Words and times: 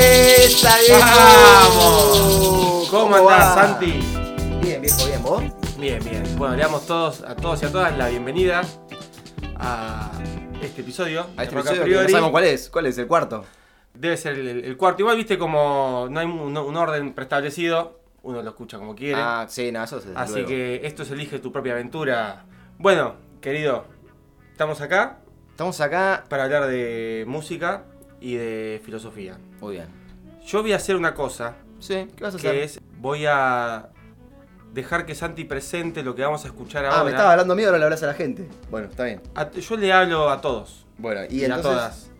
¡Esa 0.00 0.76
¡Vamos! 0.90 2.88
¿Cómo 2.88 3.16
andás, 3.16 3.56
va? 3.56 3.66
Santi? 3.66 3.92
Bien, 4.62 4.80
viejo, 4.80 5.06
bien, 5.06 5.22
¿vos? 5.22 5.42
Bien, 5.76 5.98
bien. 6.04 6.22
Bueno, 6.36 6.54
le 6.54 6.62
damos 6.62 6.86
todos, 6.86 7.22
a 7.22 7.34
todos 7.34 7.60
y 7.62 7.66
a 7.66 7.72
todas 7.72 7.98
la 7.98 8.08
bienvenida 8.08 8.62
a 9.56 10.12
este 10.62 10.82
episodio. 10.82 11.26
A 11.36 11.42
este 11.42 11.56
episodio 11.56 11.80
que 11.80 11.84
Priori. 11.86 12.04
no 12.04 12.10
sabemos 12.10 12.30
cuál 12.30 12.44
es. 12.44 12.70
¿Cuál 12.70 12.86
es? 12.86 12.98
¿El 12.98 13.06
cuarto? 13.08 13.44
Debe 13.94 14.16
ser 14.16 14.38
el, 14.38 14.64
el- 14.64 14.76
cuarto. 14.76 15.02
Igual, 15.02 15.16
viste, 15.16 15.36
como 15.36 16.06
no 16.10 16.20
hay 16.20 16.26
un, 16.26 16.56
un 16.56 16.76
orden 16.76 17.12
preestablecido, 17.12 17.98
uno 18.22 18.40
lo 18.42 18.50
escucha 18.50 18.78
como 18.78 18.94
quiere. 18.94 19.20
Ah, 19.20 19.46
sí, 19.48 19.72
no, 19.72 19.82
eso 19.82 19.98
es 19.98 20.04
Así 20.14 20.32
luego. 20.34 20.48
que 20.48 20.80
esto 20.84 21.02
es 21.02 21.10
Elige 21.10 21.40
tu 21.40 21.50
propia 21.50 21.72
aventura. 21.72 22.44
Bueno, 22.78 23.14
querido, 23.40 23.84
estamos 24.52 24.80
acá 24.80 25.18
Estamos 25.50 25.80
acá. 25.80 26.24
para 26.28 26.44
hablar 26.44 26.68
de 26.68 27.24
música 27.26 27.82
y 28.20 28.34
de 28.34 28.80
filosofía. 28.84 29.38
Muy 29.60 29.74
bien. 29.74 29.86
Yo 30.46 30.62
voy 30.62 30.72
a 30.72 30.76
hacer 30.76 30.96
una 30.96 31.14
cosa, 31.14 31.56
Sí, 31.78 32.08
¿qué 32.16 32.24
vas 32.24 32.34
a 32.34 32.36
hacer? 32.38 32.50
que 32.52 32.64
es, 32.64 32.80
voy 32.98 33.26
a 33.28 33.90
dejar 34.72 35.06
que 35.06 35.14
Santi 35.14 35.44
presente 35.44 36.02
lo 36.02 36.14
que 36.14 36.22
vamos 36.22 36.44
a 36.44 36.48
escuchar 36.48 36.84
ah, 36.84 36.90
ahora. 36.90 37.04
me 37.04 37.10
estaba 37.10 37.32
hablando 37.32 37.54
mío, 37.54 37.66
ahora 37.66 37.78
le 37.78 37.84
hablas 37.84 38.02
a 38.02 38.06
la 38.06 38.14
gente. 38.14 38.48
Bueno, 38.70 38.88
está 38.88 39.04
bien. 39.04 39.20
A- 39.34 39.50
yo 39.50 39.76
le 39.76 39.92
hablo 39.92 40.28
a 40.30 40.40
todos 40.40 40.86
Bueno, 40.98 41.20
y, 41.28 41.40
y, 41.40 41.42
a 41.42 41.46
entonces. 41.46 41.62
todas. 41.72 42.10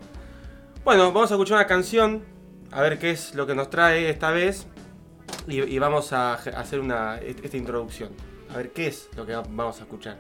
Bueno, 0.85 1.13
vamos 1.13 1.31
a 1.31 1.35
escuchar 1.35 1.57
una 1.59 1.67
canción, 1.67 2.23
a 2.71 2.81
ver 2.81 2.99
qué 2.99 3.11
es 3.11 3.35
lo 3.35 3.47
que 3.47 3.55
nos 3.55 3.69
trae 3.71 4.09
esta 4.09 4.31
vez. 4.31 4.67
Y, 5.47 5.61
y 5.63 5.79
vamos 5.79 6.13
a 6.13 6.35
hacer 6.35 6.81
una, 6.81 7.19
est- 7.19 7.45
esta 7.45 7.57
introducción. 7.57 8.11
A 8.53 8.57
ver 8.57 8.73
qué 8.73 8.87
es 8.87 9.09
lo 9.17 9.27
que 9.27 9.35
va- 9.35 9.43
vamos 9.49 9.79
a 9.81 9.83
escuchar. 9.83 10.17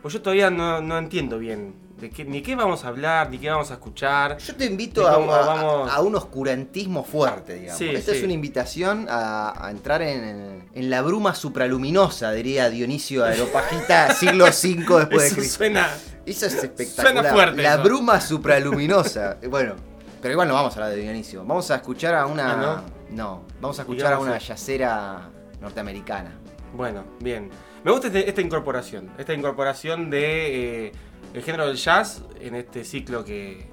Pues 0.00 0.14
yo 0.14 0.22
todavía 0.22 0.50
no, 0.50 0.80
no 0.80 0.96
entiendo 0.98 1.38
bien 1.38 1.74
de 2.00 2.10
qué, 2.10 2.24
ni 2.24 2.42
qué 2.42 2.54
vamos 2.54 2.84
a 2.84 2.88
hablar, 2.88 3.30
ni 3.30 3.38
qué 3.38 3.48
vamos 3.48 3.70
a 3.70 3.74
escuchar. 3.74 4.36
Yo 4.38 4.54
te 4.54 4.66
invito 4.66 5.08
a, 5.08 5.14
cómo 5.14 5.32
a- 5.32 5.46
vamos- 5.46 5.90
a 5.92 6.00
un 6.02 6.14
oscurantismo 6.14 7.02
fuerte, 7.04 7.54
digamos. 7.54 7.78
Sí, 7.78 7.88
Esta 7.88 8.12
sí. 8.12 8.18
es 8.18 8.24
una 8.24 8.32
invitación 8.34 9.06
a, 9.08 9.66
a 9.66 9.70
entrar 9.70 10.02
en, 10.02 10.68
en 10.74 10.90
la 10.90 11.00
bruma 11.02 11.34
supraluminosa, 11.34 12.32
diría 12.32 12.68
Dionisio 12.70 13.24
Aeropagita, 13.24 14.12
siglo 14.14 14.44
V 14.46 14.98
después 14.98 15.30
de 15.30 15.36
Cristo. 15.36 15.56
suena. 15.56 15.88
Eso 16.26 16.46
es 16.46 16.54
espectacular. 16.54 17.12
Suena 17.14 17.32
fuerte 17.32 17.62
La 17.62 17.74
eso. 17.74 17.82
bruma 17.84 18.20
supraluminosa. 18.20 19.36
bueno, 19.48 19.74
pero 20.20 20.32
igual 20.32 20.48
no 20.48 20.54
vamos 20.54 20.72
a 20.74 20.76
hablar 20.80 20.90
de 20.96 21.02
Dionisio. 21.02 21.44
Vamos 21.44 21.70
a 21.70 21.76
escuchar 21.76 22.14
a 22.14 22.26
una. 22.26 22.52
Ah, 22.52 22.82
¿no? 23.10 23.42
vamos 23.60 23.78
a 23.78 23.82
¿Y 23.82 23.84
escuchar 23.84 24.12
a 24.12 24.18
una 24.18 24.36
yacera 24.38 25.30
norteamericana. 25.60 26.32
Bueno, 26.74 27.04
bien. 27.20 27.48
Me 27.84 27.92
gusta 27.92 28.08
este- 28.08 28.28
esta 28.28 28.40
incorporación. 28.40 29.10
Esta 29.16 29.32
incorporación 29.32 30.10
de 30.10 30.86
eh, 30.88 30.92
el 31.36 31.42
género 31.42 31.66
del 31.66 31.76
jazz 31.76 32.22
en 32.40 32.54
este 32.54 32.84
ciclo 32.84 33.24
que, 33.24 33.66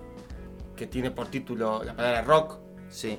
que 0.75 0.88
tiene 0.88 1.11
por 1.11 1.28
título 1.28 1.83
la 1.83 1.95
palabra 1.95 2.22
rock. 2.23 2.58
Sí. 2.89 3.17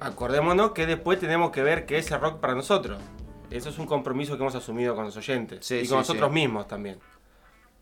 Acordémonos 0.00 0.72
que 0.72 0.86
después 0.86 1.18
tenemos 1.18 1.50
que 1.50 1.62
ver 1.62 1.84
qué 1.86 1.98
es 1.98 2.10
el 2.10 2.20
rock 2.20 2.38
para 2.40 2.54
nosotros. 2.54 2.98
Eso 3.50 3.68
es 3.68 3.78
un 3.78 3.86
compromiso 3.86 4.36
que 4.36 4.42
hemos 4.42 4.54
asumido 4.54 4.94
con 4.94 5.04
los 5.04 5.16
oyentes. 5.16 5.64
Sí, 5.66 5.76
y 5.76 5.82
sí, 5.82 5.88
con 5.88 5.98
nosotros 5.98 6.28
sí. 6.28 6.34
mismos 6.34 6.66
también. 6.66 6.98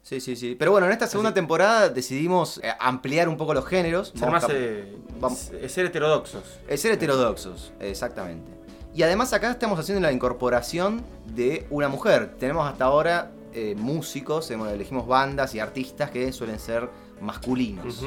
Sí, 0.02 0.20
sí, 0.20 0.34
sí. 0.34 0.56
Pero 0.58 0.70
bueno, 0.72 0.86
en 0.86 0.92
esta 0.92 1.06
segunda 1.06 1.28
Así- 1.30 1.34
temporada 1.34 1.88
decidimos 1.90 2.58
eh, 2.64 2.72
ampliar 2.80 3.28
un 3.28 3.36
poco 3.36 3.52
los 3.54 3.66
géneros. 3.66 4.08
Ser 4.08 4.20
Vamos 4.22 4.42
más 4.42 4.44
a- 4.50 4.54
eh, 4.54 4.96
vamos- 5.20 5.50
ser 5.68 5.86
heterodoxos. 5.86 6.42
El 6.66 6.78
ser 6.78 6.92
heterodoxos, 6.92 7.72
exactamente. 7.78 8.50
Y 8.94 9.02
además 9.02 9.32
acá 9.34 9.50
estamos 9.50 9.78
haciendo 9.78 10.00
la 10.00 10.10
incorporación 10.12 11.04
de 11.26 11.66
una 11.70 11.88
mujer. 11.88 12.34
Tenemos 12.38 12.68
hasta 12.68 12.86
ahora 12.86 13.30
eh, 13.52 13.74
músicos, 13.76 14.50
elegimos 14.50 15.06
bandas 15.06 15.54
y 15.54 15.60
artistas 15.60 16.10
que 16.10 16.32
suelen 16.32 16.58
ser 16.58 16.88
masculinos. 17.20 18.02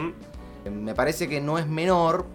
Eh, 0.65 0.69
Me 0.69 0.93
parece 0.93 1.27
que 1.27 1.41
no 1.41 1.57
es 1.59 1.67
menor 1.67 2.25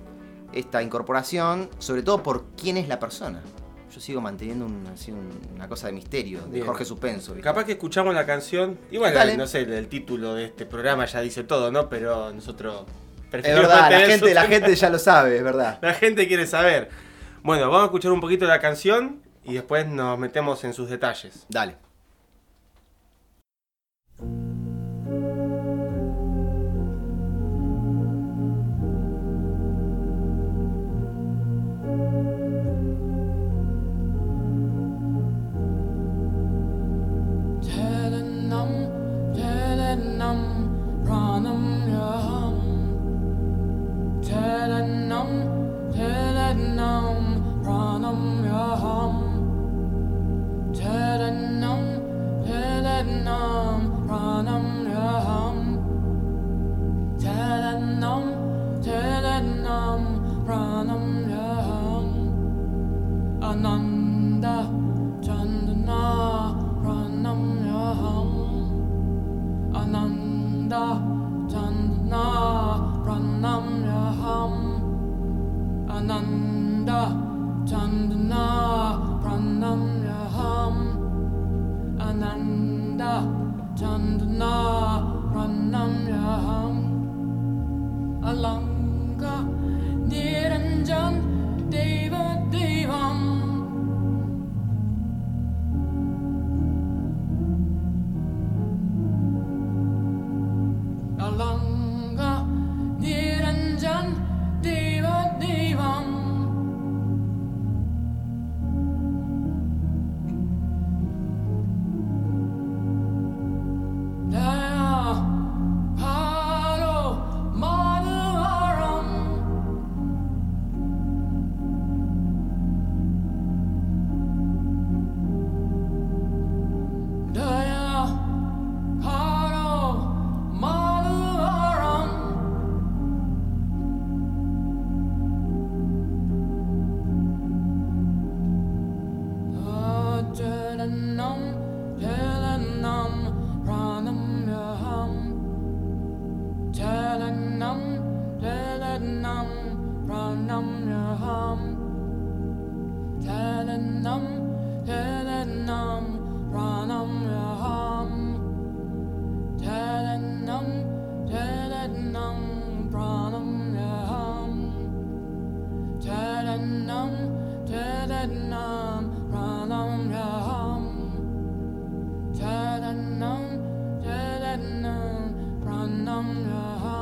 esta 0.53 0.83
incorporación, 0.83 1.69
sobre 1.79 2.03
todo 2.03 2.23
por 2.23 2.45
quién 2.57 2.77
es 2.77 2.89
la 2.89 2.99
persona. 2.99 3.43
Yo 3.93 4.01
sigo 4.01 4.21
manteniendo 4.21 4.67
un- 4.67 4.87
así 4.93 5.11
un- 5.13 5.31
una 5.55 5.67
cosa 5.69 5.87
de 5.87 5.95
misterio, 5.95 6.43
de 6.43 6.51
Bien. 6.51 6.67
Jorge 6.67 6.85
Suspenso. 6.85 7.33
¿viste? 7.33 7.43
Capaz 7.45 7.65
que 7.65 7.73
escuchamos 7.73 8.15
la 8.15 8.27
canción. 8.27 8.79
Igual, 8.91 9.15
Dale. 9.15 9.37
no 9.37 9.47
sé, 9.47 9.61
el, 9.63 9.73
el 9.73 9.89
título 9.89 10.35
de 10.35 10.45
este 10.45 10.67
programa 10.67 11.07
ya 11.07 11.21
dice 11.21 11.43
todo, 11.45 11.71
¿no? 11.73 11.89
Pero 11.89 12.33
nosotros 12.33 12.85
Es 12.87 13.31
preferimos 13.31 13.63
verdad, 13.63 13.91
la 13.91 13.99
gente, 14.01 14.35
la 14.35 14.43
suspenso. 14.43 14.49
gente 14.67 14.75
ya 14.77 14.91
lo 14.91 14.99
sabe, 14.99 15.37
es 15.39 15.43
verdad. 15.43 15.79
La 15.83 15.95
gente 15.95 16.29
quiere 16.29 16.47
saber. 16.47 16.91
Bueno, 17.43 17.65
vamos 17.65 17.83
a 17.83 17.85
escuchar 17.87 18.13
un 18.13 18.21
poquito 18.21 18.45
la 18.47 18.61
canción 18.61 19.23
y 19.45 19.55
después 19.55 19.87
nos 19.87 20.19
metemos 20.19 20.63
en 20.65 20.75
sus 20.75 20.91
detalles. 20.91 21.47
Dale. 21.49 21.77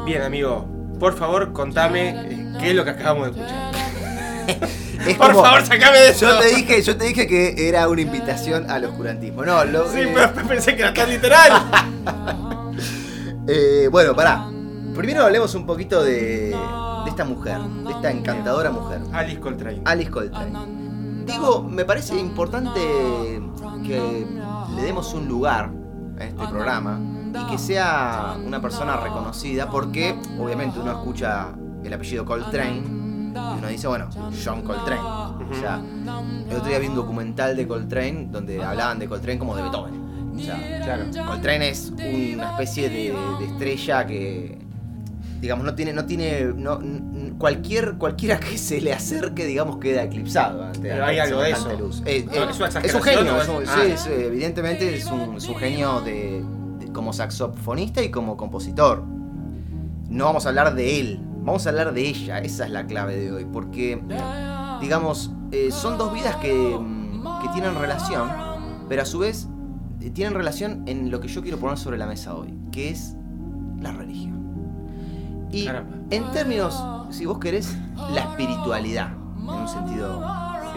Bien, 0.07 0.23
amigo, 0.23 0.65
por 0.99 1.15
favor, 1.17 1.53
contame 1.53 2.11
eh, 2.11 2.53
qué 2.61 2.71
es 2.71 2.75
lo 2.77 2.85
que 2.85 2.91
acabamos 2.91 3.35
de 3.35 3.43
escuchar. 3.43 3.73
Es 5.07 5.15
Por 5.17 5.29
como- 5.33 5.45
favor, 5.45 5.65
sacame 5.65 5.99
de 5.99 6.09
eso. 6.09 6.27
Yo 6.27 6.39
te 6.41 6.47
dije, 6.55 6.83
yo 6.83 6.97
te 6.97 7.05
dije 7.05 7.27
que 7.29 7.69
era 7.69 7.87
una 7.89 8.01
invitación 8.01 8.69
al 8.71 8.87
oscurantismo. 8.87 9.45
No, 9.45 9.65
lo, 9.65 9.89
Sí, 9.93 10.01
eh, 10.01 10.11
pero 10.13 10.49
pensé 10.49 10.75
que 10.75 10.83
era 10.83 10.93
tan 10.95 11.09
literal. 11.11 11.53
eh, 13.47 13.89
bueno, 13.93 14.17
pará. 14.17 14.49
Primero 14.97 15.23
hablemos 15.23 15.55
un 15.55 15.65
poquito 15.67 16.03
de, 16.03 16.49
de 17.05 17.11
esta 17.11 17.25
mujer, 17.25 17.59
de 17.61 17.91
esta 17.93 18.11
encantadora 18.11 18.71
mujer. 18.71 19.01
Alice 19.13 19.39
Coltrane. 19.39 19.83
Alice 19.85 20.11
Coltrane. 20.11 20.53
Digo, 21.27 21.63
me 21.63 21.85
parece 21.85 22.19
importante 22.19 22.81
que 23.85 24.27
le 24.75 24.83
demos 24.83 25.13
un 25.15 25.29
lugar 25.29 25.71
a 26.19 26.25
este 26.25 26.47
programa 26.49 26.99
y 27.43 27.51
que 27.51 27.59
sea 27.59 28.37
una 28.45 28.61
persona 28.61 28.97
reconocida 28.97 29.69
porque 29.71 30.15
obviamente 30.39 30.79
uno 30.79 30.93
escucha 30.93 31.49
el 31.85 31.93
apellido 31.93 32.25
Coltrane 32.25 32.77
y 32.79 33.59
uno 33.59 33.69
dice, 33.69 33.87
bueno, 33.87 34.09
John 34.45 34.63
Coltrane. 34.63 35.01
O 35.01 35.55
sea, 35.61 35.81
el 36.49 36.57
otro 36.57 36.69
día 36.69 36.79
vi 36.79 36.87
un 36.89 36.95
documental 36.97 37.55
de 37.57 37.67
Coltrane 37.69 38.29
donde 38.31 38.63
hablaban 38.65 38.99
de 38.99 39.07
Coltrane 39.09 39.39
como 39.39 39.55
de 39.57 39.63
Beethoven. 39.63 40.33
O 40.35 40.39
sea, 40.39 40.57
Claro. 40.85 41.05
Coltrane 41.27 41.69
es 41.71 41.91
una 41.91 42.51
especie 42.51 42.89
de, 42.89 43.15
de 43.39 43.45
estrella 43.47 44.07
que, 44.07 44.59
digamos, 45.41 45.65
no 45.65 45.75
tiene, 45.75 45.93
no 45.93 46.05
tiene, 46.07 46.45
no, 46.57 46.79
cualquier, 47.39 47.95
cualquiera 47.99 48.39
que 48.41 48.57
se 48.59 48.81
le 48.81 48.93
acerque, 48.93 49.45
digamos, 49.47 49.79
queda 49.79 50.03
eclipsado. 50.05 50.65
ante- 50.65 50.81
Pero 50.81 51.05
hay 51.05 51.19
algo 51.19 51.41
de 51.41 51.51
eso. 51.51 51.73
luz. 51.79 52.03
Eh, 52.07 52.25
No, 52.27 52.33
eh, 52.33 52.49
¿es 52.51 52.59
una 52.59 52.69
es 52.81 52.95
un 52.95 53.03
genio, 53.03 53.41
es 53.41 53.49
un- 53.49 53.63
sí, 53.67 53.73
ah. 53.75 53.85
es, 53.85 54.07
eh, 54.07 54.27
evidentemente 54.27 54.95
es 54.97 55.07
un, 55.07 55.37
es 55.37 55.47
un 55.49 55.57
genio 55.57 56.01
de- 56.01 56.43
como 56.97 57.13
saxofonista 57.13 58.03
y 58.03 58.11
como 58.11 58.39
compositor. 58.39 59.05
No 60.09 60.25
vamos 60.25 60.47
a 60.47 60.49
hablar 60.49 60.75
de 60.75 60.99
él, 60.99 61.21
vamos 61.43 61.67
a 61.67 61.69
hablar 61.69 61.93
de 61.93 62.09
ella, 62.09 62.39
esa 62.39 62.65
es 62.65 62.71
la 62.71 62.87
clave 62.87 63.17
de 63.17 63.31
hoy, 63.31 63.45
porque, 63.45 64.03
digamos, 64.81 65.31
eh, 65.53 65.69
son 65.71 65.99
dos 65.99 66.15
vidas 66.15 66.37
que, 66.37 66.55
mm, 66.55 67.43
que 67.43 67.49
tienen 67.51 67.75
relación, 67.75 68.31
pero 68.89 69.03
a 69.03 69.05
su 69.05 69.19
vez 69.19 69.47
eh, 70.01 70.09
tienen 70.11 70.33
relación 70.33 70.85
en 70.87 71.11
lo 71.11 71.21
que 71.21 71.29
yo 71.29 71.43
quiero 71.43 71.59
poner 71.59 71.77
sobre 71.77 71.99
la 71.99 72.07
mesa 72.07 72.35
hoy, 72.35 72.55
que 72.73 72.89
es 72.89 73.15
la 73.79 73.93
religión. 73.93 75.47
Y 75.53 75.67
Caramba. 75.67 75.97
en 76.09 76.31
términos, 76.31 76.83
si 77.11 77.27
vos 77.27 77.39
querés, 77.39 77.77
la 78.15 78.23
espiritualidad, 78.23 79.13
en 79.39 79.51
un 79.51 79.69
sentido, 79.69 80.25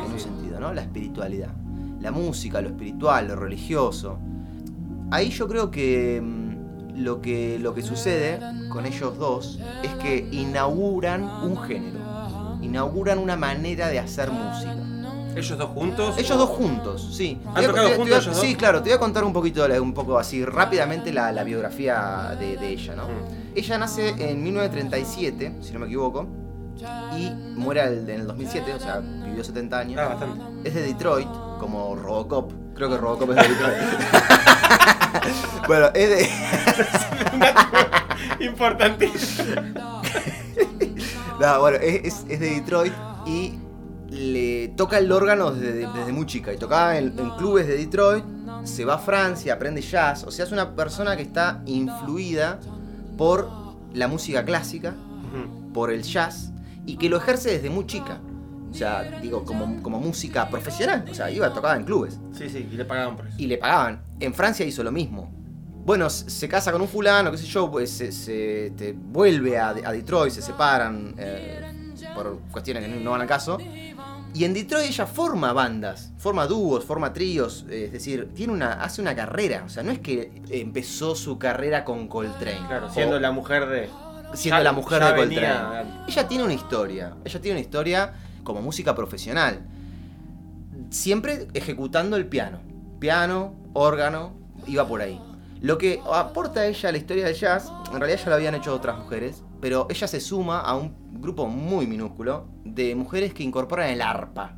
en 0.05 0.11
un 0.11 0.19
sentido, 0.19 0.59
¿no? 0.59 0.73
La 0.73 0.81
espiritualidad. 0.81 1.53
La 2.01 2.11
música, 2.11 2.59
lo 2.59 2.67
espiritual, 2.67 3.29
lo 3.29 3.37
religioso. 3.37 4.19
Ahí 5.11 5.29
yo 5.29 5.47
creo 5.47 5.71
que 5.71 6.21
mm, 6.23 7.01
lo 7.03 7.21
que, 7.21 7.57
lo 7.59 7.73
que 7.73 7.81
sucede 7.81 8.39
con 8.69 8.85
ellos 8.85 9.17
dos 9.17 9.59
es 9.83 9.91
que 9.95 10.27
inauguran 10.31 11.23
un 11.23 11.57
género. 11.63 11.99
Inauguran 12.61 13.17
una 13.17 13.35
manera 13.35 13.87
de 13.87 13.99
hacer 13.99 14.29
música. 14.31 14.75
¿Ellos 15.35 15.57
dos 15.57 15.69
juntos? 15.69 16.15
Ellos 16.17 16.37
dos 16.37 16.49
juntos, 16.49 17.09
sí. 17.15 17.39
¿Han 17.55 17.65
tocado 17.65 17.89
te 17.89 17.95
juntos 17.95 18.19
te 18.19 18.23
ellos 18.29 18.37
Sí, 18.37 18.47
dos? 18.49 18.57
claro, 18.57 18.81
te 18.81 18.89
voy 18.89 18.97
a 18.97 18.99
contar 18.99 19.23
un 19.23 19.31
poquito, 19.31 19.65
un 19.81 19.93
poco 19.93 20.17
así, 20.17 20.43
rápidamente 20.43 21.13
la, 21.13 21.31
la 21.31 21.43
biografía 21.43 22.35
de, 22.39 22.57
de 22.57 22.69
ella, 22.69 22.95
¿no? 22.95 23.03
Mm. 23.03 23.55
Ella 23.55 23.77
nace 23.77 24.09
en 24.17 24.43
1937, 24.43 25.57
si 25.61 25.71
no 25.73 25.79
me 25.79 25.85
equivoco, 25.85 26.27
y 27.17 27.29
muere 27.57 27.83
en 27.83 28.09
el 28.09 28.27
2007, 28.27 28.73
o 28.73 28.79
sea, 28.79 28.99
vivió 28.99 29.43
70 29.43 29.79
años. 29.79 30.01
Ah, 30.01 30.09
bastante. 30.09 30.67
Es 30.67 30.73
de 30.73 30.81
Detroit, 30.81 31.29
como 31.59 31.95
Robocop. 31.95 32.51
Creo 32.73 32.89
que 32.89 32.97
Robocop 32.97 33.29
es 33.31 33.35
de 33.35 33.41
Detroit. 33.49 33.77
Bueno, 35.67 35.87
es 35.93 36.09
de... 36.09 36.29
Importantísimo. 38.45 39.61
No, 41.39 41.59
bueno, 41.61 41.77
es, 41.81 42.03
es- 42.05 42.25
es 42.29 42.39
de 42.39 42.49
Detroit 42.55 42.93
y 43.25 43.53
le 44.09 44.69
toca 44.69 44.97
el 44.97 45.11
órgano 45.11 45.51
desde, 45.51 45.87
desde 45.93 46.11
muy 46.11 46.25
chica. 46.25 46.53
Y 46.53 46.57
tocaba 46.57 46.97
en, 46.97 47.17
en 47.17 47.29
clubes 47.31 47.67
de 47.67 47.77
Detroit, 47.77 48.23
se 48.63 48.83
va 48.85 48.95
a 48.95 48.97
Francia, 48.97 49.53
aprende 49.53 49.81
jazz. 49.81 50.23
O 50.25 50.31
sea, 50.31 50.45
es 50.45 50.51
una 50.51 50.75
persona 50.75 51.15
que 51.15 51.21
está 51.23 51.61
influida 51.65 52.59
por 53.17 53.49
la 53.93 54.07
música 54.07 54.43
clásica, 54.43 54.93
por 55.73 55.91
el 55.91 56.03
jazz, 56.03 56.51
y 56.85 56.97
que 56.97 57.07
lo 57.09 57.17
ejerce 57.17 57.51
desde 57.51 57.69
muy 57.69 57.85
chica. 57.85 58.19
O 58.69 58.73
sea, 58.73 59.03
digo, 59.21 59.43
como, 59.45 59.81
como 59.81 59.99
música 59.99 60.47
profesional. 60.49 61.05
O 61.09 61.13
sea, 61.13 61.29
iba 61.31 61.47
a 61.47 61.53
tocar 61.53 61.77
en 61.77 61.83
clubes. 61.85 62.19
Sí, 62.37 62.49
sí, 62.49 62.67
y 62.71 62.75
le 62.75 62.85
pagaban 62.85 63.15
por 63.15 63.27
eso. 63.27 63.35
Y 63.39 63.47
le 63.47 63.57
pagaban. 63.57 64.01
En 64.19 64.33
Francia 64.33 64.65
hizo 64.65 64.83
lo 64.83 64.91
mismo. 64.91 65.31
Bueno, 65.85 66.09
se 66.09 66.47
casa 66.47 66.71
con 66.71 66.81
un 66.81 66.87
fulano, 66.87 67.31
qué 67.31 67.37
sé 67.37 67.47
yo, 67.47 67.71
pues 67.71 67.89
se, 67.89 68.11
se- 68.11 68.71
te 68.77 68.93
vuelve 68.93 69.57
a, 69.57 69.69
a 69.69 69.91
Detroit, 69.91 70.31
se 70.31 70.41
separan 70.41 71.15
eh, 71.17 71.93
por 72.13 72.39
cuestiones 72.51 72.83
que 72.83 72.89
no- 72.89 73.11
van 73.11 73.21
al 73.21 73.27
caso. 73.27 73.57
Y 74.31 74.43
en 74.43 74.53
Detroit 74.53 74.85
ella 74.89 75.07
forma 75.07 75.51
bandas, 75.53 76.11
forma 76.19 76.45
dúos, 76.45 76.85
forma 76.85 77.11
tríos, 77.11 77.65
eh, 77.71 77.85
es 77.85 77.91
decir, 77.93 78.29
tiene 78.35 78.53
una, 78.53 78.73
hace 78.73 79.01
una 79.01 79.15
carrera. 79.15 79.63
O 79.65 79.69
sea, 79.69 79.81
no 79.81 79.89
es 79.91 79.97
que 79.97 80.43
empezó 80.51 81.15
su 81.15 81.39
carrera 81.39 81.83
con 81.83 82.07
Coltrane. 82.07 82.67
Claro, 82.67 82.91
siendo 82.91 83.15
o 83.15 83.19
la 83.19 83.31
mujer 83.31 83.65
de. 83.67 83.89
siendo 84.35 84.59
ya- 84.59 84.63
la 84.63 84.71
mujer 84.73 85.03
de 85.03 85.11
venía- 85.13 85.63
Coltrane. 85.63 85.89
Ella 86.07 86.27
tiene 86.27 86.43
una 86.43 86.53
historia, 86.53 87.15
ella 87.25 87.41
tiene 87.41 87.57
una 87.57 87.61
historia 87.61 88.13
como 88.49 88.61
música 88.61 88.95
profesional. 88.95 89.61
Siempre 90.89 91.47
ejecutando 91.53 92.15
el 92.17 92.25
piano. 92.27 92.59
Piano, 92.99 93.53
órgano, 93.73 94.33
iba 94.67 94.87
por 94.87 95.01
ahí. 95.01 95.21
Lo 95.61 95.77
que 95.77 96.01
aporta 96.11 96.65
ella 96.65 96.89
a 96.89 96.91
la 96.91 96.97
historia 96.97 97.25
del 97.25 97.35
jazz, 97.35 97.71
en 97.93 97.99
realidad 97.99 98.19
ya 98.23 98.29
lo 98.29 98.35
habían 98.35 98.55
hecho 98.55 98.73
otras 98.73 98.97
mujeres, 98.97 99.43
pero 99.61 99.87
ella 99.89 100.07
se 100.07 100.19
suma 100.19 100.61
a 100.61 100.75
un 100.75 100.95
grupo 101.21 101.47
muy 101.47 101.85
minúsculo 101.85 102.47
de 102.63 102.95
mujeres 102.95 103.33
que 103.33 103.43
incorporan 103.43 103.89
el 103.89 104.01
arpa. 104.01 104.55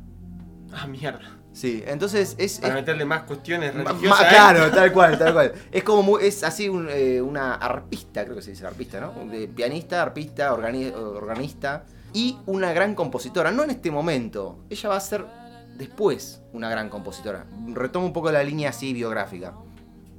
Ah, 0.72 0.86
mierda. 0.86 1.38
Sí, 1.52 1.82
entonces 1.86 2.34
es, 2.38 2.60
Para 2.60 2.68
es- 2.74 2.80
meterle 2.80 3.04
más 3.04 3.24
cuestiones 3.24 3.74
religiosas. 3.74 4.08
ma- 4.20 4.24
¿eh? 4.26 4.28
claro, 4.30 4.70
tal 4.70 4.90
cual, 4.92 5.18
tal 5.18 5.32
cual. 5.34 5.52
Es 5.70 5.84
como 5.84 6.02
muy- 6.02 6.24
es 6.24 6.42
así 6.44 6.68
un, 6.68 6.88
eh, 6.88 7.20
una 7.20 7.54
arpista, 7.56 8.24
creo 8.24 8.36
que 8.36 8.42
se 8.42 8.52
dice 8.52 8.66
arpista, 8.66 8.98
¿no? 9.00 9.12
De 9.30 9.48
pianista, 9.48 10.00
arpista, 10.00 10.54
organi- 10.56 10.94
organista 10.94 11.84
y 12.12 12.38
una 12.46 12.72
gran 12.72 12.94
compositora. 12.94 13.50
No 13.50 13.64
en 13.64 13.70
este 13.70 13.90
momento. 13.90 14.64
Ella 14.70 14.88
va 14.88 14.96
a 14.96 15.00
ser 15.00 15.26
después 15.76 16.42
una 16.52 16.68
gran 16.68 16.88
compositora. 16.88 17.46
Retomo 17.68 18.06
un 18.06 18.12
poco 18.12 18.30
la 18.30 18.42
línea 18.42 18.70
así 18.70 18.92
biográfica. 18.92 19.54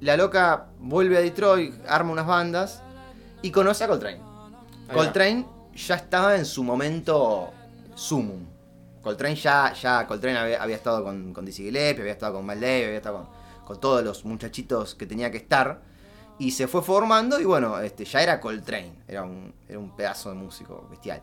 La 0.01 0.17
loca 0.17 0.67
vuelve 0.79 1.17
a 1.17 1.21
Detroit, 1.21 1.73
arma 1.87 2.11
unas 2.11 2.27
bandas 2.27 2.83
y 3.41 3.51
conoce 3.51 3.83
a 3.83 3.87
Coltrane. 3.87 4.17
Ahí 4.17 4.89
va. 4.89 4.93
Coltrane 4.93 5.45
ya 5.73 5.95
estaba 5.95 6.35
en 6.35 6.45
su 6.45 6.63
momento 6.63 7.51
sumum. 7.95 8.45
Coltrane 9.01 9.35
ya, 9.35 9.73
ya 9.73 10.07
Coltrane 10.07 10.37
había, 10.37 10.61
había 10.61 10.75
estado 10.75 11.03
con, 11.03 11.33
con 11.33 11.45
Dizzy 11.45 11.63
Gillespie, 11.63 12.01
había 12.01 12.13
estado 12.13 12.35
con 12.35 12.45
Mal 12.45 12.59
Davis, 12.59 12.85
había 12.85 12.97
estado 12.97 13.17
con, 13.17 13.27
con 13.65 13.79
todos 13.79 14.03
los 14.03 14.25
muchachitos 14.25 14.95
que 14.95 15.05
tenía 15.05 15.31
que 15.31 15.37
estar. 15.37 15.81
Y 16.39 16.51
se 16.51 16.67
fue 16.67 16.81
formando 16.81 17.39
y 17.39 17.45
bueno, 17.45 17.79
este, 17.79 18.05
ya 18.05 18.21
era 18.21 18.39
Coltrane. 18.39 19.03
Era 19.07 19.23
un, 19.23 19.53
era 19.67 19.79
un 19.79 19.95
pedazo 19.95 20.29
de 20.29 20.35
músico 20.35 20.87
bestial. 20.89 21.21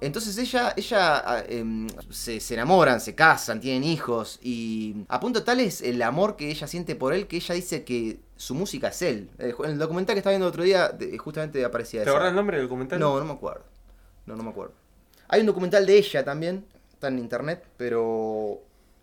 Entonces 0.00 0.38
ella, 0.38 0.72
ella 0.76 1.18
ah, 1.18 1.44
em, 1.48 1.86
se, 2.08 2.40
se 2.40 2.54
enamoran, 2.54 3.00
se 3.00 3.14
casan, 3.14 3.60
tienen 3.60 3.84
hijos 3.84 4.38
y 4.42 4.96
a 5.08 5.20
punto 5.20 5.42
tal 5.44 5.60
es 5.60 5.82
el 5.82 6.00
amor 6.02 6.36
que 6.36 6.50
ella 6.50 6.66
siente 6.66 6.94
por 6.96 7.12
él 7.12 7.26
que 7.26 7.36
ella 7.36 7.54
dice 7.54 7.84
que 7.84 8.18
su 8.36 8.54
música 8.54 8.88
es 8.88 9.02
él. 9.02 9.28
Eh, 9.38 9.54
En 9.64 9.70
el 9.72 9.78
documental 9.78 10.14
que 10.14 10.20
estaba 10.20 10.32
viendo 10.32 10.46
el 10.46 10.50
otro 10.50 10.62
día 10.64 10.96
justamente 11.18 11.62
aparecía 11.64 12.00
¿Te 12.00 12.04
eso. 12.04 12.12
acordás 12.12 12.30
el 12.30 12.36
nombre 12.36 12.56
del 12.56 12.66
documental? 12.66 12.98
No, 12.98 13.18
no 13.18 13.24
me 13.26 13.32
acuerdo. 13.32 13.64
No, 14.26 14.36
no 14.36 14.42
me 14.42 14.50
acuerdo. 14.50 14.72
Hay 15.28 15.40
un 15.40 15.46
documental 15.46 15.84
de 15.86 15.98
ella 15.98 16.24
también, 16.24 16.64
está 16.92 17.08
en 17.08 17.18
internet, 17.18 17.64
pero 17.76 18.60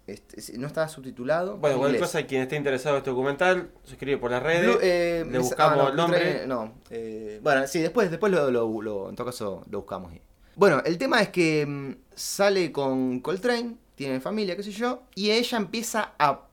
este, 0.08 0.58
no 0.58 0.68
estaba 0.68 0.88
subtitulado. 0.89 1.58
Bueno, 1.58 1.75
en 1.75 1.80
cualquier 1.82 2.01
cosa, 2.01 2.24
quien 2.25 2.42
esté 2.42 2.56
interesado 2.56 2.96
en 2.96 3.00
este 3.01 3.10
documental, 3.12 3.70
se 3.84 3.94
escribe 3.94 4.18
por 4.18 4.32
las 4.32 4.42
redes. 4.42 4.66
Blue- 4.66 4.80
eh, 4.82 5.24
le 5.25 5.32
me- 5.32 5.39
buscamos 5.39 5.77
ah, 5.80 5.84
no, 5.84 5.89
el 5.89 5.96
nombre. 5.96 6.48
No, 6.48 6.74
eh, 6.89 7.39
bueno, 7.44 7.68
sí, 7.68 7.80
después, 7.80 8.10
después 8.10 8.32
lo, 8.32 8.50
lo- 8.50 8.82
lo- 8.82 9.10
en 9.10 9.16
todo 9.16 9.27
caso 9.27 9.63
lo 9.70 9.80
buscamos. 9.82 10.12
Bueno, 10.58 10.82
el 10.86 10.98
tema 10.98 11.22
es 11.22 11.30
que 11.30 11.66
mm, 11.66 11.92
sale 12.16 12.72
con 12.72 13.20
Coltrane, 13.20 13.76
tiene 13.96 14.20
familia, 14.20 14.56
qué 14.56 14.64
sé 14.64 14.72
yo, 14.72 15.04
y 15.14 15.30
ella 15.30 15.58
empieza 15.58 16.16
a, 16.18 16.48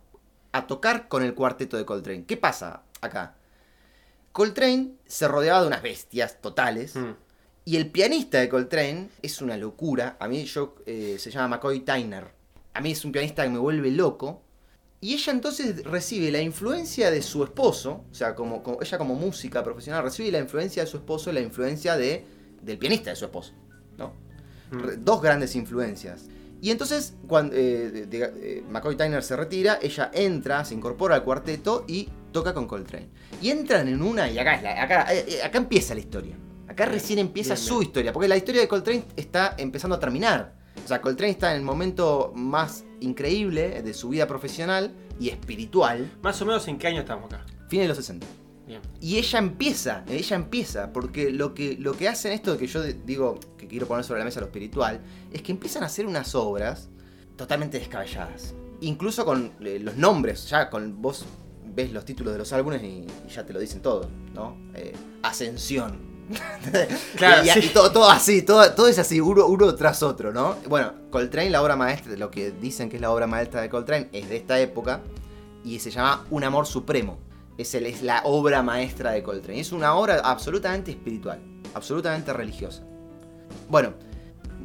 a 0.52 0.66
tocar 0.66 1.08
con 1.08 1.22
el 1.22 1.34
cuarteto 1.34 1.76
de 1.78 1.86
Coltrane. 1.86 2.24
¿Qué 2.26 2.36
pasa 2.36 2.82
acá? 3.00 3.34
Coltrane 4.32 4.90
se 5.06 5.26
rodeaba 5.26 5.62
de 5.62 5.68
unas 5.68 5.82
bestias 5.82 6.40
totales. 6.40 6.94
Mm. 6.96 7.12
Y 7.66 7.76
el 7.76 7.90
pianista 7.90 8.40
de 8.40 8.50
Coltrane 8.50 9.08
es 9.22 9.40
una 9.40 9.56
locura. 9.56 10.18
A 10.20 10.28
mí 10.28 10.44
yo, 10.44 10.74
eh, 10.84 11.16
se 11.18 11.30
llama 11.30 11.48
McCoy 11.56 11.80
Tyner. 11.80 12.28
A 12.74 12.82
mí 12.82 12.90
es 12.92 13.04
un 13.06 13.12
pianista 13.12 13.42
que 13.42 13.48
me 13.48 13.58
vuelve 13.58 13.90
loco. 13.90 14.42
Y 15.00 15.14
ella 15.14 15.32
entonces 15.32 15.82
recibe 15.84 16.30
la 16.30 16.42
influencia 16.42 17.10
de 17.10 17.22
su 17.22 17.42
esposo, 17.42 18.04
o 18.10 18.14
sea, 18.14 18.34
como, 18.34 18.62
como- 18.62 18.82
ella 18.82 18.98
como 18.98 19.14
música 19.14 19.62
profesional 19.62 20.02
recibe 20.02 20.30
la 20.30 20.38
influencia 20.40 20.82
de 20.84 20.90
su 20.90 20.96
esposo 20.98 21.30
y 21.30 21.34
la 21.34 21.40
influencia 21.40 21.96
de, 21.96 22.24
del 22.62 22.78
pianista 22.78 23.10
de 23.10 23.16
su 23.16 23.24
esposo. 23.26 23.52
¿No? 23.98 24.12
Mm. 24.70 25.04
Dos 25.04 25.22
grandes 25.22 25.54
influencias. 25.56 26.26
Y 26.60 26.70
entonces, 26.70 27.14
cuando 27.28 27.54
eh, 27.54 28.06
de- 28.08 28.32
eh, 28.36 28.64
McCoy 28.70 28.96
Tyner 28.96 29.22
se 29.22 29.36
retira, 29.36 29.78
ella 29.82 30.10
entra, 30.14 30.64
se 30.64 30.74
incorpora 30.74 31.14
al 31.16 31.22
cuarteto 31.24 31.84
y 31.86 32.08
toca 32.32 32.54
con 32.54 32.66
Coltrane. 32.66 33.08
Y 33.42 33.50
entran 33.50 33.86
en 33.88 34.02
una, 34.02 34.30
y 34.30 34.38
acá, 34.38 34.54
es 34.54 34.62
la- 34.62 34.82
acá, 34.82 35.06
eh, 35.12 35.42
acá 35.44 35.58
empieza 35.58 35.92
la 35.94 36.00
historia. 36.00 36.36
Acá 36.66 36.86
recién 36.86 37.18
empieza 37.18 37.54
bien, 37.54 37.66
su 37.66 37.82
historia, 37.82 38.12
porque 38.12 38.28
la 38.28 38.36
historia 38.36 38.62
de 38.62 38.68
Coltrane 38.68 39.04
está 39.16 39.54
empezando 39.58 39.96
a 39.96 40.00
terminar. 40.00 40.54
O 40.82 40.88
sea, 40.88 41.00
Coltrane 41.00 41.30
está 41.32 41.50
en 41.52 41.58
el 41.58 41.62
momento 41.62 42.32
más 42.34 42.84
increíble 43.00 43.82
de 43.82 43.94
su 43.94 44.08
vida 44.08 44.26
profesional 44.26 44.92
y 45.20 45.28
espiritual, 45.28 46.10
Más 46.22 46.40
o 46.42 46.46
menos 46.46 46.66
en 46.68 46.78
qué 46.78 46.86
año 46.88 47.00
estamos 47.00 47.26
acá. 47.26 47.44
fines 47.68 47.84
de 47.84 47.88
los 47.88 47.96
60. 47.98 48.26
Bien. 48.66 48.80
Y 49.00 49.18
ella 49.18 49.38
empieza, 49.38 50.04
ella 50.08 50.36
empieza, 50.36 50.92
porque 50.92 51.30
lo 51.30 51.54
que, 51.54 51.76
lo 51.78 51.92
que 51.92 52.08
hacen 52.08 52.32
esto 52.32 52.56
que 52.56 52.66
yo 52.66 52.82
digo 52.82 53.38
que 53.58 53.68
quiero 53.68 53.86
poner 53.86 54.04
sobre 54.04 54.20
la 54.20 54.24
mesa 54.24 54.40
lo 54.40 54.46
espiritual, 54.46 55.00
es 55.32 55.42
que 55.42 55.52
empiezan 55.52 55.82
a 55.82 55.86
hacer 55.86 56.06
unas 56.06 56.34
obras 56.34 56.88
totalmente 57.36 57.78
descabelladas. 57.78 58.54
Incluso 58.80 59.24
con 59.24 59.52
eh, 59.60 59.78
los 59.80 59.96
nombres, 59.96 60.48
ya 60.48 60.70
con 60.70 61.00
vos 61.00 61.26
ves 61.74 61.92
los 61.92 62.04
títulos 62.04 62.32
de 62.32 62.38
los 62.38 62.52
álbumes 62.52 62.82
y, 62.82 63.06
y 63.26 63.30
ya 63.30 63.44
te 63.44 63.52
lo 63.52 63.58
dicen 63.58 63.82
todo, 63.82 64.08
¿no? 64.32 64.56
Eh, 64.74 64.94
Ascensión. 65.22 66.14
Claro, 67.16 67.44
y, 67.44 67.50
y 67.50 67.62
sí. 67.62 67.70
todo, 67.72 67.92
todo 67.92 68.10
así, 68.10 68.42
todo, 68.42 68.72
todo 68.72 68.88
es 68.88 68.98
así, 68.98 69.20
uno, 69.20 69.46
uno 69.46 69.74
tras 69.74 70.02
otro, 70.02 70.32
¿no? 70.32 70.56
Bueno, 70.68 70.94
Coltrane, 71.10 71.50
la 71.50 71.62
obra 71.62 71.76
maestra, 71.76 72.16
lo 72.16 72.30
que 72.30 72.50
dicen 72.50 72.88
que 72.88 72.96
es 72.96 73.02
la 73.02 73.10
obra 73.10 73.26
maestra 73.26 73.60
de 73.60 73.68
Coltrane, 73.68 74.08
es 74.12 74.28
de 74.30 74.36
esta 74.36 74.58
época 74.58 75.02
y 75.64 75.78
se 75.80 75.90
llama 75.90 76.24
Un 76.30 76.44
amor 76.44 76.66
supremo. 76.66 77.18
Es, 77.58 77.74
el- 77.74 77.86
es 77.86 78.02
la 78.02 78.22
obra 78.24 78.62
maestra 78.62 79.12
de 79.12 79.22
Coltrane. 79.22 79.60
Es 79.60 79.72
una 79.72 79.94
obra 79.94 80.20
absolutamente 80.24 80.90
espiritual, 80.90 81.40
absolutamente 81.74 82.32
religiosa. 82.32 82.82
Bueno, 83.68 83.94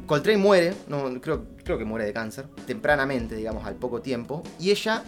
Coltrane 0.06 0.38
muere, 0.38 0.74
no, 0.88 1.20
creo, 1.20 1.44
creo 1.64 1.78
que 1.78 1.84
muere 1.84 2.04
de 2.04 2.12
cáncer, 2.12 2.46
tempranamente, 2.66 3.36
digamos, 3.36 3.64
al 3.64 3.76
poco 3.76 4.00
tiempo, 4.02 4.42
y 4.58 4.70
ella 4.70 5.04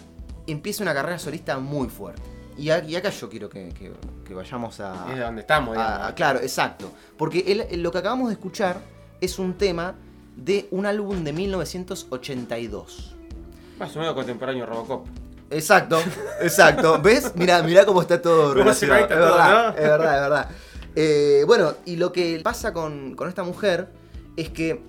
empieza 0.46 0.82
una 0.84 0.94
carrera 0.94 1.18
solista 1.18 1.58
muy 1.58 1.88
fuerte. 1.88 2.22
Y, 2.56 2.70
a- 2.70 2.76
acá 2.98 3.10
yo 3.10 3.28
quiero 3.28 3.48
que, 3.48 3.70
que- 3.70 3.92
que 4.24 4.34
vayamos 4.34 4.78
a, 4.80 5.06
Es 5.10 5.16
de 5.16 5.22
donde 5.22 5.40
estamos, 5.40 5.74
digamos. 5.74 5.98
Ah, 6.02 6.14
claro, 6.14 6.38
exacto. 6.40 6.92
Porque 7.16 7.40
el- 7.70 7.82
lo 7.82 7.90
que 7.90 7.98
acabamos 7.98 8.28
de 8.28 8.34
escuchar 8.34 8.76
es 9.20 9.38
un 9.38 9.54
tema 9.54 9.94
de 10.36 10.68
un 10.70 10.86
álbum 10.86 11.24
de 11.24 11.32
1982. 11.32 13.16
Más 13.78 13.96
o 13.96 13.98
menos 13.98 14.14
contemporáneo 14.14 14.64
a 14.64 14.66
Robocop. 14.66 15.06
Exacto, 15.52 16.00
exacto. 16.40 17.00
¿Ves? 17.02 17.32
Mirá, 17.36 17.62
mirá 17.62 17.84
cómo 17.84 18.00
está 18.02 18.20
todo 18.20 18.50
Cómo 18.50 18.54
relacionado. 18.64 19.02
es, 19.04 19.08
verdad, 19.10 19.50
¿no? 19.50 19.68
es 19.70 19.82
verdad, 19.88 20.14
es 20.14 20.20
verdad. 20.22 20.50
Eh, 20.94 21.44
bueno, 21.46 21.74
y 21.84 21.96
lo 21.96 22.12
que 22.12 22.40
pasa 22.42 22.72
con, 22.72 23.14
con 23.14 23.28
esta 23.28 23.42
mujer 23.42 23.88
es 24.36 24.50
que, 24.50 24.80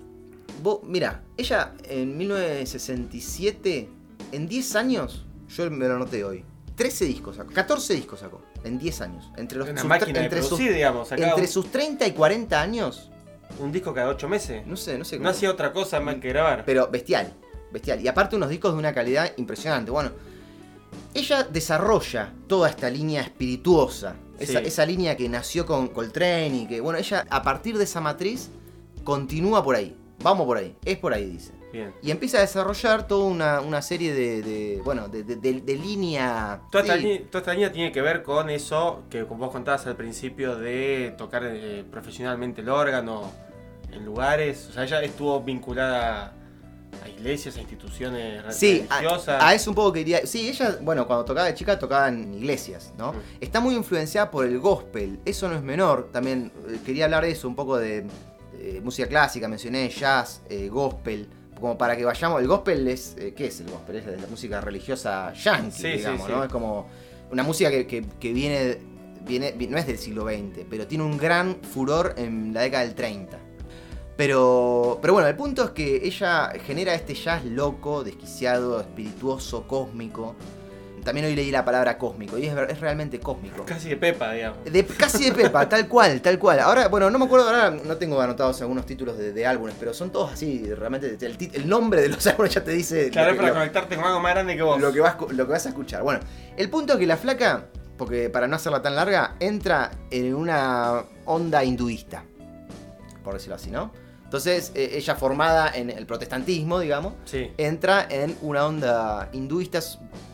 vos, 0.61 0.79
mira, 0.83 1.21
ella 1.37 1.73
en 1.83 2.17
1967, 2.17 3.89
en 4.31 4.47
10 4.47 4.75
años, 4.75 5.25
yo 5.49 5.69
me 5.71 5.87
lo 5.87 5.95
anoté 5.95 6.23
hoy, 6.23 6.43
13 6.75 7.05
discos 7.05 7.35
sacó, 7.37 7.53
14 7.53 7.93
discos 7.93 8.19
sacó, 8.19 8.41
en 8.63 8.79
10 8.79 9.01
años. 9.01 9.31
Entre, 9.37 9.57
los, 9.57 9.69
Una 9.69 9.81
sus- 9.81 9.89
máquina 9.89 10.19
de 10.19 10.25
entre 10.25 10.39
sus- 10.41 10.49
producir, 10.49 10.73
digamos. 10.73 11.07
Sacaba 11.07 11.27
entre 11.29 11.43
un, 11.43 11.47
sus 11.49 11.71
30 11.71 12.07
y 12.07 12.11
40 12.11 12.61
años, 12.61 13.09
un 13.59 13.71
disco 13.71 13.93
cada 13.93 14.09
ocho 14.09 14.27
meses. 14.27 14.65
no 14.65 14.75
sé, 14.75 14.97
no 14.97 15.05
sé 15.05 15.19
No 15.19 15.29
hacía 15.29 15.51
otra 15.51 15.71
cosa 15.71 15.99
más 15.99 16.15
que 16.15 16.29
grabar. 16.29 16.63
pero 16.65 16.87
bestial, 16.89 17.31
bestial. 17.71 18.01
Y 18.01 18.07
aparte 18.07 18.35
unos 18.35 18.49
discos 18.49 18.73
de 18.73 18.79
una 18.79 18.93
calidad 18.93 19.31
impresionante. 19.37 19.91
Bueno, 19.91 20.11
ella 21.13 21.43
desarrolla 21.43 22.33
toda 22.47 22.69
esta 22.69 22.89
línea 22.89 23.21
espirituosa. 23.21 24.15
Esa, 24.39 24.59
Sí. 24.59 24.65
esa 24.67 24.85
línea 24.85 25.15
que 25.15 25.29
nació 25.29 25.65
con 25.65 25.87
Coltrane 25.89 26.47
y 26.63 26.67
que, 26.67 26.81
bueno, 26.81 26.97
ella 26.99 27.25
a 27.29 27.43
partir 27.43 27.77
de 27.77 27.83
esa 27.83 28.01
matriz 28.01 28.49
continúa 29.03 29.63
por 29.63 29.75
ahí. 29.75 29.95
Vamos 30.21 30.45
por 30.45 30.57
ahí, 30.57 30.75
es 30.83 30.97
por 30.97 31.13
ahí, 31.13 31.25
dice. 31.29 31.51
Bien. 31.71 31.93
Y 32.01 32.11
empieza 32.11 32.37
a 32.37 32.41
desarrollar 32.41 33.07
toda 33.07 33.25
una, 33.25 33.61
una 33.61 33.81
serie 33.81 34.13
de, 34.13 34.41
de, 34.43 34.81
bueno, 34.83 35.07
de, 35.07 35.23
de- 35.23 35.75
línea... 35.75 36.61
Toda, 36.71 36.83
esta 36.83 36.95
sí, 36.97 37.01
línea, 37.03 37.21
toda 37.29 37.39
esta 37.39 37.53
línea 37.53 37.71
tiene 37.71 37.91
que 37.91 38.01
ver 38.01 38.21
con 38.21 38.49
eso 38.49 39.03
que 39.09 39.23
vos 39.23 39.51
contabas 39.51 39.85
al 39.87 39.95
principio 39.95 40.55
de 40.55 41.15
tocar 41.17 41.43
eh, 41.45 41.83
profesionalmente 41.89 42.61
el 42.61 42.69
órgano 42.69 43.31
en 43.91 44.05
lugares. 44.05 44.67
O 44.69 44.73
sea, 44.73 44.83
ella 44.83 45.01
estuvo 45.01 45.41
vinculada 45.41 46.35
a 47.03 47.09
iglesias, 47.09 47.55
a 47.57 47.61
instituciones 47.61 48.43
Sí, 48.55 48.85
a, 48.89 48.97
religiosas. 48.99 49.41
a 49.43 49.53
eso 49.53 49.71
un 49.71 49.75
poco 49.75 49.93
quería. 49.93 50.25
Sí, 50.25 50.47
ella, 50.49 50.77
bueno, 50.81 51.07
cuando 51.07 51.25
tocaba 51.25 51.47
de 51.47 51.53
chica 51.53 51.79
tocaba 51.79 52.09
en 52.09 52.33
iglesias, 52.33 52.93
¿no? 52.97 53.13
Mm. 53.13 53.17
Está 53.41 53.59
muy 53.59 53.75
influenciada 53.75 54.29
por 54.29 54.45
el 54.45 54.59
gospel, 54.59 55.19
eso 55.25 55.47
no 55.49 55.55
es 55.55 55.61
menor. 55.63 56.09
También 56.11 56.51
eh, 56.69 56.79
quería 56.85 57.05
hablar 57.05 57.23
de 57.23 57.31
eso, 57.31 57.47
un 57.47 57.55
poco 57.55 57.77
de 57.77 58.05
eh, 58.59 58.81
música 58.83 59.07
clásica, 59.07 59.47
mencioné 59.47 59.89
jazz, 59.89 60.41
eh, 60.49 60.67
gospel, 60.69 61.27
como 61.59 61.77
para 61.77 61.95
que 61.95 62.03
vayamos. 62.05 62.41
El 62.41 62.47
gospel 62.47 62.87
es. 62.87 63.15
eh, 63.17 63.33
¿Qué 63.35 63.47
es 63.47 63.59
el 63.61 63.69
gospel? 63.69 63.95
Es 63.97 64.05
la 64.21 64.27
música 64.27 64.59
religiosa 64.61 65.33
yankee, 65.33 65.71
Sí, 65.81 65.87
digamos, 65.97 66.27
sí. 66.27 66.31
¿no? 66.31 66.43
Es 66.43 66.51
como 66.51 66.87
una 67.31 67.43
música 67.43 67.69
que, 67.71 67.87
que- 67.87 68.05
que 68.19 68.33
viene, 68.33 68.77
viene. 69.25 69.51
vi- 69.53 69.67
No 69.67 69.77
es 69.77 69.87
del 69.87 69.97
siglo 69.97 70.23
XX, 70.25 70.65
pero 70.69 70.85
tiene 70.87 71.03
un 71.03 71.17
gran 71.17 71.55
furor 71.61 72.13
en 72.17 72.53
la 72.53 72.61
década 72.61 72.83
del 72.83 72.95
30. 72.95 73.39
Pero, 74.15 74.99
pero 75.01 75.13
bueno, 75.13 75.27
el 75.27 75.35
punto 75.35 75.63
es 75.63 75.69
que 75.71 76.01
ella 76.05 76.51
genera 76.65 76.93
este 76.93 77.15
jazz 77.15 77.43
loco, 77.45 78.03
desquiciado, 78.03 78.79
espirituoso, 78.79 79.67
cósmico. 79.67 80.35
También 81.03 81.25
hoy 81.25 81.35
leí 81.35 81.51
la 81.51 81.65
palabra 81.65 81.97
cósmico 81.97 82.37
y 82.37 82.45
es, 82.45 82.79
realmente 82.79 83.19
cósmico. 83.19 83.65
Casi 83.65 83.89
de 83.89 83.97
Pepa, 83.97 84.31
digamos. 84.31 84.63
De, 84.63 84.85
casi 84.85 85.25
de 85.25 85.31
Pepa, 85.33 85.67
tal 85.69 85.87
cual, 85.89 86.21
tal 86.21 86.39
cual. 86.39 86.59
Ahora, 86.61 86.87
bueno, 86.87 87.09
no 87.09 87.19
me 87.19 87.25
acuerdo, 87.25 87.47
ahora 87.49 87.71
no 87.71 87.97
tengo 87.97 88.21
anotados 88.21 88.61
algunos 88.61 88.85
títulos 88.85 89.17
de, 89.17 89.33
de 89.33 89.45
álbumes, 89.45 89.75
pero 89.77 89.93
son 89.93 90.11
todos 90.11 90.31
así, 90.31 90.63
realmente. 90.73 91.17
El, 91.53 91.67
nombre 91.67 92.01
de 92.03 92.07
los 92.09 92.25
álbumes 92.27 92.53
ya 92.53 92.63
te 92.63 92.71
dice 92.71 93.09
Claro, 93.09 93.31
que, 93.31 93.37
para 93.37 93.49
lo- 93.49 93.53
conectarte 93.55 93.95
con 93.97 94.05
algo 94.05 94.21
más 94.21 94.31
grande 94.33 94.55
que 94.55 94.61
vos. 94.61 94.79
lo 94.79 94.93
que 94.93 95.01
vas, 95.01 95.17
lo 95.19 95.45
que 95.45 95.51
vas 95.51 95.65
a 95.65 95.69
escuchar. 95.69 96.03
Bueno, 96.03 96.21
el 96.55 96.69
punto 96.69 96.93
es 96.93 96.99
que 96.99 97.07
la 97.07 97.17
flaca, 97.17 97.65
porque 97.97 98.29
para 98.29 98.47
no 98.47 98.55
hacerla 98.55 98.81
tan 98.81 98.95
larga, 98.95 99.35
entra 99.41 99.91
en 100.09 100.33
una 100.33 101.03
onda 101.25 101.65
hinduista, 101.65 102.23
por 103.25 103.33
decirlo 103.33 103.55
así, 103.55 103.71
¿no? 103.71 103.91
Entonces, 104.33 104.71
eh, 104.73 104.93
ella 104.95 105.13
formada 105.13 105.69
en 105.75 105.91
el 105.91 106.07
protestantismo, 106.07 106.79
digamos, 106.79 107.13
Sí. 107.23 107.51
entra 107.55 108.07
en 108.09 108.35
una 108.41 108.65
onda 108.65 109.29
hinduista. 109.31 109.79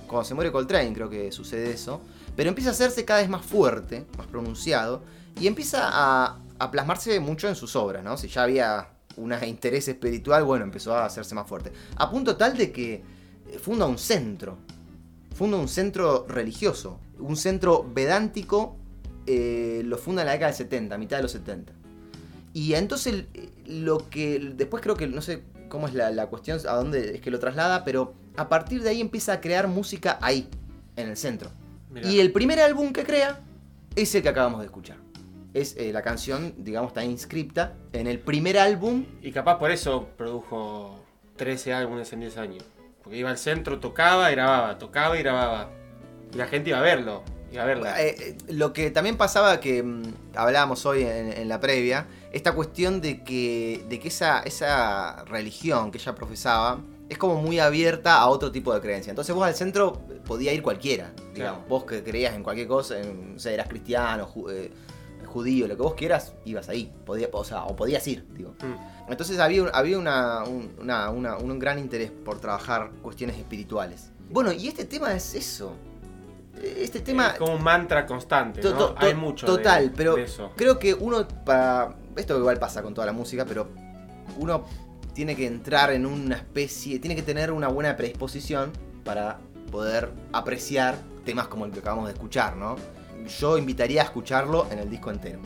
Cuando 0.08 0.24
se 0.24 0.34
muere 0.36 0.54
Coltrane, 0.54 0.94
creo 0.94 1.10
que 1.10 1.34
sucede 1.34 1.72
eso. 1.72 2.00
Pero 2.34 2.48
empieza 2.48 2.70
a 2.70 2.72
hacerse 2.72 3.04
cada 3.04 3.20
vez 3.20 3.28
más 3.30 3.46
fuerte, 3.46 4.06
más 4.18 4.26
pronunciado. 4.28 5.02
Y 5.38 5.48
empieza 5.48 5.82
a, 5.92 6.40
a 6.60 6.72
plasmarse 6.72 7.20
mucho 7.20 7.50
en 7.50 7.56
sus 7.58 7.76
obras, 7.76 8.02
¿no? 8.02 8.16
Si 8.16 8.30
ya 8.30 8.44
había 8.44 8.88
un 9.18 9.34
interés 9.46 9.90
espiritual, 9.90 10.46
bueno, 10.46 10.64
empezó 10.64 10.94
a 10.96 11.04
hacerse 11.04 11.36
más 11.36 11.46
fuerte. 11.46 11.74
A 11.98 12.10
punto 12.10 12.38
tal 12.38 12.56
de 12.58 12.72
que 12.72 12.94
eh, 13.50 13.60
funda 13.62 13.86
un 13.86 13.98
centro. 13.98 14.60
Funda 15.36 15.58
un 15.58 15.68
centro 15.68 16.26
religioso. 16.26 17.02
Un 17.20 17.36
centro 17.36 17.86
vedántico. 17.94 18.78
eh, 19.28 19.82
lo 19.84 19.98
funda 19.98 20.22
en 20.22 20.28
la 20.28 20.32
década 20.32 20.52
del 20.52 20.58
70, 20.58 20.98
mitad 20.98 21.18
de 21.18 21.24
los 21.24 21.34
70. 21.34 21.74
Y 22.54 22.74
entonces 22.74 23.14
el- 23.14 23.28
lo 23.84 24.10
que 24.10 24.40
después 24.56 24.82
creo 24.82 24.96
que 24.96 25.08
no 25.08 25.22
sé 25.22 25.44
cómo 25.70 25.88
es 25.88 25.94
la, 25.94 26.10
la 26.12 26.28
cuestión, 26.28 26.60
a 26.68 26.74
dónde 26.74 27.16
es 27.16 27.22
que 27.22 27.30
lo 27.32 27.40
traslada, 27.40 27.84
pero 27.86 28.14
a 28.38 28.50
partir 28.50 28.82
de 28.82 28.90
ahí 28.90 29.02
empieza 29.02 29.34
a 29.34 29.42
crear 29.42 29.68
música 29.68 30.18
ahí, 30.22 30.50
en 30.96 31.10
el 31.10 31.18
centro. 31.18 31.52
Mirá. 31.92 32.08
Y 32.10 32.20
el 32.20 32.32
primer 32.32 32.60
álbum 32.60 32.92
que 32.92 33.04
crea 33.04 33.40
es 33.96 34.14
el 34.16 34.24
que 34.24 34.30
acabamos 34.30 34.60
de 34.62 34.66
escuchar. 34.66 34.98
Es 35.54 35.76
eh, 35.78 35.92
la 35.92 36.02
canción, 36.02 36.54
digamos, 36.58 36.90
está 36.90 37.04
inscripta 37.04 37.74
en 37.94 38.08
el 38.08 38.20
primer 38.20 38.58
álbum. 38.60 39.06
Y 39.22 39.32
capaz 39.32 39.58
por 39.58 39.72
eso 39.72 40.10
produjo 40.18 41.04
13 41.38 41.74
álbumes 41.74 42.12
en 42.14 42.20
10 42.22 42.38
años. 42.38 42.64
Porque 43.04 43.18
iba 43.18 43.30
al 43.30 43.38
centro, 43.38 43.80
tocaba 43.80 44.32
y 44.32 44.36
grababa, 44.36 44.78
tocaba 44.78 45.18
y 45.18 45.24
grababa. 45.24 45.70
Y 46.34 46.38
la 46.38 46.48
gente 46.48 46.70
iba 46.70 46.80
a 46.80 46.84
verlo, 46.84 47.24
iba 47.52 47.64
a 47.64 47.66
verla. 47.66 48.02
Eh, 48.02 48.16
eh, 48.20 48.38
lo 48.50 48.74
que 48.74 48.92
también 48.92 49.18
pasaba 49.18 49.60
que 49.60 49.82
mm, 49.82 50.04
hablábamos 50.36 50.86
hoy 50.86 51.04
en, 51.04 51.32
en 51.34 51.48
la 51.50 51.60
previa, 51.60 52.06
esta 52.32 52.54
cuestión 52.54 53.02
de 53.02 53.24
que, 53.24 53.86
de 53.90 54.00
que 54.00 54.08
esa, 54.10 54.42
esa 54.42 55.24
religión 55.26 55.92
que 55.92 55.98
ella 55.98 56.14
profesaba 56.16 56.80
es 57.10 57.18
como 57.18 57.42
muy 57.42 57.58
abierta 57.60 58.18
a 58.18 58.28
otro 58.28 58.52
tipo 58.52 58.74
de 58.74 58.82
creencia. 58.82 59.10
Entonces 59.10 59.34
vos 59.34 59.44
al 59.46 59.56
centro 59.56 59.94
podía 60.26 60.54
ir 60.54 60.62
cualquiera, 60.62 61.12
digamos. 61.34 61.34
Claro. 61.34 61.64
Vos 61.68 61.84
que 61.86 62.04
creías 62.04 62.36
en 62.36 62.44
cualquier 62.44 62.68
cosa, 62.68 63.00
en, 63.00 63.40
sé, 63.40 63.54
eras 63.56 63.68
cristiano, 63.68 64.28
ju- 64.28 64.52
eh, 64.52 64.72
judío, 65.26 65.68
lo 65.68 65.76
que 65.76 65.82
vos 65.82 65.96
quieras, 65.96 66.34
ibas 66.46 66.70
ahí. 66.70 66.92
Podía, 67.06 67.30
o, 67.32 67.44
sea, 67.44 67.64
o 67.66 67.76
podías 67.76 68.08
ir, 68.08 68.28
digo. 68.36 68.54
Mm. 68.62 69.12
Entonces 69.12 69.40
había, 69.40 69.64
un- 69.64 69.70
había 69.74 69.98
una, 69.98 70.44
un, 70.44 70.72
una- 70.80 71.10
una- 71.10 71.38
un 71.38 71.58
gran 71.58 71.80
interés 71.80 72.12
por 72.12 72.40
trabajar 72.40 72.92
cuestiones 73.02 73.38
espirituales. 73.38 74.12
Bueno, 74.30 74.52
y 74.52 74.68
este 74.68 74.86
tema 74.86 75.12
es 75.14 75.34
eso. 75.34 75.74
Este 76.62 77.00
tema... 77.00 77.30
Es 77.30 77.40
como 77.40 77.54
un 77.56 77.64
mantra 77.64 78.06
constante, 78.06 78.62
¿no? 78.62 78.94
Hay 78.98 79.16
mucho 79.16 79.46
Total, 79.46 79.90
de, 79.90 79.96
pero 79.96 80.16
de 80.16 80.24
eso. 80.24 80.52
creo 80.56 80.78
que 80.78 80.94
uno 80.94 81.26
para... 81.46 81.96
Esto 82.20 82.38
igual 82.38 82.60
pasa 82.60 82.82
con 82.84 82.94
toda 82.94 83.08
la 83.08 83.14
música, 83.14 83.46
pero 83.46 83.68
uno 84.38 84.66
tiene 85.14 85.36
que 85.36 85.48
entrar 85.48 85.92
en 85.92 86.06
una 86.06 86.36
especie... 86.36 87.00
Tiene 87.00 87.16
que 87.16 87.24
tener 87.24 87.52
una 87.52 87.68
buena 87.68 87.96
predisposición 87.96 88.72
para 89.04 89.40
poder 89.72 90.12
apreciar 90.34 90.98
temas 91.26 91.48
como 91.48 91.66
el 91.66 91.72
que 91.72 91.80
acabamos 91.80 92.08
de 92.08 92.14
escuchar, 92.14 92.56
¿no? 92.58 92.76
Yo 93.40 93.58
invitaría 93.58 94.02
a 94.02 94.06
escucharlo 94.06 94.68
en 94.72 94.80
el 94.80 94.90
disco 94.90 95.12
entero. 95.12 95.40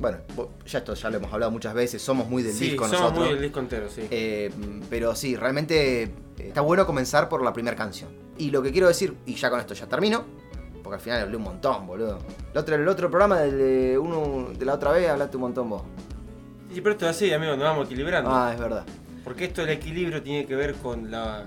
bueno, 0.00 0.18
ya 0.66 0.78
esto 0.78 0.94
ya 0.94 1.10
lo 1.10 1.16
hemos 1.18 1.32
hablado 1.32 1.50
muchas 1.52 1.74
veces, 1.74 2.00
somos 2.00 2.28
muy 2.28 2.42
del 2.42 2.54
Sí, 2.54 2.70
disco 2.70 2.84
somos 2.84 3.00
nosotros. 3.00 3.24
muy 3.26 3.34
del 3.34 3.42
disco 3.42 3.60
entero, 3.60 3.88
sí. 3.90 4.02
Eh, 4.10 4.50
pero 4.88 5.14
sí, 5.14 5.36
realmente 5.36 6.02
eh, 6.04 6.10
está 6.38 6.60
bueno 6.62 6.86
comenzar 6.86 7.28
por 7.28 7.42
la 7.44 7.52
primera 7.52 7.76
canción. 7.76 8.08
Y 8.38 8.50
lo 8.50 8.62
que 8.62 8.72
quiero 8.72 8.88
decir, 8.88 9.14
y 9.26 9.34
ya 9.34 9.50
con 9.50 9.60
esto 9.60 9.74
ya 9.74 9.86
termino, 9.86 10.24
porque 10.82 10.96
al 10.96 11.00
final 11.00 11.20
hablé 11.22 11.36
un 11.36 11.42
montón, 11.42 11.86
boludo. 11.86 12.18
El 12.52 12.58
otro, 12.58 12.74
el 12.74 12.88
otro 12.88 13.10
programa 13.10 13.38
del 13.40 13.58
de, 13.58 13.98
uno, 13.98 14.48
de 14.56 14.64
la 14.64 14.74
otra 14.74 14.92
vez 14.92 15.08
hablaste 15.08 15.36
un 15.36 15.42
montón 15.42 15.68
vos. 15.70 15.82
Y 16.74 16.80
pero 16.80 16.92
esto 16.92 17.04
es 17.08 17.16
así, 17.16 17.32
amigo, 17.32 17.52
nos 17.56 17.64
vamos 17.64 17.86
equilibrando. 17.86 18.30
Ah, 18.32 18.52
es 18.54 18.60
verdad. 18.60 18.84
Porque 19.24 19.44
esto 19.46 19.60
del 19.62 19.70
equilibrio 19.70 20.22
tiene 20.22 20.46
que 20.46 20.54
ver 20.54 20.74
con 20.76 21.10
la, 21.10 21.44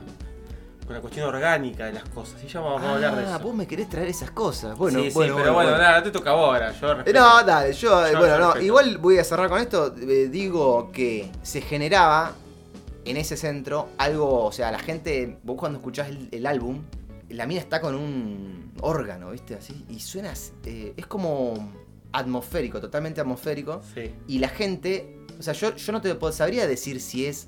con 0.85 0.93
la 0.95 1.01
cuestión 1.01 1.27
orgánica 1.27 1.85
de 1.85 1.93
las 1.93 2.03
cosas. 2.09 2.43
Y 2.43 2.47
ya 2.47 2.59
vamos, 2.59 2.81
a 2.83 2.93
hablar 2.95 3.15
de 3.15 3.25
Ah, 3.25 3.35
eso. 3.37 3.39
vos 3.39 3.55
me 3.55 3.65
querés 3.65 3.89
traer 3.89 4.09
esas 4.09 4.31
cosas. 4.31 4.77
Bueno, 4.77 4.99
sí, 4.99 5.09
sí, 5.09 5.13
bueno, 5.15 5.35
pero 5.37 5.53
bueno, 5.53 5.69
bueno. 5.71 5.83
nada, 5.83 6.03
te 6.03 6.11
toca 6.11 6.31
ahora. 6.31 6.71
Yo 6.73 6.91
Eh, 6.91 6.95
respeto. 6.95 7.19
No, 7.19 7.43
dale, 7.43 7.73
yo, 7.73 8.11
Yo- 8.11 8.19
bueno, 8.19 8.37
no, 8.37 8.61
igual 8.61 8.97
voy 8.97 9.17
a 9.17 9.23
cerrar 9.23 9.49
con 9.49 9.59
esto. 9.59 9.93
eh, 9.97 10.27
digo 10.29 10.91
que 10.91 11.31
se 11.41 11.61
generaba 11.61 12.33
en 13.05 13.17
ese 13.17 13.35
centro 13.37 13.89
algo, 13.97 14.45
o 14.45 14.51
sea, 14.51 14.71
la 14.71 14.79
gente, 14.79 15.37
vos 15.43 15.55
cuando 15.57 15.77
escuchás 15.79 16.09
el, 16.09 16.29
el 16.31 16.45
álbum, 16.45 16.83
la 17.33 17.45
mina 17.47 17.59
está 17.59 17.81
con 17.81 17.95
un 17.95 18.71
órgano, 18.81 19.31
¿viste? 19.31 19.55
Así, 19.55 19.85
y 19.89 19.99
suenas, 19.99 20.53
eh, 20.65 20.93
es 20.97 21.05
como 21.07 21.71
atmosférico, 22.11 22.79
totalmente 22.79 23.21
atmosférico. 23.21 23.81
Sí. 23.93 24.11
Y 24.27 24.39
la 24.39 24.49
gente, 24.49 25.17
o 25.39 25.43
sea, 25.43 25.53
yo, 25.53 25.75
yo 25.75 25.91
no 25.91 26.01
te 26.01 26.15
sabría 26.31 26.67
decir 26.67 26.99
si 27.01 27.25
es. 27.25 27.47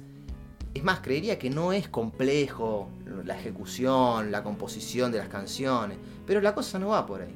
Es 0.73 0.83
más, 0.83 0.99
creería 0.99 1.39
que 1.39 1.49
no 1.49 1.71
es 1.71 1.87
complejo 1.87 2.89
la 3.23 3.37
ejecución, 3.39 4.29
la 4.31 4.43
composición 4.43 5.09
de 5.11 5.19
las 5.19 5.29
canciones. 5.29 5.97
Pero 6.27 6.41
la 6.41 6.53
cosa 6.53 6.77
no 6.79 6.89
va 6.89 7.05
por 7.05 7.21
ahí. 7.21 7.33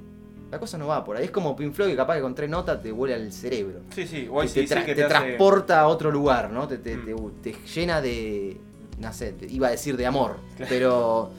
La 0.51 0.59
cosa 0.59 0.77
no 0.77 0.87
va 0.87 1.05
por 1.05 1.15
ahí. 1.15 1.23
Es 1.25 1.31
como 1.31 1.55
Pink 1.55 1.73
Floyd 1.73 1.91
que 1.91 1.95
capaz 1.95 2.15
que 2.15 2.21
con 2.21 2.35
tres 2.35 2.49
notas 2.49 2.81
te 2.81 2.91
vuela 2.91 3.15
el 3.15 3.31
cerebro. 3.31 3.79
Sí, 3.95 4.05
sí, 4.07 4.27
o 4.29 4.41
te, 4.41 4.47
sí, 4.49 4.55
que 4.65 4.67
te 4.67 5.03
hace- 5.03 5.07
transporta 5.07 5.79
a 5.79 5.87
otro 5.87 6.11
lugar, 6.11 6.49
¿no? 6.49 6.67
Te, 6.67 6.79
te- 6.79 6.97
Mm. 6.97 7.31
te- 7.41 7.51
te 7.53 7.57
llena 7.73 8.01
de. 8.01 8.59
No 8.99 9.13
sé, 9.13 9.31
te- 9.33 9.45
iba 9.49 9.67
a 9.67 9.71
decir 9.71 9.95
de 9.95 10.05
amor. 10.05 10.37
Claro. 10.57 10.69
Pero. 10.69 11.29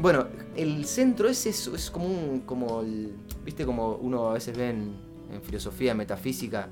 Bueno, 0.00 0.26
el 0.56 0.84
centro 0.86 1.28
es 1.28 1.46
eso, 1.46 1.74
es 1.74 1.90
como 1.90 2.06
un. 2.06 2.40
como 2.40 2.80
el- 2.80 3.12
¿Viste 3.44 3.64
como 3.64 3.92
uno 3.96 4.28
a 4.30 4.34
veces 4.34 4.56
ve 4.56 4.70
en, 4.70 4.96
en 5.32 5.42
filosofía, 5.42 5.92
en 5.92 5.98
metafísica? 5.98 6.68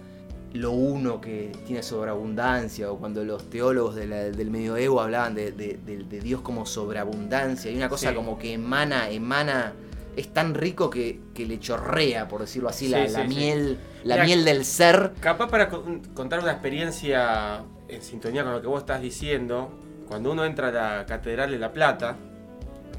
Lo 0.52 0.70
uno 0.70 1.20
que 1.20 1.50
tiene 1.66 1.82
sobreabundancia, 1.82 2.90
o 2.90 2.98
cuando 2.98 3.24
los 3.24 3.50
teólogos 3.50 3.94
de 3.96 4.06
la- 4.06 4.24
del 4.30 4.50
medioevo 4.50 5.00
hablaban 5.00 5.34
de, 5.34 5.50
de- 5.52 5.78
de- 5.84 6.04
de 6.04 6.20
Dios 6.20 6.40
como 6.42 6.64
sobreabundancia, 6.66 7.70
y 7.70 7.76
una 7.76 7.88
cosa 7.88 8.10
Sí. 8.10 8.14
como 8.14 8.38
que 8.38 8.52
emana, 8.54 9.10
emana, 9.10 9.72
es 10.16 10.28
tan 10.32 10.54
rico 10.54 10.90
que, 10.90 11.18
que 11.34 11.44
le 11.44 11.58
chorrea, 11.58 12.28
por 12.28 12.40
decirlo 12.42 12.68
así, 12.68 12.86
la, 12.88 13.06
Sí, 13.08 13.12
la 13.12 13.22
sí, 13.22 13.28
miel, 13.28 13.78
la 14.04 14.14
Mira, 14.14 14.24
miel 14.26 14.44
del 14.44 14.64
ser. 14.64 15.12
Capaz 15.20 15.48
para 15.50 15.68
con- 15.68 16.00
contar 16.14 16.38
una 16.40 16.52
experiencia 16.52 17.64
en 17.88 18.00
sintonía 18.02 18.44
con 18.44 18.52
lo 18.52 18.60
que 18.60 18.68
vos 18.68 18.78
estás 18.80 19.02
diciendo, 19.02 19.70
cuando 20.06 20.30
uno 20.30 20.44
entra 20.44 20.68
a 20.68 20.70
la 21.00 21.06
Catedral 21.06 21.50
de 21.50 21.58
La 21.58 21.72
Plata, 21.72 22.16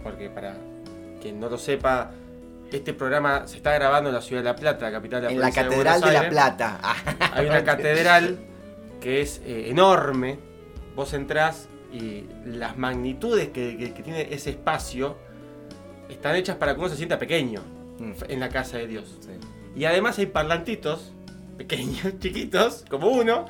porque 0.03 0.29
para 0.29 0.57
quien 1.25 1.39
no 1.39 1.49
lo 1.49 1.57
sepa, 1.57 2.11
este 2.71 2.93
programa 2.93 3.47
se 3.47 3.57
está 3.57 3.73
grabando 3.73 4.09
en 4.09 4.15
la 4.15 4.21
ciudad 4.21 4.41
de 4.43 4.49
La 4.49 4.55
Plata, 4.55 4.91
capital 4.91 5.21
de 5.23 5.27
la 5.27 5.33
En 5.33 5.39
la 5.39 5.49
provincia 5.51 5.63
Catedral 5.83 6.01
de 6.01 6.11
La. 6.13 6.29
Plata. 6.29 6.79
Ah, 6.83 6.95
Hay 7.33 7.47
una 7.47 7.63
catedral 7.63 8.37
que 9.01 9.21
es 9.21 9.41
eh, 9.43 9.69
enorme. 9.69 10.37
Vos 10.95 11.13
entrás 11.13 11.67
y 11.91 12.25
las 12.45 12.77
magnitudes 12.77 13.49
que, 13.49 13.75
que- 13.77 13.93
que 13.93 14.03
tiene 14.03 14.27
ese 14.33 14.51
espacio 14.51 15.17
están 16.09 16.35
hechas 16.35 16.57
para 16.57 16.73
que 16.75 16.79
uno 16.79 16.89
se 16.89 16.95
sienta 16.97 17.17
pequeño 17.17 17.61
Mm, 17.97 18.11
en 18.27 18.39
la 18.41 18.49
casa 18.49 18.77
de 18.77 18.87
Dios. 18.87 19.17
sí. 19.21 19.29
Y 19.75 19.85
además 19.85 20.19
hay 20.19 20.25
parlantitos, 20.27 21.13
pequeños, 21.57 22.03
chiquitos, 22.19 22.83
como 22.89 23.07
uno, 23.07 23.45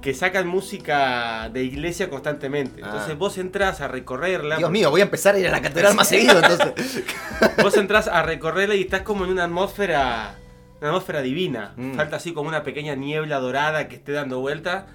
que 0.00 0.14
sacan 0.14 0.46
música 0.46 1.48
de 1.52 1.64
iglesia 1.64 2.08
constantemente. 2.08 2.80
Entonces 2.80 3.10
Ah. 3.12 3.16
vos 3.18 3.38
entrás 3.38 3.80
a 3.80 3.88
recorrerla. 3.88 4.56
Dios 4.56 4.70
mío, 4.70 4.90
voy 4.90 5.00
a 5.00 5.04
empezar 5.04 5.34
a 5.34 5.38
ir 5.38 5.48
a 5.48 5.50
la 5.50 5.60
catedral 5.62 5.94
más 5.94 6.08
seguido 6.08 6.38
entonces. 6.38 7.02
Vos 7.62 7.76
entrás 7.76 8.06
a 8.06 8.22
recorrerla 8.22 8.74
y 8.76 8.82
estás 8.82 9.02
como 9.02 9.24
en 9.24 9.30
una 9.30 9.44
atmósfera. 9.44 10.36
Una 10.80 10.90
atmósfera 10.90 11.22
divina. 11.22 11.72
Mm. 11.76 11.94
Falta 11.94 12.16
así 12.16 12.32
como 12.32 12.48
una 12.48 12.62
pequeña 12.62 12.94
niebla 12.94 13.38
dorada 13.40 13.88
que 13.88 13.96
esté 13.96 14.12
dando 14.12 14.40
vuelta. 14.40 14.86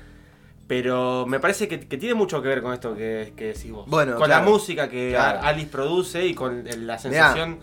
Pero 0.67 1.25
me 1.27 1.39
parece 1.39 1.67
que, 1.67 1.79
que 1.81 1.97
tiene 1.97 2.15
mucho 2.15 2.41
que 2.41 2.47
ver 2.47 2.61
con 2.61 2.73
esto 2.73 2.95
que, 2.95 3.33
que 3.35 3.47
decís 3.47 3.71
vos. 3.71 3.87
Bueno, 3.89 4.15
con 4.15 4.25
claro. 4.27 4.45
la 4.45 4.49
música 4.49 4.89
que 4.89 5.09
Claro. 5.11 5.39
Alice 5.43 5.67
produce 5.69 6.25
y 6.25 6.33
con 6.33 6.63
la 6.87 6.97
sensación 6.97 7.59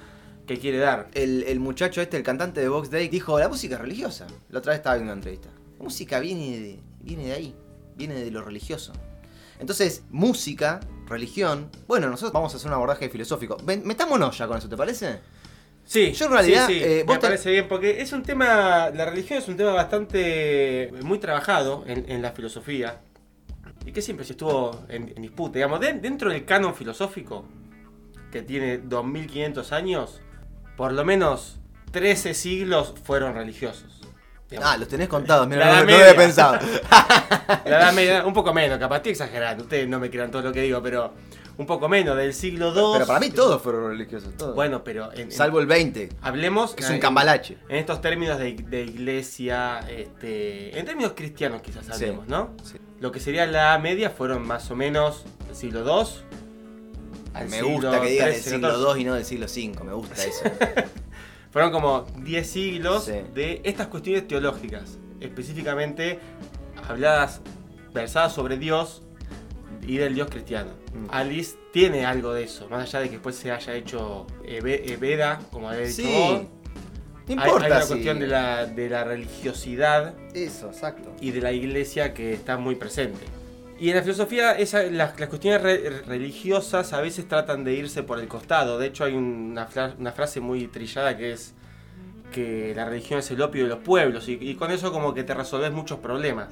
que 0.46 0.58
quiere 0.58 0.78
dar. 0.78 1.08
El, 1.14 1.44
el 1.44 1.60
muchacho 1.60 2.02
este, 2.02 2.16
el 2.18 2.22
cantante 2.22 2.60
de 2.60 2.68
Vox 2.68 2.90
Day, 2.90 3.08
dijo, 3.08 3.38
la 3.38 3.48
música 3.48 3.76
es 3.76 3.80
religiosa. 3.80 4.26
La 4.50 4.58
otra 4.58 4.72
vez 4.72 4.78
estaba 4.80 4.96
viendo 4.96 5.12
una 5.12 5.18
entrevista. 5.20 5.48
La 5.78 5.84
música 5.84 6.18
viene 6.20 6.58
de, 6.58 6.80
viene 7.00 7.26
de 7.26 7.32
ahí, 7.32 7.54
viene 7.96 8.14
de 8.14 8.30
lo 8.30 8.42
religioso. 8.42 8.92
Entonces, 9.58 10.04
música, 10.10 10.80
religión, 11.06 11.70
bueno, 11.88 12.08
nosotros 12.08 12.32
vamos 12.32 12.54
a 12.54 12.56
hacer 12.58 12.68
un 12.68 12.74
abordaje 12.74 13.08
filosófico. 13.08 13.56
Metámonos 13.64 14.38
ya 14.38 14.46
con 14.46 14.58
eso, 14.58 14.68
¿te 14.68 14.76
parece? 14.76 15.20
Sí, 15.84 16.12
Yo 16.12 16.26
en 16.26 16.32
realidad, 16.32 16.66
sí, 16.66 16.74
sí, 16.74 16.80
eh, 16.84 17.04
me 17.08 17.14
te- 17.14 17.20
parece 17.20 17.50
bien, 17.50 17.66
porque 17.66 18.02
es 18.02 18.12
un 18.12 18.22
tema, 18.22 18.90
la 18.90 19.06
religión 19.06 19.38
es 19.38 19.48
un 19.48 19.56
tema 19.56 19.72
bastante, 19.72 20.92
muy 21.02 21.18
trabajado 21.18 21.82
en, 21.86 22.04
en 22.10 22.20
la 22.22 22.32
filosofía, 22.32 23.00
y 23.86 23.92
que 23.92 24.02
siempre 24.02 24.26
se 24.26 24.32
estuvo 24.34 24.84
en, 24.90 25.12
en 25.16 25.22
disputa, 25.22 25.54
digamos, 25.54 25.80
de- 25.80 25.94
dentro 25.94 26.30
del 26.30 26.44
canon 26.44 26.74
filosófico, 26.74 27.46
que 28.30 28.42
tiene 28.42 28.76
2500 28.78 29.72
años, 29.72 30.20
por 30.76 30.92
lo 30.92 31.04
menos 31.06 31.58
13 31.90 32.34
siglos 32.34 32.94
fueron 33.02 33.34
religiosos. 33.34 33.97
Ah, 34.62 34.76
los 34.78 34.88
tenés 34.88 35.08
contados, 35.08 35.46
mira, 35.46 35.66
La 35.66 35.84
no, 35.84 35.94
había 35.94 36.14
pensado. 36.16 36.58
La 37.64 37.78
Edad 37.78 37.92
Media, 37.92 38.24
un 38.24 38.32
poco 38.32 38.52
menos, 38.54 38.78
capaz 38.78 38.96
estoy 38.98 39.12
exagerando, 39.12 39.64
ustedes 39.64 39.86
no 39.88 39.98
me 40.00 40.10
crean 40.10 40.30
todo 40.30 40.42
lo 40.42 40.52
que 40.52 40.62
digo, 40.62 40.82
pero 40.82 41.12
un 41.58 41.66
poco 41.66 41.88
menos, 41.88 42.16
del 42.16 42.32
siglo 42.32 42.68
II. 42.74 42.92
Pero 42.94 43.06
para 43.06 43.20
mí 43.20 43.30
todos 43.30 43.60
fueron 43.60 43.88
religiosos, 43.90 44.34
todos. 44.36 44.54
Bueno, 44.54 44.82
pero 44.84 45.12
en- 45.12 45.30
Salvo 45.32 45.60
el 45.60 45.66
20, 45.66 46.08
hablemos... 46.22 46.74
que 46.74 46.82
es 46.84 46.88
un 46.90 46.98
cambalache. 46.98 47.58
En 47.68 47.76
estos 47.76 48.00
términos 48.00 48.38
de, 48.38 48.52
de 48.54 48.82
iglesia, 48.84 49.80
este, 49.88 50.78
en 50.78 50.86
términos 50.86 51.12
cristianos 51.14 51.60
quizás 51.60 51.88
hablemos, 51.90 52.24
Sí, 52.26 52.30
¿no? 52.30 52.54
sí. 52.62 52.78
Lo 53.00 53.12
que 53.12 53.20
sería 53.20 53.44
la 53.46 53.58
Edad 53.74 53.80
Media 53.80 54.10
fueron 54.10 54.46
más 54.46 54.70
o 54.70 54.76
menos 54.76 55.24
del 55.46 55.56
siglo 55.56 55.80
II. 55.80 56.08
al 57.34 57.48
Me 57.48 57.56
siglo 57.60 57.68
gusta 57.70 58.00
que 58.00 58.08
digan 58.08 58.30
del 58.30 58.40
siglo. 58.40 58.94
II 58.94 59.00
y 59.00 59.04
no 59.04 59.14
del 59.14 59.24
siglo 59.24 59.46
V, 59.46 59.84
me 59.84 59.92
gusta 59.92 60.14
eso. 60.24 60.42
Fueron 61.50 61.70
como 61.72 62.02
10 62.18 62.48
siglos 62.48 63.04
Sí. 63.04 63.12
de 63.34 63.60
estas 63.64 63.86
cuestiones 63.88 64.28
teológicas, 64.28 64.98
específicamente 65.20 66.18
habladas, 66.88 67.40
versadas 67.92 68.32
sobre 68.34 68.58
Dios 68.58 69.02
y 69.86 69.96
del 69.96 70.14
Dios 70.14 70.28
cristiano. 70.30 70.70
Mm. 70.92 71.06
Alice 71.10 71.56
tiene 71.72 72.04
algo 72.04 72.32
de 72.34 72.44
eso, 72.44 72.68
más 72.68 72.82
allá 72.82 73.00
de 73.00 73.06
que 73.06 73.12
después 73.12 73.36
se 73.36 73.50
haya 73.50 73.74
hecho 73.74 74.26
eh, 74.44 74.60
eh, 74.64 74.96
Veda, 75.00 75.40
como 75.50 75.68
había 75.70 75.86
dicho 75.86 76.02
Sí, 76.02 76.12
vos. 76.14 76.42
no 77.34 77.42
Hay- 77.42 77.50
una 77.50 77.80
si- 77.82 77.88
cuestión 77.88 78.18
de 78.20 78.26
la, 78.26 78.66
de 78.66 78.88
la 78.90 79.04
religiosidad 79.04 80.14
Eso, 80.34 80.68
exacto. 80.68 81.14
y 81.20 81.30
de 81.30 81.40
la 81.40 81.52
iglesia 81.52 82.12
que 82.14 82.32
está 82.34 82.56
muy 82.58 82.74
presente. 82.74 83.20
Y 83.80 83.90
en 83.90 83.96
la 83.96 84.02
filosofía 84.02 84.52
esa- 84.52 84.82
las, 84.84 85.18
las 85.18 85.28
cuestiones 85.28 85.62
re- 85.62 86.02
religiosas 86.06 86.92
a 86.92 87.00
veces 87.00 87.28
tratan 87.28 87.62
de 87.64 87.74
irse 87.74 88.02
por 88.02 88.18
el 88.18 88.26
costado. 88.28 88.78
De 88.78 88.86
hecho 88.88 89.04
hay 89.04 89.14
una, 89.14 89.68
una 89.98 90.12
frase 90.12 90.40
muy 90.40 90.66
trillada 90.66 91.16
que 91.16 91.32
es 91.32 91.54
que 92.32 92.72
la 92.76 92.84
religión 92.84 93.20
es 93.20 93.30
el 93.30 93.40
opio 93.40 93.62
de 93.62 93.68
los 93.70 93.78
pueblos 93.78 94.28
y, 94.28 94.32
y 94.40 94.54
con 94.56 94.70
eso 94.70 94.92
como 94.92 95.14
que 95.14 95.22
te 95.24 95.32
resolves 95.34 95.70
muchos 95.72 95.98
problemas. 96.00 96.48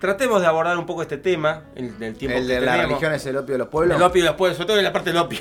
Tratemos 0.00 0.40
de 0.40 0.46
abordar 0.46 0.78
un 0.78 0.86
poco 0.86 1.02
este 1.02 1.18
tema 1.18 1.64
en 1.76 1.94
el 2.02 2.14
tiempo 2.16 2.38
El 2.38 2.46
que 2.46 2.54
de 2.54 2.60
la 2.62 2.72
tenemos. 2.72 2.88
religión 2.92 3.12
es 3.12 3.26
el 3.26 3.36
opio 3.36 3.54
de 3.54 3.58
los 3.58 3.68
pueblos. 3.68 3.96
El 3.98 4.02
opio 4.02 4.22
de 4.22 4.28
los 4.30 4.36
pueblos, 4.36 4.56
sobre 4.56 4.66
todo 4.68 4.78
en 4.78 4.84
la 4.84 4.92
parte 4.94 5.10
del 5.10 5.18
opio. 5.18 5.40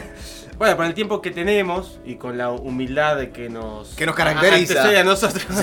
bueno, 0.58 0.76
con 0.76 0.84
el 0.86 0.92
tiempo 0.92 1.22
que 1.22 1.30
tenemos 1.30 1.98
y 2.04 2.16
con 2.16 2.36
la 2.36 2.50
humildad 2.50 3.28
que 3.28 3.48
nos, 3.48 3.94
Que 3.94 4.04
nos 4.04 4.14
caracteriza. 4.14 5.00
a 5.00 5.04
nosotros. 5.04 5.44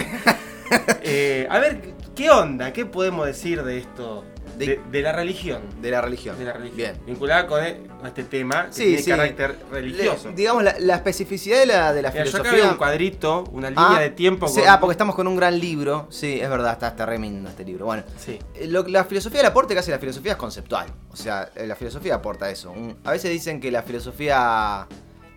Eh, 1.04 1.46
a 1.52 1.60
ver, 1.60 1.82
¿qué 2.16 2.30
onda? 2.30 2.72
¿Qué 2.74 2.86
podemos 2.86 3.26
decir 3.26 3.64
de 3.64 3.78
esto? 3.80 4.26
De- 4.58 4.66
De, 4.68 4.80
de 4.92 5.02
la 5.02 5.12
religión. 5.14 5.62
De 5.82 5.90
la 5.90 6.00
religión. 6.02 6.38
De 6.38 6.46
la 6.46 6.54
religión. 6.54 6.78
Bien. 6.78 6.96
Vinculada 7.08 7.48
con 7.48 7.64
e- 7.64 7.88
con 7.88 8.06
este 8.06 8.24
tema 8.24 8.68
que 8.68 8.74
Sí, 8.74 8.84
tiene 8.86 9.02
sí. 9.02 9.10
carácter 9.10 9.56
religioso. 9.72 10.30
Le- 10.30 10.36
digamos, 10.36 10.64
la, 10.64 10.76
la 10.80 10.96
especificidad 10.96 11.58
de 11.60 11.66
la, 11.66 11.92
de 11.94 12.02
la 12.04 12.12
Mira, 12.12 12.24
yo 12.26 12.30
acá 12.30 12.38
filosofía. 12.40 12.64
veo 12.64 12.72
un 12.74 12.78
cuadrito, 12.78 13.44
una 13.52 13.70
línea 13.72 13.96
Ah, 13.96 14.00
de 14.00 14.10
tiempo. 14.12 14.48
sí, 14.48 14.62
ah, 14.68 14.80
porque 14.80 14.92
estamos 14.92 15.16
con 15.16 15.28
un 15.28 15.36
gran 15.38 15.60
libro. 15.60 16.06
Sí, 16.12 16.40
es 16.40 16.48
verdad, 16.50 16.74
está, 16.74 16.90
está 16.90 17.06
remiendo 17.08 17.50
este 17.50 17.64
libro. 17.66 17.86
Bueno, 17.88 18.04
Sí. 18.18 18.38
eh, 18.54 18.68
lo- 18.68 18.84
la 18.88 19.06
filosofía 19.06 19.40
del 19.40 19.48
aporte 19.48 19.74
que 19.74 19.80
hace 19.80 19.90
la 19.90 19.98
filosofía 20.00 20.34
es 20.34 20.38
conceptual. 20.38 20.88
O 21.10 21.16
sea, 21.16 21.50
eh, 21.56 21.66
la 21.66 21.76
filosofía 21.76 22.16
aporta 22.16 22.48
eso. 22.52 22.70
Un- 22.72 22.96
a 23.04 23.12
veces 23.12 23.32
dicen 23.32 23.60
que 23.60 23.72
la 23.72 23.82
filosofía 23.82 24.88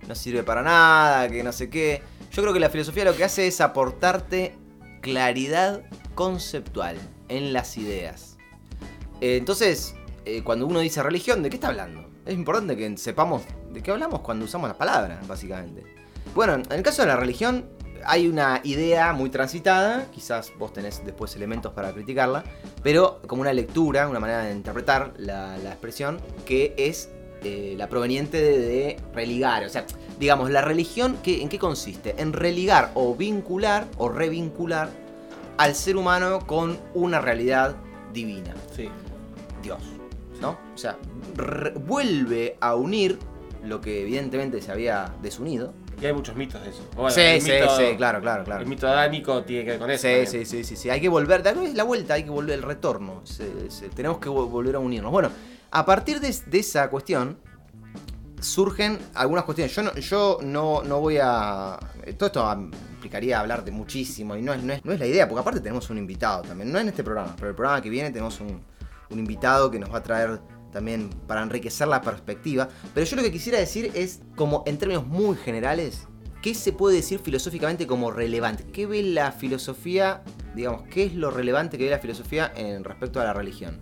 no 0.06 0.14
sirve 0.14 0.42
para 0.42 0.60
nada, 0.62 1.26
que 1.30 1.42
no 1.42 1.52
sé 1.52 1.70
qué. 1.70 2.02
Yo 2.32 2.42
creo 2.42 2.52
que 2.52 2.60
la 2.60 2.68
filosofía 2.68 3.04
lo 3.04 3.16
que 3.16 3.24
hace 3.24 3.46
es 3.46 3.62
aportarte 3.62 4.54
claridad 5.00 5.80
conceptual 6.16 6.96
en 7.28 7.52
las 7.52 7.76
ideas. 7.78 8.36
Eh, 9.20 9.36
entonces, 9.36 9.94
eh, 10.24 10.42
cuando 10.42 10.66
uno 10.66 10.80
dice 10.80 11.00
religión, 11.04 11.44
¿de 11.44 11.50
qué 11.50 11.54
está 11.56 11.68
hablando? 11.68 12.04
Es 12.26 12.34
importante 12.34 12.76
que 12.76 12.96
sepamos 12.98 13.42
de 13.72 13.80
qué 13.82 13.92
hablamos 13.92 14.20
cuando 14.20 14.44
usamos 14.44 14.66
las 14.68 14.76
palabras, 14.76 15.24
básicamente. 15.28 15.84
Bueno, 16.34 16.54
en 16.54 16.72
el 16.72 16.82
caso 16.82 17.02
de 17.02 17.08
la 17.08 17.16
religión, 17.16 17.66
hay 18.04 18.26
una 18.28 18.60
idea 18.64 19.12
muy 19.12 19.30
transitada, 19.30 20.06
quizás 20.12 20.52
vos 20.58 20.72
tenés 20.72 21.04
después 21.04 21.34
elementos 21.36 21.72
para 21.72 21.92
criticarla, 21.92 22.42
pero 22.82 23.20
como 23.26 23.42
una 23.42 23.52
lectura, 23.52 24.08
una 24.08 24.18
manera 24.20 24.42
de 24.44 24.52
interpretar 24.52 25.14
la, 25.18 25.56
expresión, 25.64 26.18
que 26.44 26.74
es 26.76 27.08
eh, 27.42 27.74
la 27.78 27.88
proveniente 27.88 28.40
de, 28.40 28.58
de 28.58 28.96
religar. 29.14 29.64
O 29.64 29.68
sea, 29.68 29.86
digamos, 30.18 30.50
la 30.50 30.62
religión, 30.62 31.16
¿qué- 31.22 31.42
¿en 31.42 31.48
qué 31.48 31.58
consiste? 31.58 32.14
En 32.18 32.32
religar 32.32 32.90
o 32.94 33.14
vincular 33.14 33.86
o 33.98 34.08
revincular 34.08 34.90
al 35.58 35.74
ser 35.74 35.96
humano 35.96 36.40
con 36.46 36.78
una 36.94 37.20
realidad 37.20 37.76
divina. 38.12 38.54
Sí. 38.74 38.88
Dios, 39.62 39.78
¿no? 40.40 40.58
O 40.74 40.78
sea, 40.78 40.96
vuelve 41.86 42.56
a 42.60 42.74
unir 42.74 43.18
lo 43.64 43.80
que 43.80 44.02
evidentemente 44.02 44.60
se 44.62 44.70
había 44.72 45.12
desunido. 45.22 45.72
Y 46.00 46.04
hay 46.04 46.12
muchos 46.12 46.36
mitos 46.36 46.62
de 46.62 46.70
eso. 46.70 46.86
Bueno, 46.94 47.10
sí, 47.10 47.40
sí, 47.40 47.50
mito- 47.50 47.76
sí, 47.76 47.96
claro, 47.96 48.20
claro, 48.20 48.44
claro. 48.44 48.60
El 48.62 48.68
mito 48.68 48.86
adánico 48.86 49.42
tiene 49.44 49.64
que 49.64 49.70
ver 49.70 49.78
con 49.80 49.90
eso. 49.90 50.02
Sí, 50.02 50.08
también. 50.08 50.26
sí, 50.26 50.44
sí, 50.44 50.64
sí, 50.64 50.76
sí. 50.76 50.90
Hay 50.90 51.00
que 51.00 51.08
volver, 51.08 51.42
darle 51.42 51.72
la 51.72 51.84
vuelta, 51.84 52.14
hay 52.14 52.24
que 52.24 52.30
volver 52.30 52.54
el 52.58 52.62
retorno. 52.62 53.22
Se- 53.24 53.70
se- 53.70 53.88
tenemos 53.88 54.18
que 54.18 54.28
vol- 54.28 54.50
volver 54.50 54.76
a 54.76 54.78
unirnos. 54.78 55.10
Bueno, 55.10 55.30
a 55.70 55.86
partir 55.86 56.20
de, 56.20 56.34
de 56.46 56.58
esa 56.58 56.90
cuestión 56.90 57.38
surgen 58.40 58.98
algunas 59.14 59.44
cuestiones. 59.44 59.74
Yo 59.74 59.82
no, 59.82 59.94
yo 59.94 60.38
no, 60.42 60.82
no 60.82 61.00
voy 61.00 61.16
a. 61.20 61.78
Todo 62.18 62.26
esto 62.26 62.46
implicaría 63.06 63.40
hablar 63.40 63.64
de 63.64 63.70
muchísimo 63.70 64.36
y 64.36 64.42
no 64.42 64.52
es, 64.52 64.62
no, 64.62 64.72
es, 64.72 64.84
no 64.84 64.92
es 64.92 64.98
la 64.98 65.06
idea, 65.06 65.28
porque 65.28 65.40
aparte 65.40 65.60
tenemos 65.60 65.88
un 65.90 65.98
invitado 65.98 66.42
también. 66.42 66.72
No 66.72 66.78
en 66.78 66.88
este 66.88 67.04
programa, 67.04 67.34
pero 67.36 67.50
el 67.50 67.54
programa 67.54 67.80
que 67.80 67.88
viene 67.88 68.10
tenemos 68.10 68.40
un, 68.40 68.60
un 69.10 69.18
invitado 69.18 69.70
que 69.70 69.78
nos 69.78 69.92
va 69.92 69.98
a 69.98 70.02
traer 70.02 70.40
también 70.72 71.08
para 71.26 71.42
enriquecer 71.42 71.88
la 71.88 72.02
perspectiva. 72.02 72.68
Pero 72.92 73.06
yo 73.06 73.16
lo 73.16 73.22
que 73.22 73.32
quisiera 73.32 73.58
decir 73.58 73.90
es, 73.94 74.20
como 74.34 74.62
en 74.66 74.78
términos 74.78 75.06
muy 75.06 75.36
generales, 75.36 76.06
¿qué 76.42 76.54
se 76.54 76.72
puede 76.72 76.96
decir 76.96 77.20
filosóficamente 77.20 77.86
como 77.86 78.10
relevante? 78.10 78.64
¿Qué 78.64 78.86
ve 78.86 79.02
la 79.02 79.32
filosofía, 79.32 80.22
digamos, 80.54 80.82
qué 80.90 81.04
es 81.04 81.14
lo 81.14 81.30
relevante 81.30 81.78
que 81.78 81.84
ve 81.84 81.90
la 81.90 81.98
filosofía 81.98 82.52
en 82.56 82.84
respecto 82.84 83.20
a 83.20 83.24
la 83.24 83.32
religión? 83.32 83.80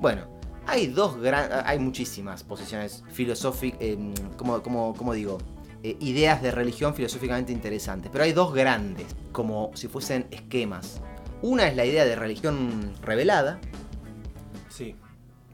Bueno, 0.00 0.28
hay 0.66 0.88
dos 0.88 1.20
gran, 1.20 1.50
hay 1.64 1.78
muchísimas 1.78 2.44
posiciones 2.44 3.02
filosóficas, 3.10 3.80
como, 4.36 4.62
como, 4.62 4.94
como 4.94 5.14
digo, 5.14 5.38
eh, 5.88 5.96
ideas 6.00 6.42
de 6.42 6.50
religión 6.50 6.94
filosóficamente 6.94 7.52
interesantes, 7.52 8.10
pero 8.10 8.24
hay 8.24 8.32
dos 8.32 8.52
grandes, 8.54 9.06
como 9.32 9.70
si 9.74 9.88
fuesen 9.88 10.26
esquemas. 10.30 11.00
Una 11.42 11.68
es 11.68 11.76
la 11.76 11.84
idea 11.84 12.04
de 12.04 12.16
religión 12.16 12.92
revelada, 13.02 13.60
Sí. 14.68 14.94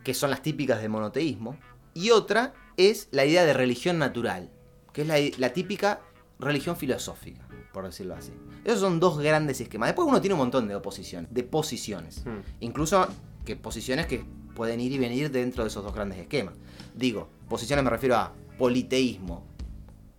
que 0.05 0.15
son 0.15 0.31
las 0.31 0.43
típicas 0.43 0.81
del 0.81 0.91
monoteísmo, 0.91 1.57
y 1.95 2.11
otra 2.11 2.55
es 2.77 3.09
la 3.11 3.25
idea 3.25 3.45
de 3.45 3.53
religión 3.53 3.99
natural, 3.99 4.51
que 4.93 5.03
es 5.03 5.09
la, 5.09 5.17
la 5.39 5.53
típica 5.53 6.01
religión 6.39 6.77
filosófica, 6.77 7.47
por 7.73 7.85
decirlo 7.85 8.15
así. 8.15 8.33
Esos 8.65 8.81
son 8.81 9.01
dos 9.01 9.19
grandes 9.19 9.61
esquemas. 9.61 9.89
Después 9.89 10.09
uno 10.09 10.21
tiene 10.21 10.35
un 10.35 10.39
montón 10.41 10.67
de 10.69 10.75
oposiciones, 10.75 11.33
de 11.33 11.43
posiciones, 11.43 12.25
Mm. 12.25 12.41
incluso 12.61 13.07
que 13.45 13.57
posiciones 13.57 14.07
que 14.07 14.25
pueden 14.55 14.81
ir 14.81 14.93
y 14.93 14.99
venir 14.99 15.31
dentro 15.31 15.65
de 15.65 15.69
esos 15.69 15.83
dos 15.85 15.95
grandes 15.95 16.19
esquemas. 16.19 16.55
Digo, 16.95 17.29
posiciones 17.49 17.85
me 17.85 17.91
refiero 17.91 18.17
a 18.17 18.33
politeísmo. 18.59 19.45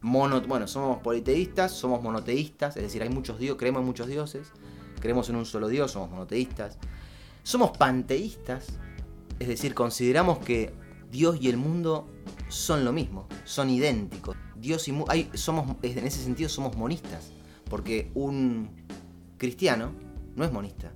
Mono, 0.04 0.42
bueno, 0.42 0.68
somos 0.68 1.00
politeístas, 1.00 1.72
somos 1.72 2.02
monoteístas, 2.04 2.76
es 2.78 2.84
decir, 2.84 3.02
hay 3.02 3.10
muchos 3.10 3.40
dioses, 3.40 3.58
creemos 3.58 3.80
en 3.82 3.86
muchos 3.88 4.08
dioses, 4.08 4.48
creemos 5.00 5.30
en 5.30 5.38
un 5.38 5.46
solo 5.46 5.68
dios, 5.70 5.92
somos 5.92 6.10
monoteístas. 6.12 6.78
Somos 7.42 7.76
panteístas, 7.78 8.68
es 9.40 9.48
decir, 9.48 9.74
consideramos 9.74 10.40
que 10.40 10.74
Dios 11.12 11.38
y 11.42 11.50
el 11.50 11.58
mundo 11.58 12.08
son 12.50 12.86
lo 12.86 12.92
mismo, 12.94 13.28
son 13.46 13.70
idénticos. 13.70 14.36
Dios 14.56 14.88
y 14.88 14.94
hay, 15.10 15.30
somos, 15.34 15.76
en 15.82 16.06
ese 16.08 16.24
sentido 16.24 16.48
somos 16.50 16.76
monistas, 16.78 17.32
porque 17.70 18.12
un 18.14 18.70
cristiano 19.38 19.92
no 20.36 20.46
es 20.46 20.52
monista. 20.52 20.92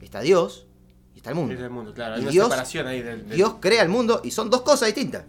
Está 0.00 0.20
Dios 0.20 0.66
y 1.14 1.18
está 1.18 1.30
el 1.30 1.36
mundo. 1.36 1.54
Es 1.54 1.60
el 1.60 1.70
mundo, 1.70 1.92
claro. 1.94 2.14
Y 2.14 2.18
Hay 2.18 2.22
una 2.22 2.30
Dios- 2.32 2.46
separación 2.46 2.86
ahí 2.86 3.02
del. 3.02 3.26
del- 3.28 3.36
Dios 3.36 3.56
crea 3.60 3.82
el 3.82 3.88
mundo 3.88 4.20
y 4.24 4.30
son 4.32 4.50
dos 4.50 4.62
cosas 4.62 4.86
distintas. 4.88 5.24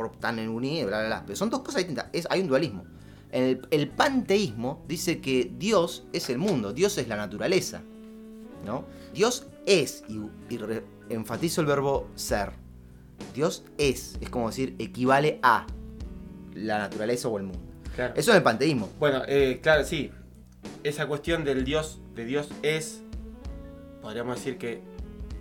Por 0.00 0.12
tan 0.12 0.38
en 0.38 0.48
unido, 0.48 0.86
bla, 0.88 1.00
bla, 1.00 1.06
bla. 1.08 1.22
Pero 1.26 1.36
son 1.36 1.50
dos 1.50 1.60
cosas 1.60 1.80
distintas. 1.80 2.06
Es, 2.14 2.26
hay 2.30 2.40
un 2.40 2.48
dualismo. 2.48 2.86
El, 3.30 3.60
el 3.70 3.90
panteísmo 3.90 4.82
dice 4.88 5.20
que 5.20 5.52
Dios 5.58 6.04
es 6.14 6.30
el 6.30 6.38
mundo, 6.38 6.72
Dios 6.72 6.96
es 6.96 7.06
la 7.06 7.16
naturaleza. 7.16 7.82
¿No? 8.64 8.86
Dios 9.12 9.46
es, 9.66 10.02
y, 10.08 10.20
y 10.48 10.56
re- 10.56 10.84
enfatizo 11.10 11.60
el 11.60 11.66
verbo 11.66 12.08
ser. 12.14 12.52
Dios 13.34 13.62
es, 13.76 14.16
es 14.22 14.30
como 14.30 14.48
decir, 14.48 14.74
equivale 14.78 15.38
a 15.42 15.66
la 16.54 16.78
naturaleza 16.78 17.28
o 17.28 17.36
el 17.36 17.44
mundo. 17.44 17.60
Claro. 17.94 18.14
Eso 18.16 18.30
es 18.30 18.38
el 18.38 18.42
panteísmo. 18.42 18.88
Bueno, 18.98 19.20
eh, 19.28 19.60
claro, 19.62 19.84
sí. 19.84 20.10
Esa 20.82 21.06
cuestión 21.06 21.44
del 21.44 21.64
Dios, 21.64 22.00
de 22.14 22.24
Dios 22.24 22.48
es. 22.62 23.02
Podríamos 24.00 24.36
decir 24.36 24.56
que 24.56 24.80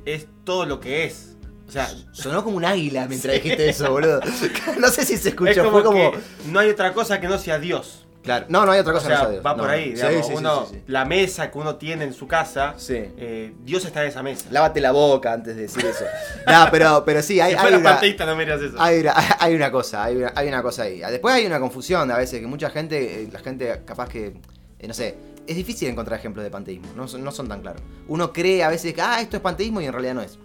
es 0.04 0.28
todo 0.44 0.66
lo 0.66 0.82
que 0.82 1.06
es. 1.06 1.38
O 1.70 1.72
sea, 1.72 1.88
Sonó 2.12 2.44
como 2.44 2.58
un 2.58 2.66
águila 2.66 3.06
mientras 3.08 3.34
dijiste 3.42 3.70
eso, 3.70 3.92
boludo. 3.92 4.20
No 4.80 4.88
sé 4.90 5.02
si 5.06 5.14
se 5.14 5.14
es 5.14 5.26
escuchó, 5.28 5.64
como, 5.64 5.72
fue 5.72 5.84
como. 5.84 6.12
que 6.12 6.18
no 6.48 6.60
hay 6.60 6.70
otra 6.70 6.94
cosa 6.94 7.20
que 7.20 7.28
no 7.28 7.38
sea 7.38 7.60
Dios. 7.60 8.06
Claro. 8.24 8.48
No, 8.50 8.66
no 8.66 8.72
hay 8.74 8.80
otra 8.82 8.92
O 8.92 8.96
cosa 8.98 9.08
sea, 9.08 9.16
que 9.16 9.22
no 9.22 9.28
sea 9.28 9.32
Dios. 9.32 9.46
va 9.46 9.52
No, 9.52 9.58
por 9.60 9.70
ahí. 9.70 9.84
Sí, 9.86 9.94
digamos, 9.94 10.26
sí, 10.26 10.32
sí, 10.34 10.38
uno, 10.38 10.66
sí, 10.68 10.76
sí. 10.76 10.84
La 10.88 11.06
mesa 11.06 11.50
que 11.52 11.58
uno 11.58 11.76
tiene 11.78 12.04
en 12.04 12.14
su 12.14 12.28
casa, 12.28 12.74
Sí. 12.78 12.96
eh, 12.98 13.54
Dios 13.64 13.86
está 13.86 14.02
en 14.02 14.10
esa 14.10 14.22
mesa. 14.24 14.48
Lávate 14.52 14.82
la 14.82 14.92
boca 14.92 15.32
antes 15.32 15.56
de 15.56 15.62
decir 15.64 15.86
eso. 15.86 16.04
no, 16.48 16.68
pero, 16.70 17.04
pero 17.06 17.22
sí, 17.22 17.40
hay, 17.40 17.54
hay 17.54 17.74
una, 17.76 18.00
no 18.26 18.36
me 18.36 18.46
dirías 18.46 18.62
eso. 18.62 18.76
hay, 18.78 19.00
una, 19.00 19.14
hay 19.40 19.56
una 19.56 19.72
cosa, 19.72 20.04
hay 20.04 20.18
una, 20.18 20.34
hay 20.36 20.48
una 20.50 20.62
cosa 20.62 20.84
ahí. 20.84 21.00
Después 21.00 21.34
hay 21.34 21.46
una 21.46 21.60
confusión 21.62 22.12
a 22.12 22.18
veces 22.18 22.42
que 22.42 22.48
mucha 22.48 22.70
gente, 22.70 23.24
eh, 23.24 23.30
la 23.32 23.40
gente 23.40 23.82
capaz 23.86 24.10
que, 24.10 24.34
eh, 24.80 24.88
no 24.88 24.94
sé, 24.94 25.16
es 25.48 25.56
difícil 25.56 25.88
encontrar 25.88 26.20
ejemplos 26.20 26.44
de 26.44 26.52
panteísmo, 26.52 26.90
no, 26.96 27.08
son- 27.08 27.24
no 27.24 27.32
son 27.32 27.48
tan 27.48 27.62
claros. 27.62 27.82
Uno 28.10 28.32
cree 28.34 28.64
a 28.64 28.70
veces 28.70 28.94
que, 28.94 29.02
ah, 29.02 29.20
esto 29.22 29.38
es 29.38 29.42
panteísmo 29.42 29.80
y 29.82 29.86
en 29.86 29.94
realidad 29.94 30.14
no 30.14 30.22
es. 30.22 30.38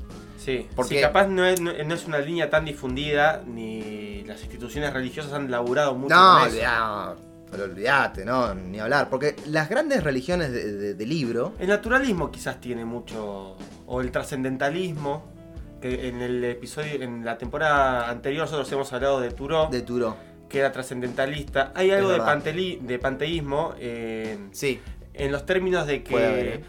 Sí, 0.45 0.69
Porque- 0.77 0.97
sí, 0.97 1.01
capaz 1.01 1.27
no 1.29 1.45
es, 1.45 1.61
no, 1.61 1.73
no 1.73 1.95
es 1.95 2.07
una 2.07 2.19
línea 2.19 2.51
tan 2.51 2.65
difundida, 2.65 3.43
ni 3.47 4.23
las 4.25 4.41
instituciones 4.43 4.93
religiosas 4.93 5.33
han 5.33 5.51
laburado 5.51 5.95
mucho 5.95 6.15
No, 6.15 6.39
con 6.41 6.49
eso. 6.49 6.57
olvidá- 6.57 7.15
pero 7.51 7.65
olvídate, 7.65 8.25
no, 8.25 8.55
ni 8.55 8.79
hablar. 8.81 9.09
Porque 9.09 9.37
las 9.47 9.69
grandes 9.69 10.03
religiones 10.05 10.53
de, 10.53 10.73
de- 10.73 10.95
de 10.95 11.07
libro, 11.07 11.53
El 11.59 11.69
naturalismo 11.69 12.31
quizás 12.31 12.61
tiene 12.61 12.85
mucho. 12.85 13.57
O 13.87 14.01
el 14.01 14.11
trascendentalismo. 14.11 15.33
Que 15.81 16.09
en 16.09 16.23
el 16.23 16.43
episodio, 16.45 17.03
en 17.03 17.25
la 17.27 17.37
temporada 17.37 18.09
anterior 18.09 18.45
nosotros 18.45 18.73
hemos 18.73 18.91
hablado 18.95 19.21
de 19.21 19.31
Turó, 19.31 19.69
de 19.71 19.83
Turo. 19.83 20.17
que 20.49 20.61
era 20.61 20.73
trascendentalista. 20.73 21.73
Hay 21.75 21.91
algo 21.91 22.09
de, 22.09 22.21
panteli- 22.21 22.81
de 22.81 22.99
panteísmo 22.99 23.75
eh, 23.79 24.39
Sí, 24.53 24.81
en 25.13 25.31
los 25.31 25.45
términos 25.45 25.87
de 25.87 26.03
que 26.03 26.15
¿eh? 26.55 26.65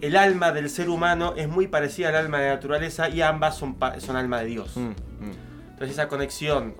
El 0.00 0.16
alma 0.16 0.52
del 0.52 0.70
ser 0.70 0.88
humano 0.88 1.34
es 1.36 1.48
muy 1.48 1.66
parecida 1.68 2.08
al 2.10 2.16
alma 2.16 2.38
de 2.40 2.48
la 2.48 2.54
naturaleza 2.54 3.08
y 3.08 3.20
ambas 3.22 3.56
son, 3.56 3.76
son 3.98 4.16
alma 4.16 4.40
de 4.40 4.46
Dios. 4.46 4.76
Mm, 4.76 4.80
mm. 4.90 4.94
Entonces 5.70 5.90
esa 5.90 6.08
conexión 6.08 6.74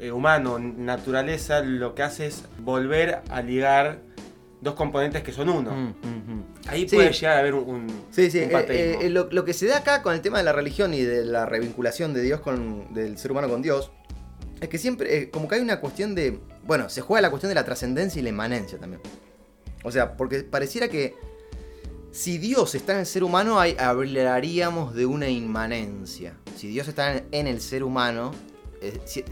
eh, 0.00 0.12
humano-naturaleza 0.12 1.60
lo 1.60 1.94
que 1.94 2.02
hace 2.02 2.26
es 2.26 2.44
volver 2.58 3.20
a 3.30 3.42
ligar 3.42 4.00
dos 4.60 4.74
componentes 4.74 5.22
que 5.22 5.32
son 5.32 5.48
uno. 5.48 5.70
Mm. 5.72 5.94
Ahí 6.68 6.88
Sí. 6.88 6.96
puede 6.96 7.12
llegar 7.12 7.36
a 7.36 7.40
haber 7.40 7.54
un, 7.54 7.68
un, 7.68 7.86
Sí, 8.10 8.30
sí, 8.30 8.38
un 8.38 8.44
eh, 8.44 8.48
panteísmo. 8.52 9.02
eh, 9.02 9.10
lo, 9.10 9.28
lo 9.30 9.44
que 9.44 9.52
se 9.54 9.66
da 9.66 9.78
acá 9.78 10.02
con 10.02 10.14
el 10.14 10.20
tema 10.20 10.38
de 10.38 10.44
la 10.44 10.52
religión 10.52 10.92
y 10.94 11.02
de 11.02 11.24
la 11.24 11.46
revinculación 11.46 12.12
de 12.12 12.22
Dios 12.22 12.40
con, 12.40 12.92
del 12.92 13.16
ser 13.18 13.32
humano 13.32 13.48
con 13.48 13.62
Dios, 13.62 13.90
es 14.60 14.68
que 14.68 14.76
siempre, 14.78 15.16
eh, 15.16 15.30
como 15.30 15.48
que 15.48 15.54
hay 15.56 15.60
una 15.62 15.80
cuestión 15.80 16.14
de, 16.14 16.38
bueno, 16.66 16.88
se 16.90 17.00
juega 17.00 17.22
la 17.22 17.30
cuestión 17.30 17.48
de 17.48 17.54
la 17.54 17.64
trascendencia 17.64 18.20
y 18.20 18.22
la 18.22 18.28
inmanencia 18.28 18.78
también. 18.78 19.00
O 19.82 19.90
sea, 19.90 20.16
porque 20.16 20.42
pareciera 20.42 20.88
que 20.88 21.14
si 22.12 22.38
Dios 22.38 22.74
está 22.74 22.94
en 22.94 23.00
el 23.00 23.06
ser 23.06 23.22
humano, 23.24 23.58
hablaríamos 23.60 24.94
de 24.94 25.06
una 25.06 25.28
inmanencia. 25.28 26.34
Si 26.56 26.68
Dios 26.68 26.88
está 26.88 27.16
en, 27.16 27.24
en 27.30 27.46
el 27.46 27.60
ser 27.60 27.84
humano, 27.84 28.32
eh, 28.82 29.00
si- 29.04 29.24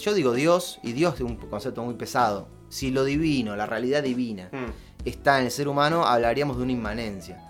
yo 0.00 0.14
digo 0.14 0.32
Dios, 0.32 0.78
y 0.82 0.92
Dios 0.92 1.14
es 1.16 1.20
un 1.20 1.36
concepto 1.36 1.82
muy 1.84 1.94
pesado. 1.94 2.48
Si 2.68 2.90
lo 2.90 3.04
divino, 3.04 3.54
la 3.56 3.66
realidad 3.66 4.02
divina, 4.02 4.48
Mm, 4.52 5.06
está 5.08 5.38
en 5.38 5.46
el 5.46 5.50
ser 5.52 5.68
humano, 5.68 6.04
hablaríamos 6.04 6.56
de 6.56 6.64
una 6.64 6.72
inmanencia. 6.72 7.42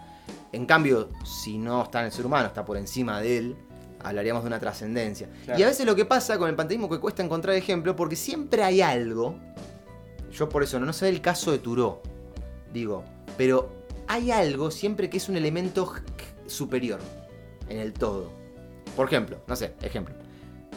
En 0.53 0.67
cambio, 0.67 1.09
si 1.25 1.59
no 1.59 1.83
está 1.83 2.01
en 2.01 2.07
el 2.07 2.13
ser 2.13 2.27
humano, 2.27 2.47
está 2.49 2.65
por 2.65 2.77
encima 2.77 3.21
de 3.21 3.39
él, 3.39 3.57
hablaríamos 4.03 4.43
de 4.43 4.49
una 4.49 4.61
trascendencia. 4.61 5.29
Claro. 5.47 5.59
Y 5.59 5.63
a 5.63 5.67
veces 5.67 5.87
lo 5.87 5.97
que 5.97 6.05
pasa 6.05 6.39
con 6.39 6.49
el 6.51 6.55
panteísmo 6.55 6.89
que 6.91 7.01
cuesta 7.01 7.23
encontrar 7.23 7.57
ejemplo, 7.57 7.97
porque 7.97 8.15
siempre 8.15 8.63
hay 8.63 8.83
algo, 8.83 9.39
yo 10.33 10.49
por 10.51 10.63
eso 10.63 10.79
no, 10.79 10.85
no 10.87 10.93
sé 10.93 11.09
el 11.09 11.21
caso 11.23 11.51
de 11.51 11.59
Turó, 11.59 12.03
digo, 12.73 13.05
pero 13.39 13.86
hay 14.09 14.31
algo 14.31 14.71
siempre 14.71 15.11
que 15.11 15.17
es 15.17 15.29
un 15.29 15.37
elemento 15.37 15.93
superior 16.47 17.01
en 17.69 17.79
el 17.79 17.93
todo. 17.93 18.31
Por 18.95 19.07
ejemplo, 19.07 19.39
no 19.47 19.57
sé, 19.57 19.75
ejemplo, 19.83 20.15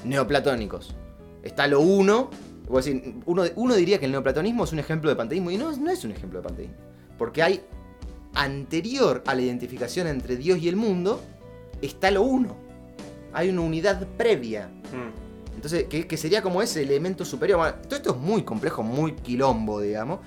neoplatónicos. 0.03 0.95
Está 1.43 1.67
lo 1.67 1.81
uno, 1.81 2.29
voy 2.67 2.81
a 2.81 2.85
decir, 2.85 3.15
uno, 3.25 3.43
uno 3.55 3.75
diría 3.75 3.99
que 3.99 4.05
el 4.05 4.11
neoplatonismo 4.11 4.63
es 4.63 4.73
un 4.73 4.79
ejemplo 4.79 5.09
de 5.09 5.15
panteísmo 5.15 5.51
y 5.51 5.57
no, 5.57 5.71
no 5.75 5.89
es 5.89 6.03
un 6.03 6.11
ejemplo 6.11 6.39
de 6.39 6.47
panteísmo. 6.47 6.75
Porque 7.17 7.43
hay 7.43 7.61
anterior 8.33 9.23
a 9.25 9.35
la 9.35 9.41
identificación 9.41 10.07
entre 10.07 10.35
Dios 10.35 10.59
y 10.59 10.67
el 10.67 10.75
mundo, 10.75 11.21
está 11.81 12.11
lo 12.11 12.23
uno. 12.23 12.55
Hay 13.33 13.49
una 13.49 13.61
unidad 13.61 14.05
previa. 14.17 14.67
mm. 14.67 15.29
Entonces, 15.55 15.85
que, 15.85 16.07
que 16.07 16.15
sería 16.15 16.41
como 16.41 16.61
ese 16.61 16.81
elemento 16.81 17.25
superior. 17.25 17.59
Bueno, 17.59 17.75
todo 17.83 17.97
esto 17.97 18.11
es 18.11 18.17
muy 18.17 18.43
complejo, 18.43 18.81
muy 18.81 19.11
quilombo, 19.11 19.81
digamos. 19.81 20.19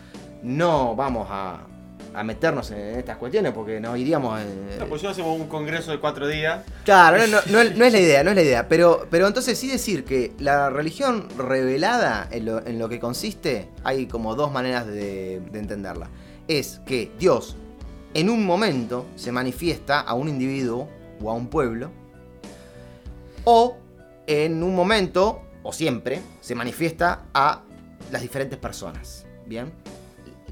no 0.43 0.95
vamos 0.95 1.27
a, 1.31 1.67
a 2.15 2.23
meternos 2.23 2.71
en 2.71 2.99
estas 2.99 3.17
cuestiones 3.17 3.53
porque 3.53 3.81
nos 3.81 3.99
iríamos... 3.99 4.41
eh, 4.41 4.77
No, 4.79 4.87
pues 4.87 5.03
no 5.03 5.09
hacemos 5.11 5.39
un 5.41 5.47
congreso 5.49 5.91
de 5.91 5.99
cuatro 6.01 6.27
días. 6.29 6.65
Claro, 6.85 7.19
no, 7.27 7.39
no- 7.51 7.61
es 7.61 7.77
no 7.77 7.85
es 7.85 7.93
la 7.93 7.99
idea, 8.01 8.23
no 8.25 8.31
es 8.31 8.37
la 8.37 8.43
idea. 8.43 8.69
Pero, 8.69 9.07
pero 9.11 9.27
entonces 9.27 9.59
sí 9.59 9.69
decir 9.69 10.05
que 10.05 10.33
la 10.39 10.71
religión 10.71 11.29
revelada 11.39 12.29
en 12.31 12.45
lo, 12.47 12.67
en 12.67 12.79
lo 12.79 12.89
que 12.89 12.99
consiste, 13.01 13.69
hay 13.85 14.07
como 14.07 14.35
dos 14.35 14.53
maneras 14.53 14.87
de, 14.87 15.41
de 15.53 15.59
entenderla. 15.59 16.09
Es 16.49 16.81
que 16.87 17.11
Dios 17.19 17.57
en 18.15 18.29
un 18.29 18.45
momento 18.45 19.07
se 19.17 19.33
manifiesta 19.33 20.01
a 20.01 20.15
un 20.15 20.29
individuo 20.29 20.89
o 21.23 21.31
a 21.31 21.35
un 21.35 21.47
pueblo, 21.49 21.91
o 23.45 23.77
en 24.27 24.63
un 24.63 24.75
momento, 24.75 25.43
o 25.63 25.73
siempre, 25.73 26.21
se 26.41 26.55
manifiesta 26.55 27.23
a 27.35 27.63
las 28.11 28.23
diferentes 28.23 28.59
personas. 28.59 29.27
Bien. 29.47 29.73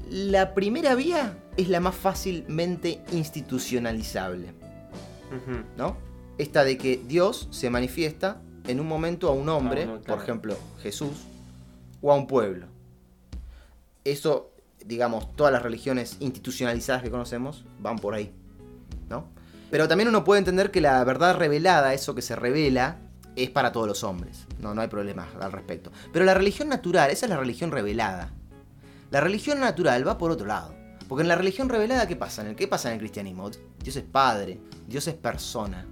La 0.09 0.53
primera 0.53 0.95
vía 0.95 1.37
es 1.57 1.69
la 1.69 1.79
más 1.79 1.95
fácilmente 1.95 3.01
institucionalizable. 3.11 4.53
¿no? 5.77 5.97
Esta 6.37 6.63
de 6.63 6.77
que 6.77 7.01
Dios 7.07 7.47
se 7.51 7.69
manifiesta 7.69 8.41
en 8.67 8.79
un 8.79 8.87
momento 8.87 9.27
a 9.29 9.31
un 9.31 9.49
hombre, 9.49 9.83
claro. 9.83 10.01
por 10.01 10.21
ejemplo, 10.21 10.57
Jesús, 10.81 11.25
o 12.01 12.11
a 12.11 12.15
un 12.15 12.27
pueblo. 12.27 12.67
Eso, 14.03 14.51
digamos, 14.85 15.35
todas 15.35 15.53
las 15.53 15.61
religiones 15.61 16.17
institucionalizadas 16.19 17.03
que 17.03 17.11
conocemos 17.11 17.65
van 17.79 17.97
por 17.97 18.13
ahí, 18.13 18.33
¿no? 19.09 19.25
Pero 19.69 19.87
también 19.87 20.09
uno 20.09 20.23
puede 20.23 20.39
entender 20.39 20.71
que 20.71 20.81
la 20.81 21.03
verdad 21.03 21.37
revelada, 21.37 21.93
eso 21.93 22.13
que 22.13 22.21
se 22.21 22.35
revela, 22.35 22.97
es 23.35 23.49
para 23.49 23.71
todos 23.71 23.87
los 23.87 24.03
hombres. 24.03 24.45
No, 24.59 24.73
no 24.73 24.81
hay 24.81 24.89
problema 24.89 25.27
al 25.39 25.51
respecto. 25.51 25.91
Pero 26.11 26.25
la 26.25 26.33
religión 26.33 26.67
natural, 26.67 27.09
esa 27.09 27.25
es 27.25 27.29
la 27.29 27.37
religión 27.37 27.71
revelada. 27.71 28.33
La 29.11 29.21
religión 29.21 29.59
natural 29.59 30.05
va 30.05 30.17
por 30.17 30.31
otro 30.31 30.47
lado. 30.47 30.73
Porque 31.11 31.23
en 31.23 31.27
la 31.27 31.35
religión 31.35 31.67
revelada, 31.67 32.07
¿qué 32.07 32.15
pasa? 32.15 32.41
¿En 32.41 32.47
el, 32.47 32.55
¿Qué 32.55 32.69
pasa 32.69 32.87
en 32.87 32.93
el 32.93 32.99
cristianismo? 32.99 33.51
Dios 33.83 33.97
es 33.97 34.03
padre, 34.03 34.61
Dios 34.87 35.05
es 35.09 35.13
persona. 35.13 35.85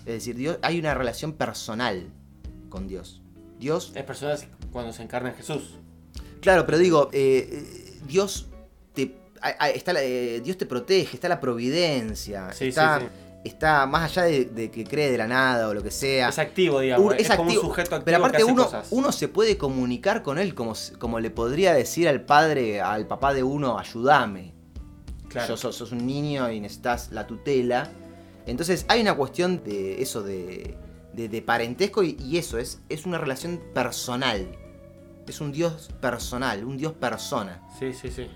Es 0.00 0.06
decir, 0.14 0.34
Dios, 0.34 0.58
hay 0.62 0.76
una 0.80 0.92
relación 0.92 1.34
personal 1.34 2.08
con 2.68 2.88
Dios. 2.88 3.22
Dios, 3.60 3.92
Es 3.94 4.02
personas 4.02 4.48
cuando 4.72 4.92
se 4.92 5.04
encarna 5.04 5.28
en 5.28 5.36
Jesús. 5.36 5.76
claro, 6.40 6.66
pero 6.66 6.78
digo, 6.78 7.10
eh, 7.12 7.48
eh, 7.48 8.00
Dios 8.08 8.48
te, 8.92 9.14
a- 9.40 9.54
a- 9.66 9.70
está 9.70 9.92
la- 9.92 10.02
eh, 10.02 10.40
Dios 10.42 10.58
te 10.58 10.66
protege, 10.66 11.14
está 11.14 11.28
la 11.28 11.38
providencia, 11.38 12.52
Sí, 12.52 12.70
está, 12.70 12.98
sí, 12.98 13.06
sí. 13.06 13.12
Está 13.44 13.86
más 13.86 14.10
allá 14.10 14.24
de, 14.24 14.44
de 14.46 14.70
que 14.70 14.84
cree 14.84 15.10
de 15.10 15.16
la 15.18 15.26
nada 15.26 15.68
o 15.68 15.74
lo 15.74 15.82
que 15.82 15.90
sea. 15.90 16.28
Es 16.28 16.38
activo, 16.38 16.80
digamos. 16.80 17.06
Un- 17.06 17.14
es, 17.14 17.22
es 17.22 17.36
como 17.36 17.42
activo, 17.44 17.62
un 17.62 17.68
sujeto 17.68 17.94
activo 17.96 18.04
pero 18.04 18.16
aparte 18.18 18.36
que 18.38 18.42
hace 18.42 18.52
uno, 18.52 18.64
cosas. 18.64 18.88
uno 18.90 19.12
se 19.12 19.28
puede 19.28 19.56
comunicar 19.56 20.22
con 20.22 20.38
él 20.38 20.54
como, 20.54 20.74
como 20.98 21.20
le 21.20 21.30
podría 21.30 21.72
decir 21.72 22.08
al 22.08 22.22
padre, 22.22 22.80
al 22.80 23.06
papá 23.06 23.32
de 23.34 23.42
uno, 23.42 23.78
ayúdame. 23.78 24.54
Claro. 25.28 25.48
Yo 25.48 25.56
sos, 25.56 25.76
sos 25.76 25.92
un 25.92 26.06
niño 26.06 26.50
y 26.50 26.60
necesitas 26.60 27.12
la 27.12 27.26
tutela. 27.26 27.90
Entonces 28.46 28.84
hay 28.88 29.00
una 29.00 29.14
cuestión 29.14 29.62
de 29.64 30.02
eso 30.02 30.22
de, 30.22 30.76
de- 31.12 31.28
de 31.28 31.42
parentesco 31.42 32.02
y, 32.02 32.16
y 32.20 32.38
eso 32.38 32.58
es, 32.58 32.80
es 32.88 33.06
una 33.06 33.18
relación 33.18 33.60
personal. 33.72 34.48
Es 35.26 35.40
un 35.40 35.52
Dios 35.52 35.90
personal, 36.00 36.64
un 36.64 36.76
Dios 36.76 36.92
persona. 36.94 37.62
Sí, 37.78 37.92
sí, 37.92 38.10
sí. 38.10 38.26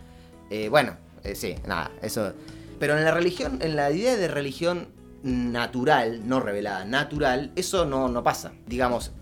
Eh, 0.50 0.68
bueno, 0.68 0.96
eh, 1.24 1.34
sí, 1.34 1.56
nada, 1.66 1.90
eso. 2.02 2.32
Pero 2.78 2.96
en 2.96 3.04
la 3.04 3.10
religión, 3.10 3.58
en 3.62 3.74
la 3.74 3.90
idea 3.90 4.14
de 4.16 4.28
religión 4.28 4.88
natural, 5.24 6.28
no 6.28 6.38
revelada, 6.40 6.84
natural, 6.84 7.50
eso 7.56 7.84
no, 7.86 8.08
no 8.08 8.22
pasa. 8.22 8.52
Digamos, 8.66 9.12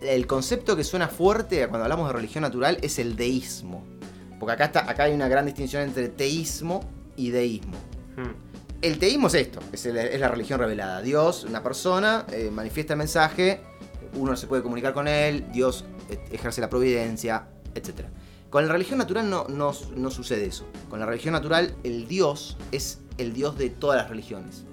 el 0.00 0.26
concepto 0.26 0.76
que 0.76 0.84
suena 0.84 1.08
fuerte 1.08 1.66
cuando 1.68 1.84
hablamos 1.84 2.08
de 2.08 2.12
religión 2.14 2.42
natural 2.42 2.78
es 2.82 2.98
el 2.98 3.16
deísmo. 3.16 3.84
Porque 4.40 4.52
acá, 4.54 4.64
está, 4.66 4.90
acá 4.90 5.04
hay 5.04 5.14
una 5.14 5.28
gran 5.28 5.46
distinción 5.46 5.84
entre 5.84 6.08
teísmo 6.08 6.80
y 7.16 7.30
deísmo. 7.30 7.76
Hmm. 8.16 8.32
El 8.82 8.98
teísmo 8.98 9.28
es 9.28 9.34
esto, 9.34 9.60
es, 9.72 9.86
el- 9.86 9.96
es 9.96 10.18
la 10.18 10.26
religión 10.28 10.58
revelada. 10.58 11.00
Dios, 11.00 11.44
una 11.44 11.62
persona, 11.62 12.26
eh, 12.32 12.50
manifiesta 12.52 12.94
el 12.94 12.98
mensaje, 12.98 13.60
uno 14.16 14.34
se 14.36 14.48
puede 14.48 14.64
comunicar 14.64 14.92
con 14.92 15.06
él, 15.06 15.46
Dios 15.52 15.84
eh, 16.10 16.18
ejerce 16.32 16.60
la 16.60 16.68
providencia, 16.68 17.46
etc. 17.76 18.06
Con 18.50 18.66
la 18.66 18.72
religión 18.72 18.98
natural 18.98 19.30
no, 19.30 19.46
no- 19.48 19.72
no 19.94 20.10
sucede 20.10 20.46
eso. 20.46 20.66
Con 20.90 20.98
la 20.98 21.06
religión 21.06 21.32
natural 21.32 21.76
el 21.84 22.08
Dios 22.08 22.56
es 22.72 22.98
el 23.18 23.32
Dios 23.32 23.56
de 23.56 23.70
todas 23.70 23.96
las 23.98 24.10
religiones. 24.10 24.64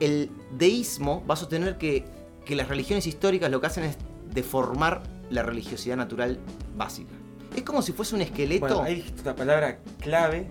El 0.00 0.30
deísmo 0.52 1.24
va 1.28 1.34
a 1.34 1.36
sostener 1.36 1.76
que, 1.78 2.04
que 2.44 2.54
las 2.56 2.68
religiones 2.68 3.06
históricas 3.06 3.50
lo 3.50 3.60
que 3.60 3.66
hacen 3.66 3.84
es 3.84 3.96
deformar 4.32 5.02
la 5.30 5.42
religiosidad 5.42 5.96
natural 5.96 6.38
básica. 6.76 7.12
Es 7.56 7.62
como 7.62 7.82
si 7.82 7.92
fuese 7.92 8.14
un 8.14 8.20
esqueleto... 8.22 8.60
Bueno, 8.66 8.82
ahí 8.82 8.96
dijiste 8.96 9.22
una 9.22 9.34
palabra 9.34 9.78
clave 10.00 10.46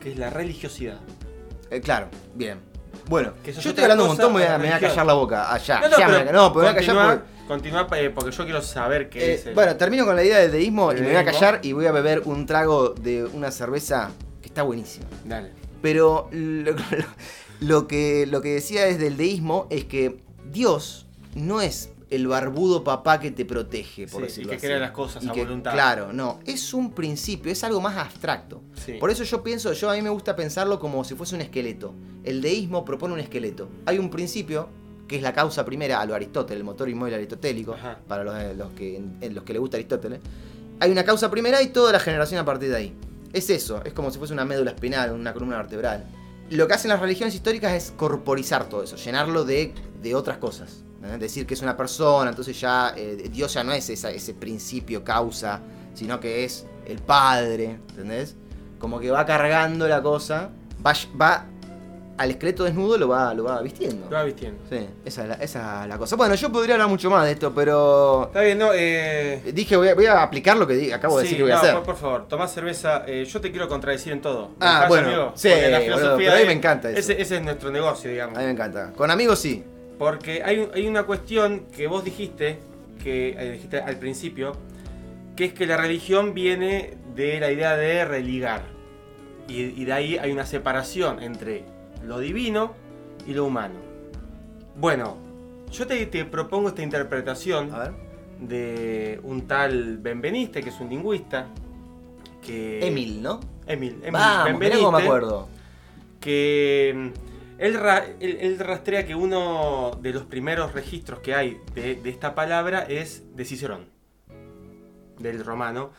que 0.00 0.12
es 0.12 0.18
la 0.18 0.30
religiosidad. 0.30 1.00
Eh, 1.70 1.80
claro, 1.80 2.08
bien. 2.34 2.58
Bueno, 3.08 3.32
Que 3.42 3.52
yo 3.52 3.70
estoy 3.70 3.82
hablando 3.82 4.04
un 4.04 4.10
montón, 4.10 4.32
me 4.32 4.40
voy, 4.40 4.48
a, 4.48 4.58
me 4.58 4.66
voy 4.66 4.74
a 4.74 4.80
callar 4.80 5.06
la 5.06 5.12
boca. 5.14 5.52
Allá, 5.52 5.80
No, 5.80 5.88
no, 5.88 5.98
ya 5.98 6.08
me 6.08 6.18
pero 6.18 6.28
a- 6.30 6.32
no, 6.32 6.52
pero 6.52 6.54
me 6.54 6.60
voy 6.60 6.66
a 6.66 6.74
callar 6.74 6.96
continúa, 6.96 7.24
porque- 7.86 7.88
continúa, 7.88 8.14
porque 8.14 8.30
yo 8.36 8.44
quiero 8.44 8.62
saber 8.62 9.08
qué 9.10 9.18
eh, 9.24 9.34
es. 9.34 9.46
el- 9.46 9.54
Bueno, 9.54 9.76
termino 9.76 10.04
con 10.04 10.14
la 10.14 10.22
idea 10.22 10.38
del 10.38 10.52
deísmo 10.52 10.92
y 10.92 10.96
me 11.00 11.06
voy 11.08 11.16
a 11.16 11.24
callar 11.24 11.60
y 11.62 11.72
voy 11.72 11.86
a 11.86 11.92
beber 11.92 12.20
un 12.26 12.46
trago 12.46 12.90
de 12.90 13.24
una 13.24 13.50
cerveza 13.50 14.10
que 14.40 14.48
está 14.48 14.62
buenísima. 14.62 15.06
Dale. 15.24 15.52
Pero 15.80 16.28
lo, 16.30 16.72
lo- 16.72 16.76
lo 17.62 17.86
que, 17.88 18.26
lo 18.26 18.40
que 18.42 18.54
decía 18.54 18.84
desde 18.84 19.06
el 19.06 19.16
deísmo 19.16 19.66
es 19.70 19.84
que 19.84 20.18
Dios 20.50 21.06
no 21.34 21.60
es 21.60 21.90
el 22.10 22.26
barbudo 22.26 22.84
papá 22.84 23.20
que 23.20 23.30
te 23.30 23.44
protege, 23.46 24.06
por 24.06 24.20
Sí, 24.22 24.26
decirlo 24.26 24.48
y 24.48 24.50
que 24.50 24.56
así. 24.56 24.66
crea 24.66 24.78
las 24.78 24.90
cosas 24.90 25.24
Y 25.24 25.28
a 25.28 25.32
que- 25.32 25.44
voluntad. 25.44 25.72
Claro, 25.72 26.12
no, 26.12 26.40
es 26.44 26.74
un 26.74 26.92
principio, 26.92 27.50
es 27.50 27.64
algo 27.64 27.80
más 27.80 27.96
abstracto. 27.96 28.60
Sí. 28.84 28.94
Por 29.00 29.10
eso 29.10 29.24
yo 29.24 29.42
pienso, 29.42 29.72
yo 29.72 29.88
a 29.90 29.94
mí 29.94 30.02
me 30.02 30.10
gusta 30.10 30.36
pensarlo 30.36 30.78
como 30.78 31.04
si 31.04 31.14
fuese 31.14 31.34
un 31.34 31.40
esqueleto. 31.40 31.94
El 32.24 32.42
deísmo 32.42 32.84
propone 32.84 33.14
un 33.14 33.20
esqueleto. 33.20 33.68
Hay 33.86 33.98
un 33.98 34.10
principio 34.10 34.68
que 35.08 35.16
es 35.16 35.22
la 35.22 35.32
causa 35.32 35.64
primera 35.64 36.00
a 36.00 36.06
lo 36.06 36.14
Aristóteles, 36.14 36.58
el 36.58 36.64
motor 36.64 36.88
inmóvil 36.90 37.14
aristotélico, 37.14 37.72
Ajá. 37.74 37.98
para 38.06 38.24
los, 38.24 38.56
los 38.56 38.72
que, 38.72 39.02
los 39.30 39.44
que 39.44 39.52
le 39.54 39.58
gusta 39.58 39.76
Aristóteles. 39.78 40.20
Hay 40.80 40.90
una 40.90 41.04
causa 41.04 41.30
primera 41.30 41.62
y 41.62 41.68
toda 41.68 41.92
la 41.92 42.00
generación 42.00 42.40
a 42.40 42.44
partir 42.44 42.68
de 42.70 42.76
ahí. 42.76 42.94
Es 43.32 43.48
eso, 43.48 43.82
es 43.84 43.94
como 43.94 44.10
si 44.10 44.18
fuese 44.18 44.34
una 44.34 44.44
médula 44.44 44.72
espinal, 44.72 45.12
una 45.12 45.32
columna 45.32 45.56
vertebral. 45.56 46.04
Lo 46.56 46.68
que 46.68 46.74
hacen 46.74 46.88
las 46.90 47.00
religiones 47.00 47.34
históricas 47.34 47.72
es 47.72 47.92
corporizar 47.96 48.68
todo 48.68 48.82
eso, 48.82 48.96
llenarlo 48.96 49.44
de, 49.44 49.72
de 50.02 50.14
otras 50.14 50.38
cosas. 50.38 50.84
¿entendés? 50.96 51.20
Decir 51.20 51.46
que 51.46 51.54
es 51.54 51.62
una 51.62 51.76
persona, 51.76 52.30
entonces 52.30 52.60
ya 52.60 52.94
eh, 52.96 53.28
Dios 53.32 53.54
ya 53.54 53.64
no 53.64 53.72
es 53.72 53.88
esa- 53.90 54.10
ese 54.10 54.34
principio, 54.34 55.02
causa, 55.02 55.60
sino 55.94 56.20
que 56.20 56.44
es 56.44 56.66
el 56.86 56.98
Padre, 57.00 57.80
¿entendés? 57.90 58.36
Como 58.78 59.00
que 59.00 59.10
va 59.10 59.24
cargando 59.26 59.88
la 59.88 60.02
cosa, 60.02 60.50
va, 60.84 60.92
va 61.20 61.46
al 62.18 62.30
esqueleto 62.30 62.64
desnudo 62.64 62.98
lo 62.98 63.08
va, 63.08 63.32
lo 63.34 63.44
va 63.44 63.60
vistiendo. 63.62 64.06
Lo 64.10 64.16
va 64.16 64.22
vistiendo. 64.24 64.58
Sí, 64.70 64.86
esa 65.04 65.22
es, 65.22 65.28
la, 65.28 65.34
esa 65.36 65.82
es 65.82 65.88
la 65.88 65.98
cosa. 65.98 66.14
Bueno, 66.16 66.34
yo 66.34 66.52
podría 66.52 66.74
hablar 66.74 66.88
mucho 66.88 67.08
más 67.10 67.24
de 67.24 67.32
esto, 67.32 67.52
pero 67.54 68.24
Está 68.26 68.42
bien, 68.42 68.58
no, 68.58 68.70
eh. 68.74 69.40
dije 69.52 69.76
voy 69.76 69.88
a, 69.88 69.94
voy 69.94 70.06
a 70.06 70.22
aplicar 70.22 70.56
lo 70.56 70.66
que 70.66 70.92
acabo 70.92 71.18
de 71.18 71.24
sí, 71.24 71.28
decir 71.28 71.36
que 71.38 71.42
voy 71.44 71.52
a 71.52 71.58
hacer. 71.58 71.74
Por, 71.74 71.84
por 71.84 71.96
favor, 71.96 72.28
tomás 72.28 72.52
cerveza. 72.52 73.04
Eh, 73.06 73.24
yo 73.24 73.40
te 73.40 73.50
quiero 73.50 73.68
contradecir 73.68 74.12
en 74.12 74.20
todo. 74.20 74.48
¿Me 74.50 74.54
Ah, 74.60 74.72
dejás, 74.74 74.88
bueno, 74.88 75.08
amigo? 75.08 75.32
sí, 75.34 75.48
la 75.48 75.80
boludo, 75.80 76.16
pero 76.18 76.32
a 76.32 76.36
mí 76.36 76.44
me 76.46 76.52
encanta 76.52 76.90
eso. 76.90 76.98
Ese, 76.98 77.20
ese 77.22 77.36
es 77.36 77.42
nuestro 77.42 77.70
negocio, 77.70 78.10
digamos. 78.10 78.36
A 78.36 78.40
mí 78.40 78.46
me 78.46 78.52
encanta. 78.52 78.92
Con 78.96 79.10
amigos 79.10 79.38
sí. 79.38 79.64
Porque 79.98 80.42
hay, 80.44 80.68
hay 80.74 80.86
una 80.86 81.04
cuestión 81.04 81.66
que 81.74 81.86
vos 81.86 82.04
dijiste, 82.04 82.58
que 83.02 83.30
eh, 83.38 83.52
dijiste 83.52 83.78
al 83.80 83.96
principio, 83.96 84.56
que 85.36 85.46
es 85.46 85.54
que 85.54 85.66
la 85.66 85.76
religión 85.78 86.34
viene 86.34 86.96
de 87.14 87.40
la 87.40 87.50
idea 87.50 87.76
de 87.76 88.04
religar. 88.04 88.62
Y, 89.48 89.62
y 89.80 89.84
de 89.86 89.92
ahí 89.92 90.18
hay 90.18 90.30
una 90.30 90.46
separación 90.46 91.22
entre 91.22 91.64
lo 92.04 92.18
divino 92.18 92.74
y 93.26 93.34
lo 93.34 93.44
humano. 93.46 93.74
Bueno, 94.76 95.16
yo 95.70 95.86
te, 95.86 96.06
te 96.06 96.24
propongo 96.24 96.68
esta 96.68 96.82
interpretación 96.82 97.70
de 98.40 99.20
un 99.22 99.46
tal 99.46 99.98
Benveniste, 99.98 100.62
que 100.62 100.70
es 100.70 100.80
un 100.80 100.88
lingüista. 100.88 101.46
Que, 102.40 102.86
Emil, 102.86 103.22
¿no? 103.22 103.38
Emil, 103.66 103.92
Emil 104.02 104.10
Vamos, 104.12 104.46
cómo 104.46 104.58
me 104.58 104.68
Benveniste, 104.68 105.02
acuerdo. 105.04 105.48
que 106.20 106.92
mm, 106.96 107.60
él, 107.60 107.74
ra- 107.74 108.04
él- 108.18 108.38
él 108.40 108.58
rastrea 108.58 109.06
que 109.06 109.14
uno 109.14 109.96
de 110.02 110.12
los 110.12 110.24
primeros 110.24 110.72
registros 110.72 111.20
que 111.20 111.34
hay 111.36 111.58
de, 111.74 111.94
de 111.94 112.10
esta 112.10 112.34
palabra 112.34 112.80
es 112.88 113.22
de 113.36 113.44
Cicerón, 113.44 113.86
del 115.20 115.44
romano 115.44 115.90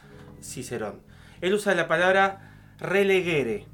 Cicerón. 0.41 0.99
Él 1.39 1.53
usa 1.53 1.73
la 1.75 1.87
palabra 1.87 2.51
relegere. 2.79 3.65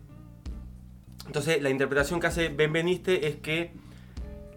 Entonces 1.30 1.62
la 1.62 1.70
interpretación 1.70 2.20
que 2.20 2.26
hace 2.26 2.50
Benveniste 2.50 3.28
es 3.28 3.36
que 3.36 3.72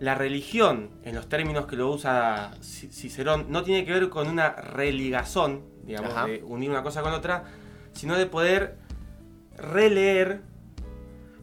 la 0.01 0.15
religión, 0.15 0.89
en 1.05 1.15
los 1.15 1.29
términos 1.29 1.67
que 1.67 1.77
lo 1.77 1.91
usa 1.91 2.53
Ci- 2.63 2.91
Cicerón, 2.91 3.45
no 3.51 3.63
tiene 3.63 3.85
que 3.85 3.93
ver 3.93 4.09
con 4.09 4.27
una 4.27 4.53
religazón, 4.53 5.67
digamos, 5.85 6.13
Ajá. 6.13 6.27
de 6.27 6.43
unir 6.43 6.71
una 6.71 6.83
cosa 6.83 7.03
con 7.03 7.13
otra, 7.13 7.45
sino 7.93 8.17
de 8.17 8.25
poder 8.25 8.79
releer 9.59 10.41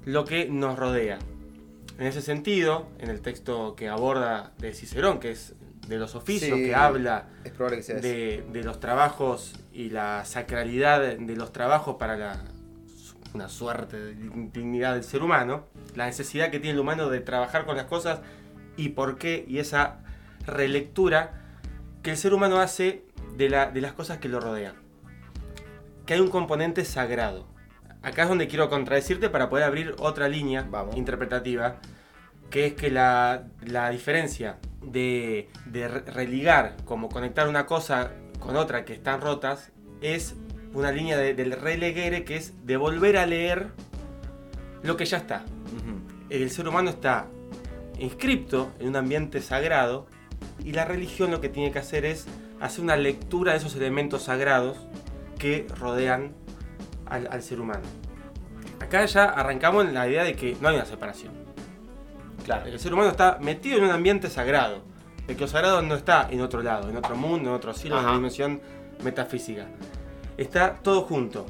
lo 0.03 0.25
que 0.25 0.49
nos 0.49 0.79
rodea. 0.79 1.19
En 1.99 2.07
ese 2.07 2.23
sentido, 2.23 2.87
en 2.97 3.11
el 3.11 3.21
texto 3.21 3.75
que 3.75 3.87
aborda 3.87 4.53
de 4.57 4.73
Cicerón, 4.73 5.19
que 5.19 5.29
es 5.29 5.53
de 5.87 5.97
los 5.99 6.15
oficios, 6.15 6.57
Sí, 6.57 6.65
que 6.65 6.73
habla 6.73 7.27
que 7.43 8.43
de 8.51 8.63
los 8.63 8.79
trabajos 8.79 9.53
y 9.71 9.91
la 9.91 10.25
sacralidad 10.25 11.01
de 11.01 11.35
los 11.35 11.53
trabajos 11.53 11.97
para 11.99 12.17
la, 12.17 12.41
una 13.33 13.49
suerte 13.49 13.97
de 13.99 14.13
dignidad 14.53 14.93
del 14.95 15.03
ser 15.03 15.21
humano, 15.23 15.65
la 15.95 16.05
necesidad 16.05 16.49
que 16.51 16.59
tiene 16.59 16.73
el 16.73 16.79
humano 16.79 17.09
de 17.09 17.19
trabajar 17.19 17.65
con 17.65 17.77
las 17.77 17.85
cosas 17.85 18.19
y 18.77 18.89
por 18.89 19.17
qué, 19.17 19.45
y 19.47 19.59
esa 19.59 19.99
relectura 20.45 21.33
que 22.01 22.11
el 22.11 22.17
ser 22.17 22.33
humano 22.33 22.59
hace 22.59 23.03
de, 23.37 23.49
la- 23.49 23.69
de 23.71 23.81
las 23.81 23.93
cosas 23.93 24.17
que 24.17 24.29
lo 24.29 24.39
rodean. 24.39 24.75
Que 26.05 26.15
hay 26.15 26.19
un 26.21 26.29
componente 26.29 26.85
sagrado. 26.85 27.45
Acá 28.01 28.23
es 28.23 28.29
donde 28.29 28.47
quiero 28.47 28.69
contradecirte 28.69 29.29
para 29.29 29.49
poder 29.49 29.65
abrir 29.65 29.95
otra 29.99 30.27
línea 30.29 30.65
Vamos. 30.69 30.95
interpretativa, 30.95 31.75
que 32.49 32.67
es 32.67 32.73
que 32.73 32.89
la, 32.89 33.43
la 33.61 33.89
diferencia 33.89 34.57
de, 34.81 35.49
de 35.65 35.87
re- 35.87 36.01
religar, 36.11 36.77
como 36.85 37.09
conectar 37.09 37.47
una 37.47 37.65
cosa 37.65 38.11
con 38.39 38.55
otra 38.55 38.85
que 38.85 38.93
están 38.93 39.19
rotas, 39.21 39.71
es 40.01 40.35
una 40.73 40.91
línea 40.91 41.17
de- 41.17 41.33
del 41.33 41.51
releguere 41.53 42.23
que 42.23 42.35
es 42.37 42.65
de 42.65 42.77
volver 42.77 43.17
a 43.17 43.25
leer 43.25 43.67
lo 44.83 44.95
que 44.97 45.05
ya 45.05 45.17
está. 45.17 45.43
El 46.29 46.49
ser 46.51 46.67
humano 46.67 46.89
está 46.91 47.25
inscripto 47.97 48.71
en 48.79 48.89
un 48.89 48.95
ambiente 48.95 49.41
sagrado 49.41 50.05
y 50.63 50.71
la 50.73 50.85
religión 50.85 51.31
lo 51.31 51.41
que 51.41 51.49
tiene 51.49 51.71
que 51.71 51.79
hacer 51.79 52.05
es 52.05 52.27
hacer 52.61 52.83
una 52.83 52.95
lectura 52.95 53.53
de 53.53 53.57
esos 53.57 53.75
elementos 53.75 54.23
sagrados 54.23 54.77
que 55.37 55.65
rodean 55.79 56.33
al, 57.05 57.27
al 57.31 57.41
ser 57.41 57.59
humano. 57.59 57.81
Acá 58.79 59.05
ya 59.05 59.25
arrancamos 59.25 59.85
en 59.85 59.93
la 59.93 60.07
idea 60.07 60.23
de 60.23 60.35
que 60.35 60.55
no 60.61 60.69
hay 60.69 60.75
una 60.75 60.85
separación. 60.85 61.33
Claro. 62.45 62.67
El 62.67 62.79
ser 62.79 62.93
humano 62.93 63.09
está 63.09 63.37
metido 63.41 63.77
en 63.79 63.85
un 63.85 63.91
ambiente 63.91 64.29
sagrado. 64.29 64.83
El 65.27 65.35
que 65.35 65.41
lo 65.41 65.47
sagrado 65.47 65.81
no 65.81 65.95
está 65.95 66.27
en 66.31 66.41
otro 66.41 66.61
lado, 66.63 66.89
en 66.89 66.97
otro 66.97 67.15
mundo, 67.15 67.49
en 67.49 67.55
otro 67.55 67.73
cielo, 67.73 67.97
en 67.99 68.05
una 68.05 68.13
dimensión 68.13 68.61
metafísica. 69.03 69.65
Está 70.39 70.79
todo 70.81 71.01
junto. 71.01 71.45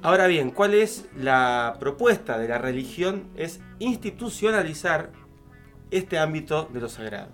Ahora 0.00 0.26
bien, 0.26 0.50
¿cuál 0.52 0.72
es 0.72 1.04
la 1.14 1.76
propuesta 1.78 2.38
de 2.38 2.48
la 2.48 2.56
religión? 2.56 3.24
Es 3.36 3.60
institucionalizar 3.78 5.10
este 5.90 6.18
ámbito 6.18 6.66
de 6.72 6.80
lo 6.80 6.88
sagrado. 6.88 7.28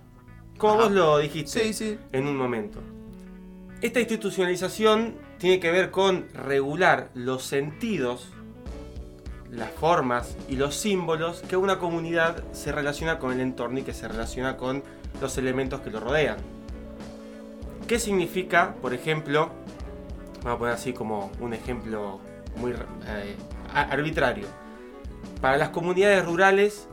Como 0.57 0.73
Ajá. 0.73 0.83
vos 0.83 0.91
lo 0.91 1.17
dijiste 1.19 1.61
Sí, 1.63 1.73
sí. 1.73 1.97
en 2.11 2.27
un 2.27 2.35
momento. 2.35 2.79
Esta 3.81 4.01
institucionalización 4.01 5.15
tiene 5.37 5.61
que 5.61 5.71
ver 5.71 5.89
con 5.89 6.27
regular 6.33 7.11
los 7.13 7.43
sentidos, 7.43 8.27
las 9.49 9.71
formas 9.71 10.35
y 10.49 10.57
los 10.57 10.75
símbolos 10.75 11.43
que 11.47 11.55
una 11.55 11.79
comunidad 11.79 12.43
se 12.51 12.73
relaciona 12.73 13.19
con 13.19 13.31
el 13.31 13.39
entorno 13.39 13.79
y 13.79 13.83
que 13.83 13.93
se 13.93 14.09
relaciona 14.09 14.57
con 14.57 14.83
los 15.21 15.37
elementos 15.37 15.79
que 15.79 15.91
lo 15.91 16.01
rodean. 16.01 16.35
¿Qué 17.87 17.99
significa, 17.99 18.75
por 18.81 18.93
ejemplo, 18.93 19.49
vamos 20.43 20.55
a 20.55 20.57
poner 20.57 20.73
así 20.73 20.93
como 20.93 21.31
un 21.39 21.53
ejemplo 21.53 22.19
muy 22.55 22.71
eh, 22.71 23.35
arbitrario, 23.73 24.47
para 25.39 25.57
las 25.57 25.69
comunidades 25.69 26.25
rurales, 26.25 26.87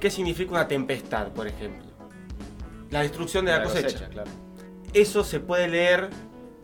¿qué 0.00 0.10
significa 0.10 0.52
una 0.52 0.68
tempestad, 0.68 1.28
por 1.28 1.46
ejemplo? 1.46 1.90
La 2.90 3.02
destrucción 3.02 3.44
de 3.44 3.52
la, 3.52 3.62
cosecha. 3.62 4.08
claro. 4.08 4.30
Eso 4.92 5.24
se 5.24 5.40
puede 5.40 5.68
leer 5.68 6.10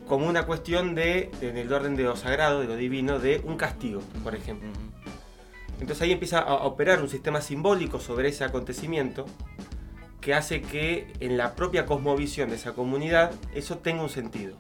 como 0.07 0.27
una 0.27 0.45
cuestión 0.47 0.95
de, 0.95 1.31
en 1.41 1.57
el 1.57 1.73
orden 1.73 1.97
de 1.97 2.05
lo 2.05 2.17
sagrado, 2.17 2.61
de 2.61 2.67
lo 2.67 2.77
divino, 2.77 3.19
de 3.19 3.41
un 3.45 3.57
castigo, 3.57 4.03
por 4.23 4.35
ejemplo. 4.35 4.69
Entonces 5.81 6.03
ahí 6.03 6.13
empieza 6.13 6.41
a 6.41 6.65
operar 6.65 7.01
un 7.01 7.09
sistema 7.09 7.41
simbólico 7.41 8.01
sobre 8.01 8.29
ese 8.29 8.45
acontecimiento 8.45 9.27
que 10.21 10.35
hace 10.35 10.61
que 10.61 11.13
en 11.21 11.37
la 11.37 11.55
propia 11.55 11.87
cosmovisión 11.87 12.51
de 12.51 12.57
esa 12.57 12.73
comunidad 12.73 13.31
eso 13.55 13.79
tenga 13.79 14.03
un 14.03 14.09
sentido. 14.09 14.57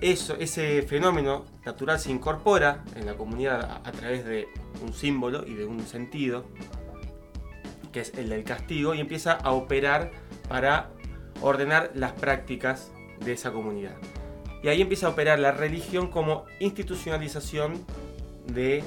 Eso, 0.00 0.36
ese 0.38 0.82
fenómeno 0.82 1.44
natural 1.66 1.98
se 1.98 2.10
incorpora 2.10 2.84
en 2.94 3.06
la 3.06 3.14
comunidad 3.14 3.62
a, 3.64 3.88
a 3.88 3.92
través 3.92 4.24
de 4.24 4.48
un 4.80 4.92
símbolo 4.92 5.44
y 5.46 5.54
de 5.54 5.64
un 5.64 5.80
sentido, 5.86 6.44
que 7.92 8.00
es 8.00 8.12
el 8.16 8.28
del 8.28 8.44
castigo, 8.44 8.94
y 8.94 9.00
empieza 9.00 9.32
a 9.32 9.52
operar 9.52 10.12
para 10.48 10.90
ordenar 11.40 11.90
las 11.94 12.12
prácticas 12.12 12.92
de 13.24 13.32
esa 13.32 13.50
comunidad. 13.50 13.96
Y 14.62 14.68
ahí 14.68 14.80
empieza 14.82 15.06
a 15.06 15.10
operar 15.10 15.38
la 15.38 15.52
religión 15.52 16.08
como 16.10 16.44
institucionalización 16.60 17.84
de 18.46 18.84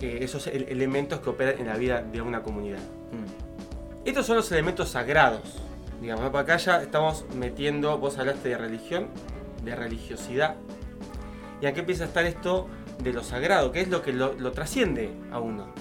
eh, 0.00 0.18
esos 0.22 0.46
ele- 0.46 0.70
elementos 0.70 1.20
que 1.20 1.30
operan 1.30 1.58
en 1.58 1.66
la 1.66 1.76
vida 1.76 2.02
de 2.02 2.20
una 2.22 2.42
comunidad. 2.42 2.78
Mm. 2.78 4.06
Estos 4.06 4.26
son 4.26 4.36
los 4.36 4.50
elementos 4.52 4.90
sagrados. 4.90 5.58
Digamos, 6.00 6.30
¿no? 6.30 6.38
Acá 6.38 6.56
ya 6.58 6.82
estamos 6.82 7.24
metiendo, 7.34 7.96
vos 7.98 8.18
hablaste 8.18 8.50
de 8.50 8.58
religión, 8.58 9.08
de 9.64 9.74
religiosidad. 9.74 10.56
Y 11.60 11.66
aquí 11.66 11.80
empieza 11.80 12.04
a 12.04 12.06
estar 12.08 12.24
esto 12.24 12.68
de 13.02 13.12
lo 13.12 13.22
sagrado, 13.22 13.72
que 13.72 13.80
es 13.80 13.88
lo 13.88 14.02
que 14.02 14.12
lo, 14.12 14.34
lo 14.34 14.52
trasciende 14.52 15.10
a 15.32 15.40
uno. 15.40 15.72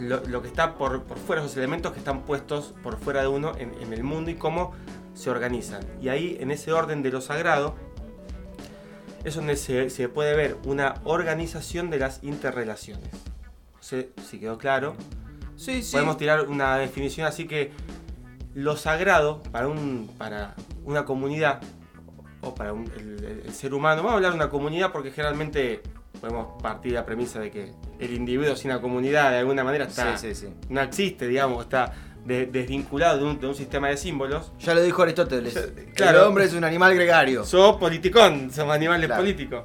Lo, 0.00 0.20
lo 0.26 0.42
que 0.42 0.48
está 0.48 0.76
por, 0.76 1.02
por 1.04 1.18
fuera, 1.18 1.42
esos 1.42 1.56
elementos 1.56 1.92
que 1.92 1.98
están 1.98 2.22
puestos 2.22 2.74
por 2.82 2.98
fuera 2.98 3.22
de 3.22 3.28
uno 3.28 3.52
en, 3.58 3.74
en 3.82 3.92
el 3.92 4.04
mundo 4.04 4.30
y 4.30 4.34
cómo 4.34 4.72
se 5.14 5.30
organizan. 5.30 5.82
Y 6.00 6.08
ahí, 6.08 6.36
en 6.40 6.52
ese 6.52 6.72
orden 6.72 7.02
de 7.02 7.10
lo 7.10 7.20
sagrado, 7.20 7.74
es 9.24 9.34
donde 9.34 9.56
se, 9.56 9.90
se 9.90 10.08
puede 10.08 10.36
ver 10.36 10.56
una 10.64 10.94
organización 11.04 11.90
de 11.90 11.98
las 11.98 12.22
interrelaciones. 12.22 13.10
Sé 13.80 14.10
si 14.28 14.38
quedó 14.38 14.58
claro. 14.58 14.94
Sí, 15.56 15.82
sí. 15.82 15.92
Podemos 15.92 16.16
tirar 16.16 16.48
una 16.48 16.76
definición 16.76 17.26
así 17.26 17.48
que 17.48 17.72
lo 18.54 18.76
sagrado 18.76 19.42
para, 19.50 19.66
un, 19.66 20.08
para 20.16 20.54
una 20.84 21.04
comunidad 21.04 21.60
o 22.42 22.54
para 22.54 22.72
un- 22.72 22.90
el, 23.44 23.52
ser 23.52 23.74
humano, 23.74 23.96
vamos 24.02 24.12
a 24.12 24.16
hablar 24.16 24.32
de 24.32 24.36
una 24.36 24.48
comunidad 24.48 24.92
porque 24.92 25.10
generalmente 25.10 25.82
podemos 26.20 26.60
partir 26.62 26.92
de 26.92 26.98
la 26.98 27.06
premisa 27.06 27.40
de 27.40 27.50
que 27.50 27.72
el 27.98 28.12
individuo 28.14 28.54
sin 28.56 28.70
la 28.70 28.80
comunidad 28.80 29.30
de 29.32 29.38
alguna 29.38 29.64
manera 29.64 29.84
está, 29.86 30.16
Sí, 30.16 30.34
sí, 30.34 30.46
sí. 30.46 30.54
no 30.68 30.80
existe, 30.80 31.26
digamos, 31.26 31.62
está 31.64 31.92
de- 32.24 32.46
desvinculado 32.46 33.18
de 33.18 33.24
un, 33.24 33.40
de 33.40 33.46
un 33.46 33.54
sistema 33.54 33.88
de 33.88 33.96
símbolos. 33.96 34.52
Ya 34.58 34.74
lo 34.74 34.82
dijo 34.82 35.02
Aristóteles. 35.02 35.54
Ya- 35.54 35.60
El 35.62 35.92
claro. 35.94 36.28
hombre 36.28 36.44
es 36.44 36.52
un 36.54 36.64
animal 36.64 36.94
gregario. 36.94 37.44
Somos 37.44 37.76
politicón, 37.76 38.50
somos 38.52 38.74
animales 38.74 39.06
Claro. 39.06 39.22
políticos. 39.22 39.64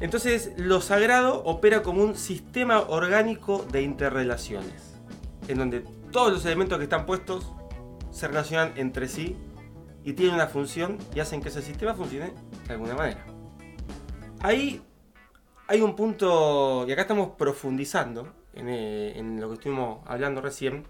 Entonces, 0.00 0.52
lo 0.56 0.80
sagrado 0.80 1.42
opera 1.44 1.82
como 1.82 2.02
un 2.02 2.16
sistema 2.16 2.80
orgánico 2.80 3.66
de 3.70 3.82
interrelaciones, 3.82 4.94
en 5.48 5.58
donde 5.58 5.84
todos 6.10 6.32
los 6.32 6.44
elementos 6.46 6.78
que 6.78 6.84
están 6.84 7.04
puestos 7.06 7.52
se 8.10 8.26
relacionan 8.26 8.72
entre 8.76 9.08
sí 9.08 9.36
y 10.04 10.12
tienen 10.14 10.34
una 10.34 10.46
función 10.46 10.98
y 11.14 11.20
hacen 11.20 11.40
que 11.42 11.48
ese 11.48 11.62
sistema 11.62 11.94
funcione 11.94 12.32
de 12.66 12.72
alguna 12.72 12.94
manera. 12.94 13.24
Ahí 14.40 14.82
hay 15.68 15.80
un 15.82 15.94
punto, 15.94 16.84
y 16.88 16.92
acá 16.92 17.02
estamos 17.02 17.30
profundizando 17.36 18.32
en, 18.54 18.68
eh, 18.68 19.18
en 19.18 19.40
lo 19.40 19.48
que 19.48 19.54
estuvimos 19.54 20.00
hablando 20.06 20.40
recién, 20.40 20.84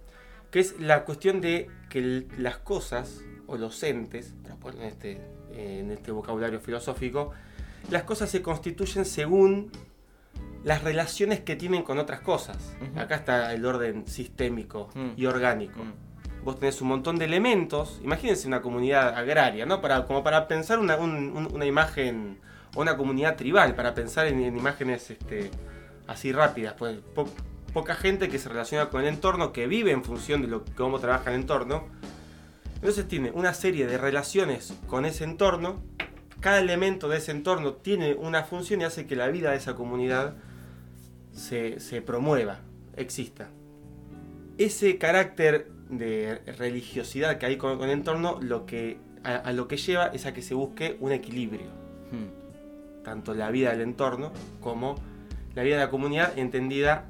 que 0.51 0.61
es 0.61 0.79
la 0.81 1.05
cuestión 1.05 1.41
de 1.41 1.69
que 1.89 2.27
las 2.39 2.59
cosas 2.59 3.21
o 3.47 3.57
los 3.57 3.83
entes, 3.83 4.35
para 4.43 4.57
poner 4.57 4.81
en 4.83 4.89
este, 4.89 5.13
eh, 5.53 5.81
en 5.81 5.91
este 5.91 6.13
vocabulario 6.13 6.61
filosófico, 6.61 7.33
las 7.91 8.05
cosas 8.05 8.31
se 8.31 8.43
constituyen 8.43 9.05
según 9.05 9.71
las 10.65 10.83
relaciones 10.85 11.41
que 11.41 11.57
tienen 11.57 11.83
con 11.83 11.99
otras 11.99 12.21
cosas. 12.21 12.75
Acá 12.97 13.17
está 13.17 13.53
el 13.55 13.65
orden 13.65 14.07
sistémico 14.07 14.91
Mm. 14.95 15.09
y 15.17 15.27
orgánico. 15.27 15.83
Mm. 15.83 15.93
Vos 16.45 16.59
tenés 16.59 16.81
un 16.81 16.89
montón 16.89 17.19
de 17.19 17.27
elementos, 17.27 18.01
imagínense 18.03 18.49
una 18.49 18.63
comunidad 18.63 19.15
agraria, 19.17 19.67
¿no? 19.67 19.81
Como 20.07 20.23
para 20.25 20.49
pensar 20.49 20.79
una, 20.79 20.97
un- 20.97 21.37
un- 21.37 21.49
una 21.55 21.67
imagen, 21.67 22.39
una 22.77 22.97
comunidad 22.97 23.37
tribal, 23.37 23.75
para 23.75 23.95
pensar 23.95 24.27
en, 24.27 24.41
en 24.43 24.57
imágenes 24.57 25.11
este, 25.11 25.51
así 26.07 26.33
rápidas. 26.33 26.75
Pues, 26.79 26.99
po- 27.15 27.29
poca 27.75 27.95
gente 27.95 28.29
que 28.31 28.39
se 28.39 28.49
relaciona 28.49 28.89
con 28.89 29.03
el 29.03 29.09
entorno, 29.09 29.53
que 29.53 29.67
vive 29.67 29.91
en 29.93 30.03
función 30.03 30.41
de 30.41 30.49
lo, 30.49 30.65
cómo 30.77 30.99
trabaja 30.99 31.31
el 31.31 31.37
entorno. 31.41 31.85
Entonces 32.77 33.07
tiene 33.07 33.31
una 33.33 33.53
serie 33.53 33.87
de 33.87 33.99
relaciones 33.99 34.73
con 34.87 35.05
ese 35.05 35.25
entorno. 35.25 35.83
Cada 36.41 36.59
elemento 36.59 37.09
de 37.11 37.19
ese 37.19 37.33
entorno 37.33 37.75
tiene 37.75 38.15
una 38.15 38.45
función 38.45 38.81
y 38.81 38.85
hace 38.85 39.07
que 39.07 39.15
la 39.15 39.29
vida 39.29 39.51
de 39.51 39.59
esa 39.59 39.75
comunidad 39.75 40.37
se, 41.33 41.81
se 41.81 42.01
promueva, 42.01 42.61
exista. 42.97 43.51
Ese 44.57 44.97
carácter 44.97 45.71
de 45.91 46.41
religiosidad 46.59 47.39
que 47.39 47.47
hay 47.47 47.57
con, 47.57 47.77
con 47.79 47.89
el 47.89 47.95
entorno, 47.99 48.39
lo 48.41 48.65
que, 48.67 48.99
a, 49.25 49.35
a 49.37 49.53
lo 49.53 49.67
que 49.69 49.77
lleva 49.77 50.07
es 50.07 50.27
a 50.27 50.33
que 50.33 50.43
se 50.43 50.55
busque 50.55 50.97
un 51.01 51.13
equilibrio. 51.13 51.67
Mm. 52.13 53.03
Tanto 53.05 53.35
la 53.35 53.51
vida 53.51 53.71
del 53.73 53.81
entorno 53.83 54.33
como 54.61 54.95
la 55.55 55.63
vida 55.63 55.77
de 55.77 55.85
la 55.85 55.91
comunidad 55.91 56.39
entendida 56.39 57.07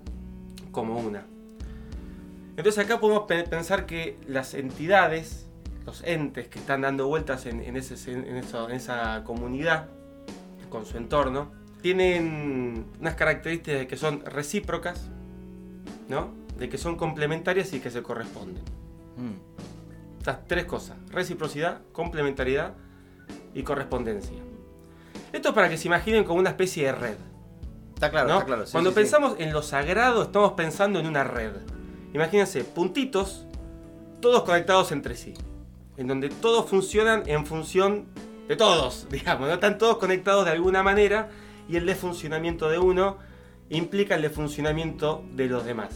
como 0.73 0.99
una. 0.99 1.25
Entonces 2.57 2.85
acá 2.85 3.01
podemos 3.01 3.25
pe- 3.25 3.45
pensar 3.45 3.87
que 3.87 4.17
las 4.27 4.55
entidades, 4.55 5.47
los 5.87 6.03
entes 6.05 6.49
que 6.49 6.59
están 6.59 6.83
dando 6.83 7.07
vueltas 7.07 7.47
en, 7.47 7.61
en 7.63 7.77
ese- 7.77 8.13
en 8.13 8.37
eso- 8.37 8.69
en 8.69 8.77
esa 8.77 9.23
comunidad, 9.25 9.89
con 10.69 10.87
su 10.87 10.97
entorno, 10.97 11.51
tienen 11.83 12.85
unas 13.01 13.15
características 13.15 13.87
que 13.87 13.97
son 13.97 14.25
recíprocas, 14.25 15.09
¿no? 16.09 16.29
De 16.61 16.69
que 16.69 16.79
son 16.79 16.95
complementarias 16.97 17.73
y 17.73 17.81
que 17.81 17.91
se 17.91 18.03
corresponden. 18.03 18.63
Mm. 19.17 20.19
Estas 20.19 20.47
tres 20.47 20.67
cosas. 20.67 20.97
Reciprocidad, 21.11 21.81
complementariedad 21.93 22.75
y 23.55 23.65
correspondencia. 23.65 24.37
Esto 25.33 25.49
es 25.49 25.55
para 25.55 25.69
que 25.69 25.77
se 25.77 25.89
imaginen 25.89 26.25
como 26.25 26.39
una 26.39 26.51
especie 26.51 26.87
de 26.87 26.93
red. 26.93 27.17
Está 27.95 28.11
claro, 28.11 28.29
¿no? 28.29 28.35
está 28.35 28.47
claro. 28.47 28.67
sí, 28.67 28.73
Cuando 28.73 28.91
sí, 28.91 28.95
sí. 28.95 29.01
pensamos 29.01 29.37
en 29.39 29.53
lo 29.53 29.63
sagrado, 29.63 30.23
estamos 30.23 30.53
pensando 30.53 31.01
en 31.01 31.07
una 31.07 31.25
red. 31.25 31.53
Imagínense, 32.15 32.65
puntitos, 32.65 33.47
todos 34.21 34.43
conectados 34.43 34.93
entre 34.93 35.17
sí. 35.17 35.35
En 35.97 36.07
donde 36.07 36.29
todos 36.29 36.69
funcionan 36.69 37.23
en 37.27 37.47
función 37.47 38.07
de 38.49 38.57
todos, 38.57 39.07
digamos. 39.11 39.49
¿no? 39.49 39.55
Están 39.55 39.79
todos 39.79 39.99
conectados 39.99 40.45
de 40.45 40.51
alguna 40.51 40.83
manera 40.83 41.31
y 41.69 41.77
el 41.77 41.87
desfuncionamiento 41.87 42.69
de 42.69 42.79
uno 42.79 43.19
implica 43.69 44.17
el 44.17 44.23
desfuncionamiento 44.23 45.25
de 45.33 45.47
los 45.47 45.65
demás. 45.65 45.91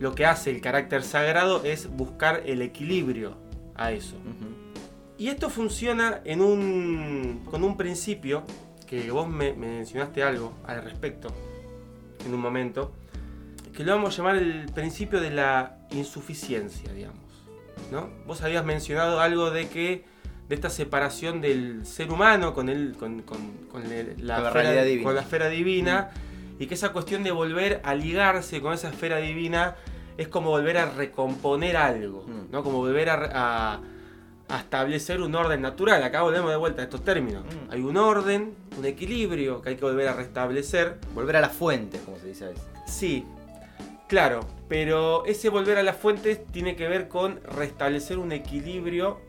Lo 0.00 0.14
que 0.14 0.26
hace 0.26 0.50
el 0.50 0.60
carácter 0.60 1.02
sagrado 1.04 1.62
es 1.64 1.88
buscar 1.88 2.42
el 2.46 2.62
equilibrio 2.62 3.36
a 3.76 3.92
eso. 3.92 4.16
Y 5.18 5.28
esto 5.28 5.50
funciona 5.50 6.20
en 6.24 6.40
un, 6.40 7.42
con 7.50 7.62
un 7.62 7.76
principio 7.76 8.42
que 8.86 9.10
vos 9.10 9.28
me, 9.28 9.52
me 9.52 9.68
mencionaste 9.68 10.22
algo 10.22 10.54
al 10.66 10.82
respecto 10.82 11.28
en 12.26 12.34
un 12.34 12.40
momento, 12.40 12.92
que 13.76 13.84
lo 13.84 13.94
vamos 13.94 14.14
a 14.14 14.16
llamar 14.18 14.36
el 14.36 14.66
principio 14.74 15.20
de 15.20 15.30
la 15.30 15.76
insuficiencia, 15.92 16.92
digamos. 16.92 17.20
¿no? 17.92 18.08
Vos 18.26 18.42
habías 18.42 18.64
mencionado 18.64 19.20
algo 19.20 19.50
de 19.50 19.68
que 19.68 20.04
de 20.48 20.54
esta 20.54 20.68
separación 20.70 21.40
del 21.40 21.86
ser 21.86 22.10
humano 22.10 22.52
con, 22.54 22.68
el, 22.68 22.94
con, 22.98 23.22
con- 23.22 23.52
con 23.70 23.84
el- 23.92 24.26
la, 24.26 24.34
Con 24.36 24.44
la 24.44 24.48
esfera- 24.50 24.52
realidad 24.62 24.84
divina. 24.84 25.04
con 25.04 25.14
la 25.14 25.20
esfera 25.20 25.48
divina 25.48 26.10
y 26.60 26.66
que 26.68 26.74
esa 26.74 26.90
cuestión 26.92 27.24
de 27.24 27.32
volver 27.32 27.80
a 27.82 27.94
ligarse 27.96 28.60
con 28.60 28.72
esa 28.74 28.90
esfera 28.90 29.16
divina 29.16 29.74
es 30.16 30.28
como 30.28 30.50
volver 30.50 30.76
a 30.78 30.86
recomponer 30.90 31.76
algo, 31.76 32.24
Mm. 32.28 32.52
¿no? 32.52 32.62
como 32.62 32.78
volver 32.78 33.08
a, 33.10 33.14
a- 33.74 33.80
a 34.48 34.58
establecer 34.58 35.20
un 35.22 35.34
orden 35.36 35.62
natural. 35.62 36.02
Acá 36.02 36.22
volvemos 36.22 36.50
de 36.50 36.56
vuelta 36.56 36.82
a 36.82 36.84
estos 36.84 37.02
términos. 37.04 37.44
Mm. 37.44 37.72
Hay 37.72 37.80
un 37.82 37.96
orden, 37.96 38.52
un 38.76 38.84
equilibrio 38.84 39.62
que 39.62 39.70
hay 39.70 39.76
que 39.76 39.84
volver 39.84 40.08
a 40.08 40.12
restablecer. 40.14 40.98
Volver 41.14 41.36
a 41.36 41.40
la 41.40 41.48
fuente, 41.48 41.98
como 42.04 42.18
se 42.18 42.26
dice 42.26 42.44
a 42.46 42.48
veces. 42.48 42.64
Sí, 42.86 43.24
claro, 44.08 44.40
pero 44.68 45.24
ese 45.24 45.48
volver 45.50 45.78
a 45.78 45.84
las 45.84 45.96
fuentes 45.96 46.44
tiene 46.48 46.74
que 46.74 46.88
ver 46.88 47.06
con 47.06 47.40
restablecer 47.44 48.18
un 48.18 48.32
equilibrio 48.32 49.20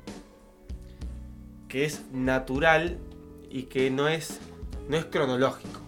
que 1.67 1.85
es 1.85 2.01
natural 2.11 2.97
y 3.49 3.63
que 3.63 3.91
no 3.91 4.07
es, 4.07 4.39
no 4.89 4.97
es 4.97 5.05
cronológico. 5.05 5.80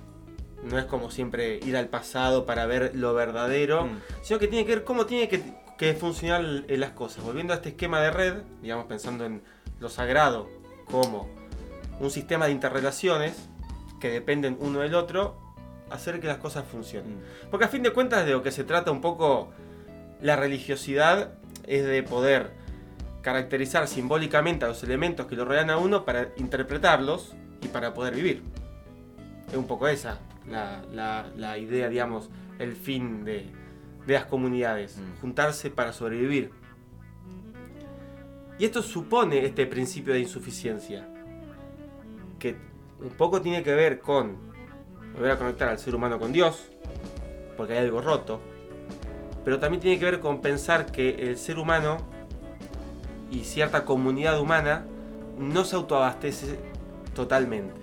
No 0.63 0.79
es 0.79 0.85
como 0.85 1.11
siempre 1.11 1.59
ir 1.63 1.75
al 1.77 1.87
pasado 1.89 2.45
para 2.45 2.65
ver 2.65 2.91
lo 2.95 3.13
verdadero, 3.13 3.85
Mm. 3.85 3.99
sino 4.21 4.39
que 4.39 4.47
tiene 4.47 4.65
que 4.65 4.75
ver 4.75 4.83
cómo 4.83 5.05
tiene 5.05 5.27
que, 5.27 5.43
que 5.77 5.93
funcionar 5.93 6.41
l- 6.41 6.77
las 6.77 6.91
cosas. 6.91 7.23
Volviendo 7.23 7.53
a 7.53 7.57
este 7.57 7.69
esquema 7.69 7.99
de 7.99 8.11
red, 8.11 8.33
digamos 8.61 8.85
pensando 8.85 9.25
en 9.25 9.41
lo 9.79 9.89
sagrado 9.89 10.47
como 10.85 11.27
un 11.99 12.09
sistema 12.09 12.45
de 12.45 12.51
interrelaciones 12.53 13.49
que 13.99 14.09
dependen 14.09 14.57
uno 14.59 14.79
del 14.79 14.95
otro, 14.95 15.37
hacer 15.89 16.19
que 16.19 16.27
las 16.27 16.37
cosas 16.37 16.65
funcionen. 16.65 17.17
Mm. 17.17 17.49
Porque 17.51 17.65
a 17.65 17.69
fin 17.69 17.83
de 17.83 17.91
cuentas 17.91 18.25
de 18.25 18.31
lo 18.31 18.41
que 18.41 18.51
se 18.51 18.63
trata 18.63 18.89
un 18.91 19.01
poco 19.01 19.51
la 20.21 20.35
religiosidad 20.37 21.33
es 21.67 21.85
de 21.85 22.01
poder 22.03 22.51
caracterizar 23.21 23.87
simbólicamente 23.87 24.65
a 24.65 24.69
los 24.69 24.83
elementos 24.83 25.27
que 25.27 25.35
lo 25.35 25.45
rodean 25.45 25.69
a 25.69 25.77
uno 25.77 26.03
para 26.05 26.29
interpretarlos 26.37 27.33
y 27.61 27.67
para 27.67 27.93
poder 27.93 28.15
vivir. 28.15 28.43
Es 29.49 29.55
un 29.57 29.67
poco 29.67 29.87
esa 29.87 30.17
la, 30.49 30.83
la- 30.91 31.29
la 31.35 31.57
idea, 31.57 31.89
digamos, 31.89 32.29
el 32.59 32.73
fin 32.73 33.23
de, 33.25 33.45
de 34.05 34.13
las 34.13 34.25
comunidades. 34.25 34.97
Mm. 34.97 35.21
Juntarse 35.21 35.69
para 35.69 35.93
sobrevivir. 35.93 36.51
Y 38.59 38.65
esto 38.65 38.81
supone 38.81 39.45
este 39.45 39.65
principio 39.65 40.13
de 40.13 40.19
insuficiencia. 40.19 41.07
Que 42.39 42.55
un 43.01 43.09
poco 43.09 43.41
tiene 43.41 43.63
que 43.63 43.73
ver 43.73 43.99
con 43.99 44.37
volver 45.13 45.31
a 45.31 45.37
conectar 45.37 45.69
al 45.69 45.79
ser 45.79 45.95
humano 45.95 46.19
con 46.19 46.31
Dios, 46.31 46.69
porque 47.57 47.73
hay 47.73 47.79
algo 47.79 48.01
roto, 48.01 48.41
pero 49.43 49.59
también 49.59 49.81
tiene 49.81 49.99
que 49.99 50.05
ver 50.05 50.19
con 50.19 50.41
pensar 50.41 50.91
que 50.91 51.09
el 51.29 51.37
ser 51.37 51.59
humano 51.59 51.97
y 53.29 53.43
cierta 53.43 53.85
comunidad 53.85 54.39
humana 54.39 54.85
no 55.37 55.65
se 55.65 55.75
autoabastece 55.75 56.57
totalmente, 57.15 57.73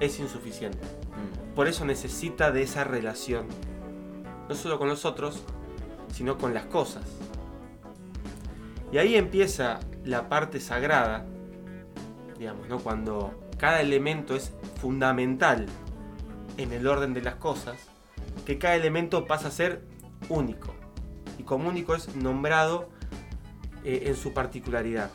es 0.00 0.18
insuficiente. 0.18 0.78
Mm. 0.78 1.43
Por 1.54 1.68
eso 1.68 1.84
necesita 1.84 2.50
de 2.50 2.62
esa 2.62 2.84
relación, 2.84 3.46
no 4.48 4.54
solo 4.54 4.78
con 4.78 4.88
los 4.88 5.04
otros, 5.04 5.44
sino 6.12 6.36
con 6.36 6.52
las 6.52 6.66
cosas. 6.66 7.04
Y 8.92 8.98
ahí 8.98 9.16
empieza 9.16 9.80
la 10.04 10.28
parte 10.28 10.60
sagrada, 10.60 11.26
digamos, 12.38 12.68
¿no? 12.68 12.78
Cuando 12.78 13.48
cada 13.58 13.80
elemento 13.80 14.34
es 14.34 14.52
fundamental 14.80 15.66
en 16.56 16.72
el 16.72 16.86
orden 16.86 17.14
de 17.14 17.22
las 17.22 17.36
cosas, 17.36 17.76
que 18.44 18.58
cada 18.58 18.74
elemento 18.74 19.26
pasa 19.26 19.48
a 19.48 19.50
ser 19.50 19.82
único. 20.28 20.74
Y 21.38 21.44
como 21.44 21.68
único 21.68 21.94
es 21.94 22.14
nombrado 22.16 22.88
eh, 23.84 24.04
en 24.06 24.16
su 24.16 24.32
particularidad. 24.32 25.10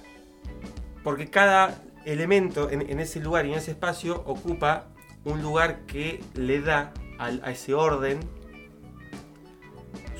Porque 1.04 1.30
cada 1.30 1.82
elemento 2.06 2.70
en, 2.70 2.90
en 2.90 3.00
ese 3.00 3.20
lugar 3.20 3.46
y 3.46 3.52
en 3.52 3.60
ese 3.60 3.72
espacio 3.72 4.24
ocupa 4.26 4.88
un 5.26 5.42
lugar 5.42 5.82
que 5.86 6.24
le 6.36 6.62
da 6.62 6.94
al- 7.18 7.42
a 7.44 7.52
ese 7.52 7.74
orden 7.74 8.20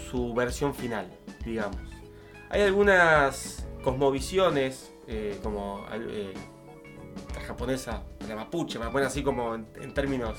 su 0.10 0.34
versión 0.34 0.74
final, 0.74 1.08
digamos. 1.46 1.78
Hay 2.50 2.62
algunas 2.62 3.68
cosmovisiones, 3.84 4.92
eh, 5.08 5.40
como 5.44 5.86
eh, 5.94 6.34
la 7.36 7.42
japonesa, 7.42 8.04
la 8.28 8.36
mapuche, 8.36 8.80
me 8.80 8.86
la 8.86 8.92
ponen 8.92 9.08
así 9.08 9.24
como 9.24 9.56
en, 9.56 9.68
en 9.82 9.94
términos 9.94 10.38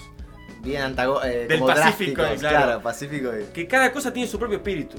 Bien 0.63 0.83
antago 0.83 1.23
eh, 1.25 1.47
Del 1.47 1.61
como 1.61 1.73
Pacífico, 1.73 2.17
claro. 2.23 2.37
claro. 2.39 2.83
Pacífico. 2.83 3.31
y- 3.39 3.45
que 3.53 3.67
cada 3.67 3.93
cosa 3.93 4.13
tiene 4.13 4.29
su 4.29 4.39
propio 4.39 4.59
espíritu. 4.59 4.99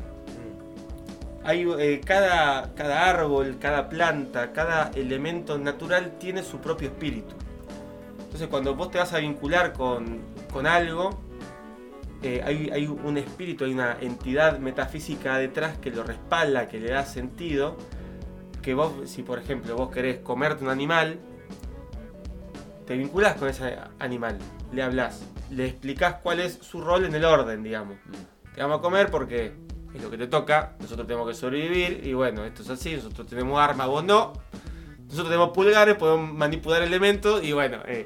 Hay, 1.44 1.68
eh, 1.80 2.02
cada, 2.04 2.74
cada 2.74 3.08
árbol, 3.10 3.58
cada 3.60 3.88
planta, 3.90 4.54
cada 4.54 4.90
elemento 4.96 5.58
natural 5.60 6.14
tiene 6.20 6.42
su 6.44 6.58
propio 6.60 6.88
espíritu. 6.88 7.36
Entonces 8.32 8.48
cuando 8.48 8.76
vos 8.76 8.90
te 8.90 8.98
vas 8.98 9.12
a 9.12 9.18
vincular 9.18 9.74
con, 9.74 10.22
con 10.54 10.66
algo, 10.66 11.20
eh, 12.24 12.42
hay, 12.46 12.70
hay 12.72 12.88
un 12.88 13.18
espíritu, 13.18 13.66
hay 13.66 13.74
una 13.74 13.98
entidad 14.00 14.58
metafísica 14.58 15.38
detrás 15.38 15.78
que 15.80 15.92
lo 15.92 16.04
respalda, 16.04 16.70
que 16.70 16.80
le 16.80 16.92
da 16.92 17.04
sentido. 17.04 17.76
Que 18.62 18.74
vos, 18.74 18.94
si 19.04 19.22
por 19.22 19.38
ejemplo 19.38 19.76
vos 19.76 19.92
querés 19.92 20.20
comerte 20.20 20.64
un 20.64 20.70
animal, 20.70 21.20
te 22.88 22.96
vinculás 22.96 23.36
con 23.36 23.50
ese 23.50 23.78
animal, 24.00 24.38
le 24.72 24.82
hablas, 24.82 25.24
le 25.50 25.66
explicás 25.66 26.16
cuál 26.24 26.40
es 26.40 26.54
su 26.62 26.80
rol 26.80 27.04
en 27.04 27.14
el 27.14 27.26
orden, 27.26 27.64
digamos. 27.64 27.98
Te 28.56 28.62
vamos 28.62 28.80
a 28.80 28.82
comer 28.82 29.12
porque 29.12 29.52
es 29.94 30.02
lo 30.02 30.10
que 30.10 30.18
te 30.18 30.28
toca, 30.28 30.78
nosotros 30.80 31.06
tenemos 31.06 31.28
que 31.28 31.34
sobrevivir 31.34 32.08
y 32.08 32.14
bueno, 32.14 32.46
esto 32.46 32.62
es 32.62 32.70
así, 32.70 32.96
nosotros 32.96 33.28
tenemos 33.28 33.60
armas, 33.60 33.88
vos 33.88 34.06
no. 34.06 34.32
Nosotros 35.00 35.28
tenemos 35.28 35.50
pulgares, 35.50 35.96
podemos 35.96 36.34
manipular 36.34 36.82
elementos 36.82 37.44
y 37.44 37.52
bueno, 37.52 37.80
eh, 37.86 38.06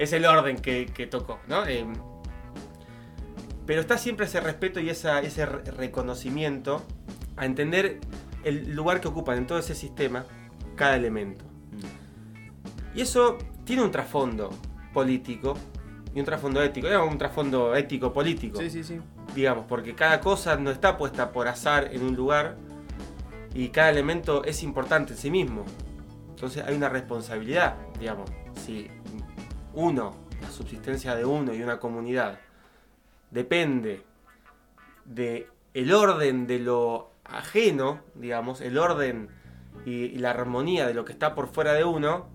es 0.00 0.12
el 0.12 0.24
orden 0.26 0.56
que, 0.56 0.86
que 0.86 1.06
tocó, 1.06 1.38
¿no? 1.46 1.66
Eh, 1.66 1.86
pero 3.66 3.80
está 3.82 3.98
siempre 3.98 4.26
ese 4.26 4.40
respeto 4.40 4.80
y 4.80 4.90
esa- 4.90 5.20
ese 5.20 5.46
re- 5.46 5.62
reconocimiento 5.70 6.82
a 7.36 7.46
entender 7.46 8.00
el 8.42 8.74
lugar 8.74 9.00
que 9.00 9.08
ocupan 9.08 9.38
en 9.38 9.46
todo 9.46 9.58
ese 9.58 9.74
sistema 9.74 10.24
cada 10.74 10.96
elemento. 10.96 11.44
Y 12.94 13.02
eso 13.02 13.38
tiene 13.64 13.82
un 13.82 13.90
trasfondo 13.90 14.50
político 14.92 15.56
y 16.14 16.18
un 16.18 16.24
trasfondo 16.24 16.60
ético, 16.62 16.88
digamos, 16.88 17.12
un 17.12 17.18
trasfondo 17.18 17.76
ético-político 17.76 18.58
sí, 18.58 18.82
sí. 18.82 18.98
digamos, 19.34 19.66
porque 19.68 19.94
cada 19.94 20.20
cosa 20.20 20.56
no 20.56 20.70
está 20.72 20.96
puesta 20.98 21.30
por 21.30 21.46
azar 21.46 21.90
en 21.92 22.02
un 22.02 22.16
lugar 22.16 22.56
y 23.54 23.68
cada 23.68 23.90
elemento 23.90 24.42
es 24.44 24.62
importante 24.64 25.12
en 25.12 25.18
sí 25.18 25.30
mismo. 25.30 25.64
Entonces 26.30 26.64
hay 26.66 26.74
una 26.74 26.88
responsabilidad, 26.88 27.76
digamos, 28.00 28.28
si 28.64 28.88
uno, 29.74 30.14
la 30.40 30.50
subsistencia 30.50 31.14
de 31.14 31.24
uno 31.24 31.54
y 31.54 31.62
una 31.62 31.78
comunidad 31.78 32.38
depende 33.30 34.02
de 35.04 35.48
el 35.74 35.92
orden 35.92 36.46
de 36.46 36.58
lo 36.58 37.10
ajeno, 37.24 38.00
digamos, 38.14 38.60
el 38.60 38.78
orden 38.78 39.28
y, 39.84 40.06
y 40.06 40.18
la 40.18 40.30
armonía 40.30 40.86
de 40.86 40.94
lo 40.94 41.04
que 41.04 41.12
está 41.12 41.34
por 41.34 41.48
fuera 41.48 41.72
de 41.74 41.84
uno, 41.84 42.28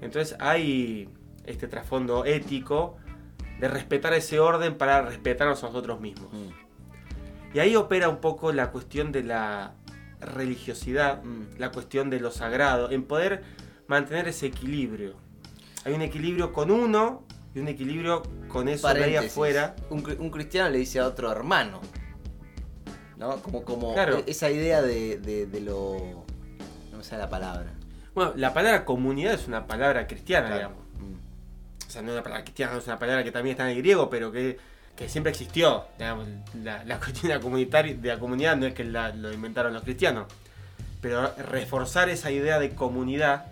entonces 0.00 0.36
hay 0.40 1.08
este 1.46 1.68
trasfondo 1.68 2.24
ético 2.24 2.96
de 3.60 3.68
respetar 3.68 4.12
ese 4.14 4.40
orden 4.40 4.76
para 4.76 5.02
respetarnos 5.02 5.62
a 5.64 5.68
nosotros 5.68 6.00
mismos. 6.00 6.32
Mm. 6.32 7.56
Y 7.56 7.60
ahí 7.60 7.76
opera 7.76 8.08
un 8.08 8.18
poco 8.18 8.52
la 8.52 8.70
cuestión 8.70 9.12
de 9.12 9.22
la 9.22 9.74
religiosidad, 10.20 11.22
Mm. 11.22 11.58
la 11.58 11.70
cuestión 11.70 12.10
de 12.10 12.20
lo 12.20 12.30
sagrado, 12.30 12.90
en 12.90 13.04
poder 13.04 13.42
mantener 13.86 14.28
ese 14.28 14.46
equilibrio. 14.46 15.14
Hay 15.84 15.92
un 15.92 16.02
equilibrio 16.02 16.52
con 16.52 16.70
uno 16.70 17.24
y 17.54 17.60
un 17.60 17.68
equilibrio 17.68 18.22
con 18.48 18.68
eso 18.68 18.92
de 18.92 19.04
ahí 19.04 19.16
afuera. 19.16 19.74
Un, 19.90 20.02
cri- 20.02 20.18
un 20.18 20.30
cristiano 20.30 20.70
le 20.70 20.78
dice 20.78 20.98
a 21.00 21.06
otro 21.06 21.30
hermano. 21.30 21.80
¿No? 23.16 23.36
Como, 23.42 23.64
como 23.64 23.94
Claro. 23.94 24.18
e- 24.18 24.24
esa 24.26 24.50
idea 24.50 24.82
de, 24.82 25.18
de- 25.18 25.46
de 25.46 25.60
lo. 25.60 26.24
No 26.90 26.98
me 26.98 27.04
sale 27.04 27.22
la 27.22 27.28
palabra. 27.30 27.66
Bueno, 28.14 28.32
la 28.36 28.52
palabra 28.54 28.84
comunidad 28.84 29.34
es 29.34 29.46
una 29.46 29.66
palabra 29.66 30.06
cristiana, 30.06 30.46
Claro. 30.48 30.60
digamos. 30.60 30.84
Mm. 31.00 31.86
O 31.86 31.90
sea, 31.90 32.02
no 32.02 32.08
es 32.08 32.14
una 32.14 32.22
palabra 32.22 32.44
cristiana, 32.44 32.76
es 32.76 32.86
una 32.86 32.98
palabra 32.98 33.24
que 33.24 33.30
también 33.32 33.52
está 33.54 33.64
en 33.70 33.76
el 33.76 33.82
griego, 33.82 34.08
pero 34.10 34.32
que, 34.32 34.58
que 34.96 35.08
siempre 35.08 35.30
existió. 35.32 35.84
Digamos, 35.98 36.26
la, 36.62 36.82
la 36.84 36.98
cuestión 36.98 37.28
de 37.28 37.34
la, 37.36 37.40
comunitaria, 37.40 37.94
de 37.94 38.08
la 38.08 38.18
comunidad 38.18 38.56
no 38.56 38.66
es 38.66 38.74
que 38.74 38.84
la- 38.84 39.10
lo 39.14 39.32
inventaron 39.32 39.72
los 39.74 39.82
cristianos. 39.82 40.26
Pero 41.00 41.34
reforzar 41.36 42.08
esa 42.08 42.30
idea 42.30 42.58
de 42.58 42.70
comunidad 42.74 43.44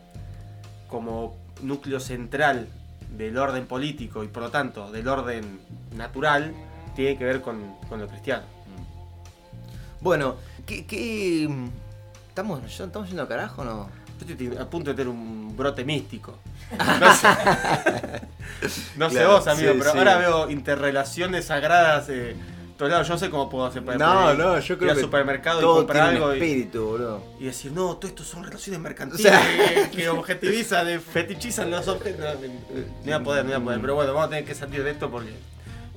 como 0.89 1.37
núcleo 1.62 2.00
central 2.00 2.68
del 3.16 3.36
orden 3.38 3.66
político 3.66 4.24
y 4.24 4.28
por 4.28 4.42
lo 4.44 4.50
tanto 4.50 4.90
del 4.90 5.06
orden 5.08 5.60
natural 5.96 6.52
tiene 6.96 7.16
que 7.18 7.24
ver 7.24 7.40
con, 7.40 7.76
con 7.88 8.00
lo 8.00 8.06
cristiano. 8.08 8.44
Bueno, 10.00 10.36
¿qué, 10.66 10.84
qué- 10.86 11.48
¿Estamos, 12.28 12.62
¿Estamos 12.64 13.08
yendo 13.08 13.22
a 13.22 13.28
carajo 13.28 13.62
o 13.62 13.64
no? 13.64 13.88
Yo 14.26 14.32
estoy 14.32 14.56
a 14.56 14.68
punto 14.70 14.90
de 14.90 14.96
tener 14.96 15.08
un 15.08 15.54
brote 15.56 15.84
místico. 15.84 16.38
No 17.00 17.14
sé, 17.14 17.28
no 18.96 19.08
sé 19.10 19.16
Claro, 19.16 19.32
vos, 19.32 19.46
amigo, 19.48 19.72
sí, 19.72 19.78
pero 19.78 19.92
sí. 19.92 19.98
ahora 19.98 20.16
veo 20.16 20.50
interrelaciones 20.50 21.46
sagradas. 21.46 22.08
Eh, 22.08 22.34
Yo 22.79 22.89
no 22.89 23.18
sé 23.18 23.31
cómo 23.31 23.49
puedo 23.49 23.64
hacer 23.66 23.85
para 23.85 23.97
No, 23.99 24.33
ir- 24.33 24.39
no, 24.39 24.59
yo 24.59 24.75
ir 24.75 24.79
creo 24.79 24.91
al 24.91 24.97
que 24.97 25.03
supermercado 25.03 25.59
y 25.59 25.62
todo 25.62 25.77
comprar 25.77 26.11
tiene 26.11 26.16
un 26.18 26.23
algo 26.31 26.35
y, 26.35 26.39
espíritu, 26.39 26.85
boludo. 26.87 27.23
y 27.39 27.45
decir, 27.45 27.70
no, 27.73 27.97
todo 27.97 28.09
esto 28.09 28.25
son 28.25 28.43
relaciones 28.45 28.81
mercantiles 28.81 29.25
O 29.25 29.29
sea- 29.29 29.89
que, 29.91 29.91
que 29.97 30.09
objetivizan, 30.09 31.01
fetichizan 31.01 31.70
los 31.70 31.87
objetos. 31.89 32.25
No, 32.41 32.81
iba 33.07 33.16
a 33.16 33.20
poder, 33.23 33.45
no 33.45 33.51
iba 33.51 33.59
a 33.59 33.62
poder. 33.62 33.81
Pero 33.81 33.95
bueno, 33.95 34.12
vamos 34.14 34.27
a 34.27 34.31
tener 34.31 34.45
que 34.45 34.55
salir 34.55 34.83
de 34.83 34.91
esto 34.91 35.11
porque 35.11 35.31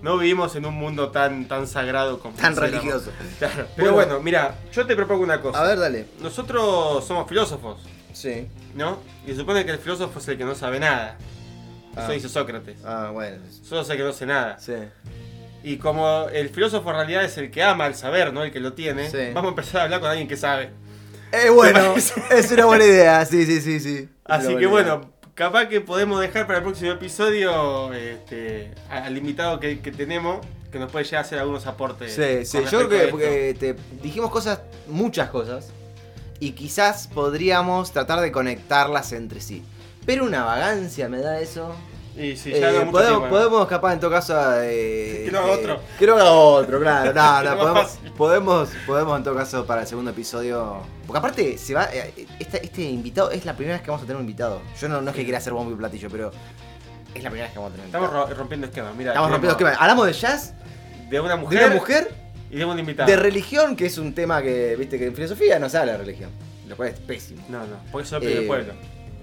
no 0.01 0.17
vivimos 0.19 0.55
en 0.55 0.65
un 0.67 0.75
mundo 0.75 1.09
tan, 1.09 1.47
tan 1.47 1.65
sagrado 1.67 2.19
como 2.19 2.35
Tan 2.37 2.55
religioso. 2.55 3.09
Claro. 3.39 3.67
Pero 3.75 3.93
Bueno. 3.93 4.09
bueno, 4.11 4.23
mira, 4.23 4.55
yo 4.71 4.85
te 4.85 4.95
propongo 4.95 5.23
una 5.23 5.41
cosa. 5.41 5.59
A 5.59 5.63
ver, 5.63 5.79
dale. 5.79 6.05
Nosotros 6.21 7.03
somos 7.05 7.27
filósofos. 7.27 7.81
Sí. 8.13 8.47
¿no? 8.75 8.99
Y 9.25 9.31
se 9.31 9.37
supone 9.37 9.65
que 9.65 9.71
el 9.71 9.79
filósofo 9.79 10.19
es 10.19 10.27
el 10.27 10.37
que 10.37 10.45
no 10.45 10.53
sabe 10.53 10.79
nada. 10.79 11.17
Eso 11.93 12.01
Ah. 12.07 12.11
dice 12.11 12.29
Sócrates. 12.29 12.77
Ah, 12.85 13.09
bueno. 13.11 13.37
Solo 13.63 13.83
sé 13.83 13.97
que 13.97 14.03
no 14.03 14.13
sé 14.13 14.25
nada. 14.25 14.59
Sí. 14.59 14.73
Y 15.67 15.77
como 15.77 16.27
el 16.31 16.49
filósofo 16.49 16.91
en 16.91 16.95
realidad 16.95 17.23
es 17.23 17.37
el 17.39 17.49
que 17.49 17.63
ama 17.63 17.87
el 17.87 17.95
saber, 17.95 18.31
¿no? 18.31 18.43
El 18.43 18.51
que 18.51 18.59
lo 18.59 18.73
tiene, 18.73 19.09
Sí. 19.09 19.31
vamos 19.33 19.45
a 19.45 19.49
empezar 19.49 19.81
a 19.81 19.83
hablar 19.85 19.99
con 19.99 20.09
alguien 20.11 20.27
que 20.27 20.37
sabe. 20.37 20.69
Eh, 21.31 21.49
bueno, 21.49 21.95
es 21.95 22.51
una 22.51 22.65
buena 22.65 22.85
idea. 22.85 23.25
Sí, 23.25 23.45
sí, 23.47 23.59
sí, 23.61 23.79
sí. 23.79 24.07
Así 24.25 24.55
que 24.55 24.67
bueno, 24.67 25.11
capaz 25.33 25.65
que 25.65 25.81
podemos 25.81 26.21
dejar 26.21 26.45
para 26.45 26.59
el 26.59 26.63
próximo 26.63 26.91
episodio 26.91 27.91
este, 27.93 28.71
al 28.91 29.17
invitado 29.17 29.59
que, 29.59 29.79
que 29.79 29.91
tenemos, 29.91 30.45
que 30.71 30.77
nos 30.77 30.91
puede 30.91 31.03
llegar 31.05 31.23
a 31.23 31.25
hacer 31.25 31.39
algunos 31.39 31.65
aportes. 31.65 32.13
Sí, 32.13 32.45
sí. 32.45 32.59
Yo 32.71 32.87
creo 32.87 32.89
que 32.89 33.07
porque 33.07 33.55
te 33.59 33.75
dijimos 34.03 34.29
cosas, 34.29 34.59
muchas 34.87 35.29
cosas, 35.31 35.71
y 36.39 36.51
quizás 36.51 37.07
podríamos 37.07 37.91
tratar 37.91 38.21
de 38.21 38.31
conectarlas 38.31 39.13
entre 39.13 39.41
sí. 39.41 39.63
Pero 40.05 40.25
una 40.25 40.43
vagancia 40.43 41.09
me 41.09 41.19
da 41.21 41.39
eso. 41.39 41.75
Esto. 42.15 42.21
Y 42.23 42.35
si 42.37 42.51
Eh, 42.53 42.59
ya 42.59 42.69
podemos, 42.71 43.01
tiempo, 43.01 43.19
¿no? 43.25 43.29
podemos 43.29 43.67
capaz 43.67 43.93
en 43.93 43.99
todo 43.99 44.11
caso 44.11 44.33
eh, 44.61 45.23
Que 45.25 45.31
lo 45.31 45.39
haga 45.39 45.51
otro. 45.51 45.79
que 45.99 46.05
lo 46.05 46.13
haga 46.15 46.31
otro 46.31 46.79
claro 46.79 47.13
no, 47.13 47.43
no, 47.43 47.57
podemos, 47.59 47.97
podemos 48.17 48.69
podemos 48.87 49.17
en 49.17 49.23
todo 49.23 49.35
caso 49.35 49.65
para 49.65 49.81
el 49.81 49.87
segundo 49.87 50.11
episodio 50.11 50.81
porque 51.05 51.17
aparte 51.19 51.57
se 51.57 51.73
va 51.73 51.89
eh, 51.93 52.13
este, 52.39 52.65
este 52.65 52.81
invitado 52.83 53.31
es 53.31 53.45
la 53.45 53.55
primera 53.55 53.75
vez 53.77 53.83
que 53.83 53.91
vamos 53.91 54.03
a 54.03 54.05
tener 54.05 54.17
un 54.17 54.23
invitado 54.23 54.61
yo 54.79 54.87
no, 54.89 55.01
no 55.01 55.09
es 55.09 55.15
que 55.15 55.23
quiera 55.23 55.37
hacer 55.39 55.53
bombo 55.53 55.71
y 55.71 55.75
platillo 55.75 56.09
pero 56.09 56.31
es 57.13 57.23
la 57.23 57.29
primera 57.29 57.45
vez 57.47 57.53
que 57.53 57.59
vamos 57.59 57.71
a 57.73 57.75
tener 57.75 57.85
un 57.85 57.87
Estamos 57.87 58.07
invitado. 58.09 58.27
ro- 58.29 58.35
rompiendo 58.35 58.67
esquemas. 58.67 58.95
Mira, 58.95 59.11
estamos 59.11 59.29
rompiendo 59.31 59.51
esquemas 59.51 59.77
hablamos 59.79 60.05
de 60.07 60.13
jazz 60.13 60.53
De 61.09 61.19
una 61.19 61.35
de 61.35 61.41
mujer, 61.41 61.65
una 61.65 61.75
mujer 61.75 62.11
y 62.51 62.57
de 62.57 62.65
un 62.65 62.79
invitado. 62.79 63.09
de 63.09 63.15
religión 63.17 63.75
que 63.75 63.85
es 63.87 63.97
un 63.97 64.13
tema 64.13 64.41
que 64.41 64.75
viste 64.77 64.97
que 64.99 65.07
en 65.07 65.15
filosofía 65.15 65.59
no 65.59 65.67
se 65.69 65.77
habla 65.77 65.93
de 65.93 65.97
religión 65.99 66.29
lo 66.67 66.75
cual 66.75 66.89
es 66.89 66.99
pésimo 66.99 67.43
No, 67.49 67.59
no, 67.59 67.75
porque 67.91 68.07
eso 68.07 68.17
es 68.17 68.23
el 68.23 68.43
Eh, 68.43 68.47
pueblo. 68.47 68.73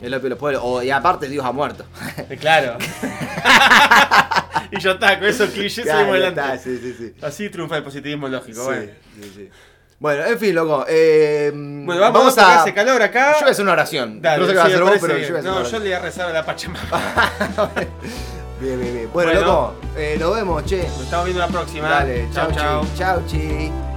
El 0.03 0.13
opio 0.15 0.25
de 0.25 0.29
los 0.31 0.39
pueblos 0.39 0.63
o, 0.65 0.83
y 0.83 0.91
aparte 0.91 1.29
Dios 1.29 1.45
ha 1.45 1.53
muerto 1.53 1.85
Eh, 2.29 2.37
Claro. 2.39 2.77
y 4.71 4.77
está, 4.89 5.19
con 5.19 5.29
esos 5.29 5.51
clichés 5.51 5.85
Claro, 5.85 6.11
adelante. 6.11 6.41
está, 6.41 6.59
sí, 6.59 6.79
sí, 6.79 6.95
sí. 6.99 7.15
Así 7.23 7.49
triunfa 7.51 7.77
el 7.77 7.83
positivismo 7.85 8.29
lógico. 8.29 8.65
Bueno. 8.65 8.91
Bueno, 9.99 10.25
en 10.25 10.39
fin, 10.39 10.55
loco. 10.55 10.85
eh, 10.89 11.53
Bueno, 11.55 12.01
vamos, 12.01 12.37
a 12.39 12.63
hace 12.63 12.75
calor 12.75 13.01
acá. 13.03 13.35
Yo 13.35 13.41
voy 13.41 13.49
a 13.49 13.53
hacer 13.53 13.63
una 13.63 13.73
oración. 13.73 14.21
Dale, 14.21 14.41
no 14.41 14.47
sé 14.47 14.53
qué 14.53 14.59
va 14.59 14.65
a 14.65 14.67
hacer 14.67 14.83
vos, 14.83 14.93
pero 15.01 15.15
bien. 15.15 15.29
yo 15.29 15.35
voy 15.35 15.37
a 15.37 15.41
hacer 15.41 15.51
No, 15.53 15.61
una 15.61 15.69
yo 15.69 15.79
le 15.79 15.85
voy 15.85 15.93
a 15.93 15.99
rezar 16.01 16.29
a 16.29 16.33
la 16.33 16.45
Pachamama. 16.45 17.33
Bien, 18.61 18.81
bien, 18.81 18.95
bien. 18.95 19.11
Bueno, 19.13 19.33
Bueno. 19.33 19.41
loco, 19.47 19.75
eh, 19.97 20.17
nos 20.21 20.35
vemos, 20.37 20.65
che. 20.65 20.79
Nos 20.87 21.01
estamos 21.03 21.25
viendo 21.27 21.45
la 21.45 21.49
próxima. 21.49 21.89
Dale, 21.89 22.29
chau, 22.33 22.51
chau, 22.53 22.57
chau. 22.57 22.85
chi. 22.85 22.97
Chau, 22.97 23.23
chi. 23.27 23.91